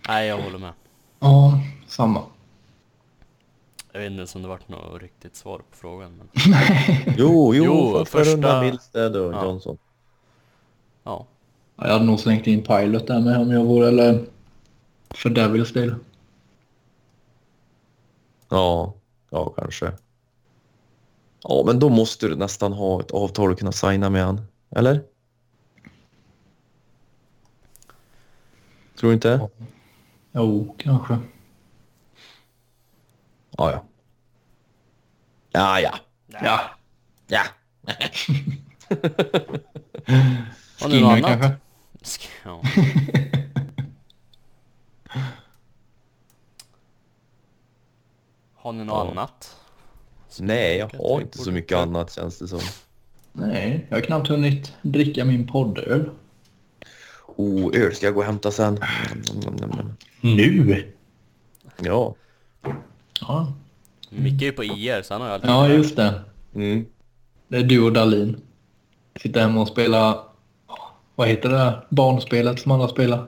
Nej, 0.09 0.29
jag 0.29 0.43
håller 0.43 0.59
med. 0.59 0.73
ja, 1.21 1.61
samma. 1.87 2.23
Jag 3.93 4.01
vet 4.01 4.11
inte 4.11 4.19
ens 4.19 4.35
om 4.35 4.43
det 4.43 4.49
vart 4.49 4.69
något 4.69 5.03
riktigt 5.03 5.37
svar 5.37 5.59
på 5.59 5.77
frågan. 5.77 6.13
Men... 6.19 6.29
Jo, 7.19 7.55
jo, 7.55 7.65
Jo, 7.65 7.91
första, 8.05 8.19
första- 8.19 8.33
rundan 8.35 8.67
Milstead 8.67 9.17
och 9.17 9.33
Ja. 9.35 9.45
Johnson. 9.45 9.79
Ja. 11.05 11.27
Jag 11.77 11.85
hade 11.89 12.05
nog 12.05 12.21
slängt 12.21 12.47
in 12.47 12.63
Pilot 12.63 13.07
där 13.07 13.21
med 13.21 13.39
om 13.41 13.51
jag 13.51 13.65
vore, 13.65 13.89
eller 13.89 14.25
för 15.11 15.31
Devils 15.31 15.73
del. 15.73 15.95
Ja, 18.49 18.95
ja 19.31 19.51
kanske. 19.57 19.93
Ja, 21.43 21.63
men 21.67 21.79
då 21.79 21.89
måste 21.89 22.29
du 22.29 22.37
nästan 22.37 22.73
ha 22.73 23.01
ett 23.01 23.11
avtal 23.11 23.53
och 23.53 23.59
kunna 23.59 23.73
signa 23.73 24.11
med 24.11 24.25
han. 24.25 24.41
Eller? 24.71 25.03
Tror 29.01 29.11
du 29.11 29.15
inte? 29.15 29.49
Jo, 30.35 30.75
kanske. 30.79 31.19
Ja, 33.57 33.71
ja. 33.73 33.85
Ja, 35.53 35.81
ja. 35.81 35.95
Ja. 36.29 36.61
Ja. 37.27 37.43
Har 40.81 40.89
ni 40.89 41.01
något 41.01 41.13
annat? 41.13 41.27
kanske. 41.41 41.57
Sk- 42.03 42.29
Ja. 42.45 42.61
Har 48.55 48.73
ni 48.73 48.85
något 48.85 48.95
Ja. 49.07 49.11
annat? 49.11 49.57
Nej, 50.41 50.77
jag 50.79 50.91
har 50.99 51.21
inte 51.21 51.39
så 51.39 51.53
mycket 51.53 51.79
annat 51.79 52.13
känns 52.13 52.39
det 52.39 52.49
som. 52.49 52.61
Nej, 53.33 53.87
jag 53.89 53.97
har 53.97 54.03
knappt 54.03 54.29
hunnit 54.29 54.73
dricka 54.83 55.25
min 55.25 55.47
poddöl. 55.47 56.11
Oh, 57.37 57.71
öl 57.77 57.95
ska 57.95 58.07
jag 58.07 58.15
gå 58.15 58.21
och 58.21 58.27
hämta 58.27 58.51
sen. 58.51 58.79
Nu? 60.25 60.93
Ja. 61.83 62.15
Ja, 63.21 63.53
Micke 64.11 64.43
är 64.43 64.47
ju 64.47 64.53
på 64.53 64.65
IR 64.65 65.03
så 65.03 65.15
han 65.15 65.21
har 65.21 65.29
ju 65.29 65.35
alltid 65.35 65.51
ja 65.51 65.69
just 65.69 65.97
det. 65.97 66.23
Mm. 66.55 66.87
Det 67.49 67.57
är 67.57 67.63
du 67.63 67.83
och 67.83 67.93
Dalin. 67.93 68.37
Sitter 69.21 69.41
hemma 69.41 69.61
och 69.61 69.69
spelar... 69.69 70.23
Vad 71.15 71.29
heter 71.29 71.49
det 71.49 71.57
där 71.57 71.87
barnspelet 71.89 72.61
som 72.61 72.73
alla 72.73 72.89
spelar? 72.89 73.27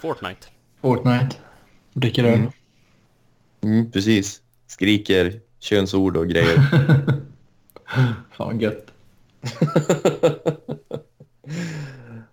Fortnite. 0.00 0.46
Fortnite. 0.80 1.36
Och 1.92 2.00
dricker 2.00 2.24
öl. 2.24 2.46
Mm, 3.60 3.90
precis. 3.90 4.42
Skriker 4.66 5.40
könsord 5.58 6.16
och 6.16 6.28
grejer. 6.28 6.62
Fan 8.30 8.60
gött. 8.60 8.86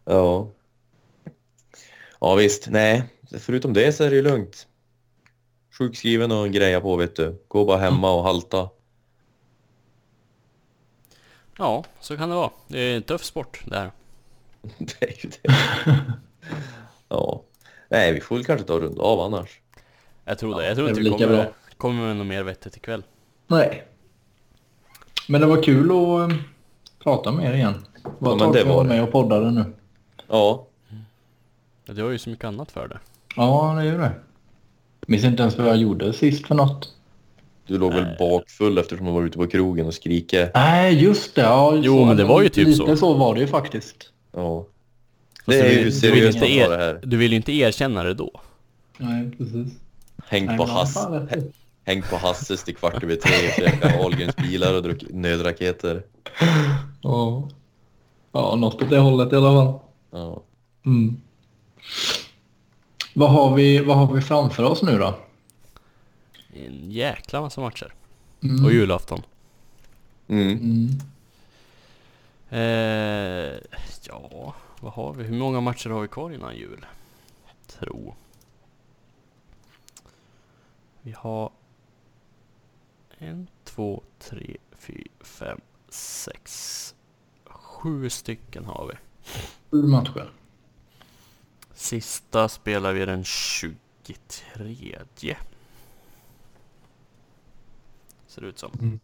Ja. 0.07 0.51
Ja 2.19 2.35
visst, 2.35 2.67
nej. 2.69 3.03
Förutom 3.39 3.73
det 3.73 3.93
så 3.93 4.03
är 4.03 4.09
det 4.09 4.15
ju 4.15 4.21
lugnt. 4.21 4.67
Sjukskriven 5.77 6.31
och 6.31 6.49
greja 6.49 6.81
på 6.81 6.95
vet 6.95 7.15
du. 7.15 7.43
Gå 7.47 7.65
bara 7.65 7.77
hemma 7.77 8.11
och 8.13 8.23
halta. 8.23 8.69
Ja, 11.57 11.83
så 11.99 12.17
kan 12.17 12.29
det 12.29 12.35
vara. 12.35 12.51
Det 12.67 12.79
är 12.79 12.95
en 12.95 13.03
tuff 13.03 13.23
sport 13.23 13.61
det 13.65 13.77
här. 13.77 13.91
Det 14.77 15.01
är 15.03 15.23
ju 15.25 15.29
det. 15.29 15.53
Ja. 17.09 17.41
Nej, 17.89 18.13
vi 18.13 18.21
får 18.21 18.35
väl 18.35 18.45
kanske 18.45 18.67
ta 18.67 18.73
och 18.73 18.81
runda 18.81 19.01
av 19.01 19.19
annars. 19.19 19.59
Jag 20.25 20.39
tror 20.39 20.55
det. 20.61 20.67
Jag 20.67 20.75
tror 20.75 20.85
det 20.85 20.89
inte 20.89 21.01
vi 21.01 21.09
kommer, 21.09 21.27
bra. 21.27 21.45
kommer 21.77 22.03
med 22.07 22.15
något 22.17 22.27
mer 22.27 22.43
vettigt 22.43 22.77
ikväll. 22.77 23.03
Nej. 23.47 23.83
Men 25.27 25.41
det 25.41 25.47
var 25.47 25.63
kul 25.63 25.85
att 25.91 26.31
eh, 26.31 26.37
prata 27.03 27.31
med 27.31 27.49
er 27.49 27.53
igen. 27.53 27.85
Vad 28.19 28.41
Ja, 28.41 28.45
men 28.45 28.51
det 28.53 28.63
var 28.63 28.75
var 28.75 28.83
det. 28.83 28.89
med 28.89 29.03
och 29.03 29.11
poddade 29.11 29.51
nu. 29.51 29.73
Ja. 30.27 30.67
Ja, 31.85 31.93
Du 31.93 32.03
har 32.03 32.09
ju 32.09 32.17
så 32.17 32.29
mycket 32.29 32.45
annat 32.45 32.71
för 32.71 32.87
det. 32.87 32.99
Ja, 33.35 33.73
det 33.75 33.81
är 33.81 33.85
ju 33.85 33.97
det. 33.97 34.11
Minns 35.07 35.23
inte 35.23 35.41
ens 35.41 35.57
vad 35.57 35.67
jag 35.67 35.77
gjorde 35.77 36.13
sist 36.13 36.47
för 36.47 36.55
något. 36.55 36.91
Du 37.67 37.77
låg 37.77 37.93
väl 37.93 38.05
bakfull 38.19 38.77
eftersom 38.77 39.05
du 39.05 39.11
var 39.11 39.23
ute 39.23 39.37
på 39.37 39.47
krogen 39.47 39.87
och 39.87 39.93
skriker. 39.93 40.51
Nej, 40.53 41.03
just 41.03 41.35
det. 41.35 41.41
Ja, 41.41 41.75
Jo, 41.75 42.05
men 42.05 42.17
det 42.17 42.23
var 42.23 42.41
ju 42.41 42.49
typ 42.49 42.65
lite 42.67 42.77
så. 42.77 42.85
Lite 42.85 42.97
så 42.97 43.13
var 43.13 43.33
det 43.35 43.39
ju 43.41 43.47
faktiskt. 43.47 44.11
Ja. 44.31 44.65
Det 45.45 45.59
är 45.59 45.63
ju 45.63 45.69
vill- 45.69 45.77
du 45.77 46.11
vill 46.11 46.33
seriöst 46.33 46.43
er- 46.43 46.69
det 46.69 46.77
här. 46.77 46.99
Du 47.03 47.17
vill 47.17 47.31
ju 47.31 47.35
inte 47.37 47.51
erkänna 47.53 48.03
det 48.03 48.13
då. 48.13 48.31
Nej, 48.97 49.31
precis. 49.37 49.73
Hängt 50.27 50.47
Nej, 50.47 50.57
på, 50.57 50.65
Hass, 50.65 51.07
hängt 51.83 52.09
på 52.09 52.15
Hasses 52.17 52.63
till 52.63 52.75
kvart 52.75 53.03
över 53.03 53.15
tre, 53.15 53.31
käkat 53.57 53.99
Ahlgrens 53.99 54.35
bilar 54.35 54.73
och 54.73 54.83
druckit 54.83 55.13
nödraketer. 55.15 56.03
Ja. 57.01 57.49
Ja, 58.31 58.55
något 58.55 58.81
åt 58.81 58.89
det 58.89 58.97
hållet 58.99 59.33
i 59.33 59.35
alla 59.35 59.51
fall. 59.65 59.79
Ja. 60.11 60.41
Mm. 60.85 61.21
Vad, 63.17 63.31
har 63.31 63.55
vi, 63.55 63.79
vad 63.79 63.97
har 63.97 64.13
vi 64.13 64.21
framför 64.21 64.63
oss 64.63 64.81
nu 64.81 64.97
då? 64.97 65.15
En 66.53 66.91
jäkla 66.91 67.41
massa 67.41 67.61
matcher. 67.61 67.93
Mm. 68.43 68.65
Och 68.65 68.71
julafton. 68.71 69.21
Mm. 70.27 70.51
Mm. 70.51 70.89
Eh, 72.49 73.59
ja, 74.03 74.53
vad 74.79 74.93
har 74.93 75.13
vi? 75.13 75.23
Hur 75.23 75.37
många 75.37 75.61
matcher 75.61 75.89
har 75.89 76.01
vi 76.01 76.07
kvar 76.07 76.31
innan 76.31 76.55
jul? 76.55 76.85
Tro. 77.67 78.15
Vi 81.01 81.11
har 81.11 81.51
en, 83.17 83.47
två, 83.63 84.03
tre, 84.19 84.57
fyra, 84.71 85.07
fem, 85.21 85.61
sex, 85.89 86.95
sju 87.45 88.09
stycken 88.09 88.65
har 88.65 88.87
vi. 88.87 88.93
Sju 89.71 89.87
matcher. 89.87 90.31
Sista 91.75 92.49
spelar 92.49 92.93
vi 92.93 93.05
den 93.05 93.23
23. 93.23 94.15
Ser 98.27 98.41
det 98.41 98.47
ut 98.47 98.59
som. 98.59 98.99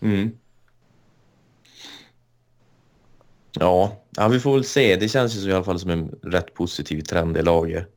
Mm. 0.00 0.38
Ja. 3.52 3.96
ja, 4.10 4.28
vi 4.28 4.40
får 4.40 4.54
väl 4.54 4.64
se. 4.64 4.96
Det 4.96 5.08
känns 5.08 5.34
ju 5.34 5.50
i 5.50 5.52
alla 5.52 5.64
fall 5.64 5.78
som 5.78 5.90
en 5.90 6.18
rätt 6.22 6.54
positiv 6.54 7.00
trend 7.02 7.36
i 7.36 7.42
laget. 7.42 7.88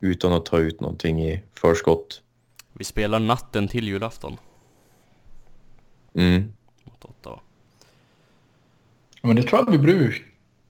Utan 0.00 0.32
att 0.32 0.46
ta 0.46 0.58
ut 0.58 0.80
någonting 0.80 1.24
i 1.24 1.42
förskott. 1.54 2.22
Vi 2.72 2.84
spelar 2.84 3.18
natten 3.18 3.68
till 3.68 3.86
julafton 3.88 4.36
Mm. 6.14 6.52
mot 6.84 7.04
Ottawa. 7.04 7.40
Men 9.22 9.36
det 9.36 9.42
tror 9.42 9.60
jag 9.60 9.70
vi 9.72 9.78
bruk, 9.78 10.24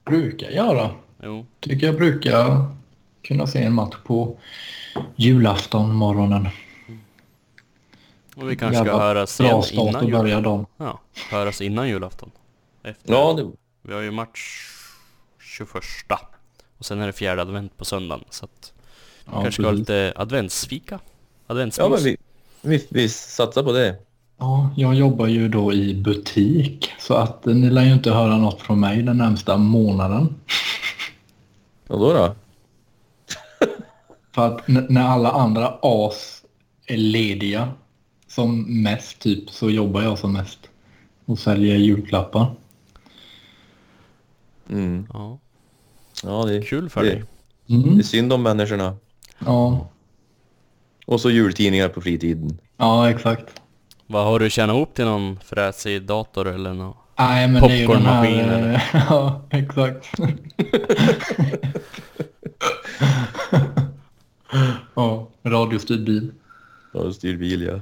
brukar 0.04 0.50
göra. 0.50 0.94
Jo, 1.22 1.46
Tycker 1.60 1.86
jag 1.86 1.96
brukar 1.96 2.66
kunna 3.22 3.46
se 3.46 3.62
en 3.62 3.74
match 3.74 3.96
på 4.04 4.36
julafton 5.16 5.94
morgonen. 5.94 6.48
Och 8.36 8.50
vi 8.50 8.56
kanske 8.56 8.76
ska 8.76 8.86
Jävla 8.86 9.02
höras 9.02 9.38
Bra 9.38 9.46
igen 9.46 9.62
start 9.62 9.72
innan 9.74 9.96
att 10.04 10.10
börja 10.10 10.40
dagen. 10.40 10.66
Ja, 10.76 11.00
höras 11.30 11.60
innan 11.60 11.88
julafton. 11.88 12.30
Efter. 12.82 13.12
Ja, 13.12 13.32
det, 13.32 13.50
Vi 13.82 13.94
har 13.94 14.00
ju 14.00 14.10
match 14.10 14.68
21. 15.40 15.82
Och 16.78 16.84
sen 16.84 17.00
är 17.00 17.06
det 17.06 17.12
fjärde 17.12 17.42
advent 17.42 17.76
på 17.76 17.84
söndagen. 17.84 18.24
Så 18.30 18.44
att 18.44 18.72
Ja, 19.24 19.32
kanske 19.32 19.52
ska 19.52 19.62
ha 19.62 19.72
lite 19.72 20.12
adventsfika. 20.16 21.00
Adventsmys. 21.46 21.84
ja 21.84 21.88
men 21.88 22.04
vi, 22.04 22.16
vi, 22.62 22.86
vi 22.90 23.08
satsar 23.08 23.62
på 23.62 23.72
det. 23.72 23.96
Ja, 24.38 24.70
jag 24.76 24.94
jobbar 24.94 25.26
ju 25.26 25.48
då 25.48 25.72
i 25.72 25.94
butik 25.94 26.92
så 26.98 27.14
att 27.14 27.44
ni 27.44 27.70
lär 27.70 27.84
ju 27.84 27.92
inte 27.92 28.10
höra 28.10 28.36
något 28.36 28.60
från 28.60 28.80
mig 28.80 29.02
den 29.02 29.18
närmsta 29.18 29.56
månaden. 29.56 30.34
Och 31.88 31.98
då 31.98 32.12
då? 32.12 32.34
För 34.34 34.46
att 34.56 34.68
när 34.68 35.02
alla 35.08 35.30
andra 35.30 35.78
as 35.82 36.42
är 36.86 36.96
lediga 36.96 37.68
som 38.26 38.82
mest 38.82 39.18
typ 39.20 39.50
så 39.50 39.70
jobbar 39.70 40.02
jag 40.02 40.18
som 40.18 40.32
mest 40.32 40.58
och 41.26 41.38
säljer 41.38 41.76
julklappar. 41.76 42.54
Mm. 44.70 45.06
Ja, 45.12 45.38
Ja, 46.24 46.44
det, 46.44 46.62
kul 46.62 46.90
för 46.90 47.02
det, 47.02 47.08
dig. 47.10 47.24
det 47.66 47.74
Mm. 47.74 47.98
är 47.98 48.02
synd 48.02 48.32
om 48.32 48.42
människorna. 48.42 48.96
Ja, 49.38 49.88
Och 51.06 51.20
så 51.20 51.30
jultidningar 51.30 51.88
på 51.88 52.00
fritiden. 52.00 52.58
ja, 52.76 53.10
exakt. 53.10 53.62
Vad 54.06 54.24
har 54.24 54.38
du 54.38 54.50
tjänat 54.50 54.74
ihop 54.76 54.94
till 54.94 55.04
någon 55.04 55.38
fräsig 55.44 56.02
dator 56.02 56.48
eller 56.48 56.72
något? 56.74 56.96
Nej, 57.18 57.48
men 57.48 57.62
det 57.62 57.72
är 57.72 57.76
ju 57.76 57.86
den 57.86 58.02
här... 58.02 58.22
Popcornmaskin, 58.24 58.50
eller? 58.50 58.82
Ja, 59.10 59.42
exakt. 59.50 60.06
ja, 64.94 65.26
radiostyrd 65.42 66.04
bil. 66.04 66.32
Ja, 66.94 67.12
styrd 67.12 67.38
bil 67.38 67.62
ja. 67.62 67.80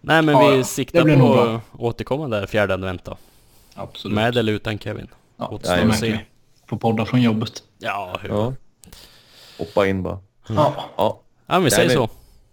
Nej 0.00 0.22
men 0.22 0.34
Ja, 0.34 0.48
vi 0.50 0.64
siktar 0.64 1.18
på 1.18 1.40
att 1.40 1.60
återkomma 1.80 2.28
där 2.28 2.46
fjärde 2.46 2.74
advent 2.74 3.04
då. 3.04 3.16
Absolut. 3.74 4.14
Med 4.14 4.36
eller 4.36 4.52
utan 4.52 4.78
Kevin. 4.78 5.06
ja, 5.36 5.48
återstår 5.48 5.74
att 5.78 5.84
jag 5.84 5.94
se. 5.96 6.10
med. 6.10 6.18
Får 6.66 6.76
podda 6.76 7.04
från 7.06 7.22
jobbet. 7.22 7.62
Ja, 7.78 8.18
hur? 8.22 8.28
ja. 8.28 8.52
Hoppa 9.58 9.86
in 9.86 10.02
bara. 10.02 10.18
Ja, 10.48 10.74
Ja, 10.96 11.20
Ja, 11.46 11.58
vi 11.58 11.70
säger 11.70 11.90
så. 11.90 12.08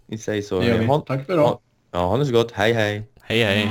vi 0.06 0.18
säger 0.18 0.42
så. 0.42 0.60
det 0.60 0.66
gör 0.66 0.78
vi. 0.78 0.86
Ha, 0.86 1.00
Tack 1.00 1.26
för 1.26 1.32
idag. 1.32 1.58
ja, 1.90 1.98
ha 2.06 2.16
det 2.16 2.26
så 2.26 2.32
gott. 2.32 2.52
Hej 2.52 2.72
hej. 2.72 3.02
Hej 3.20 3.44
hej. 3.44 3.70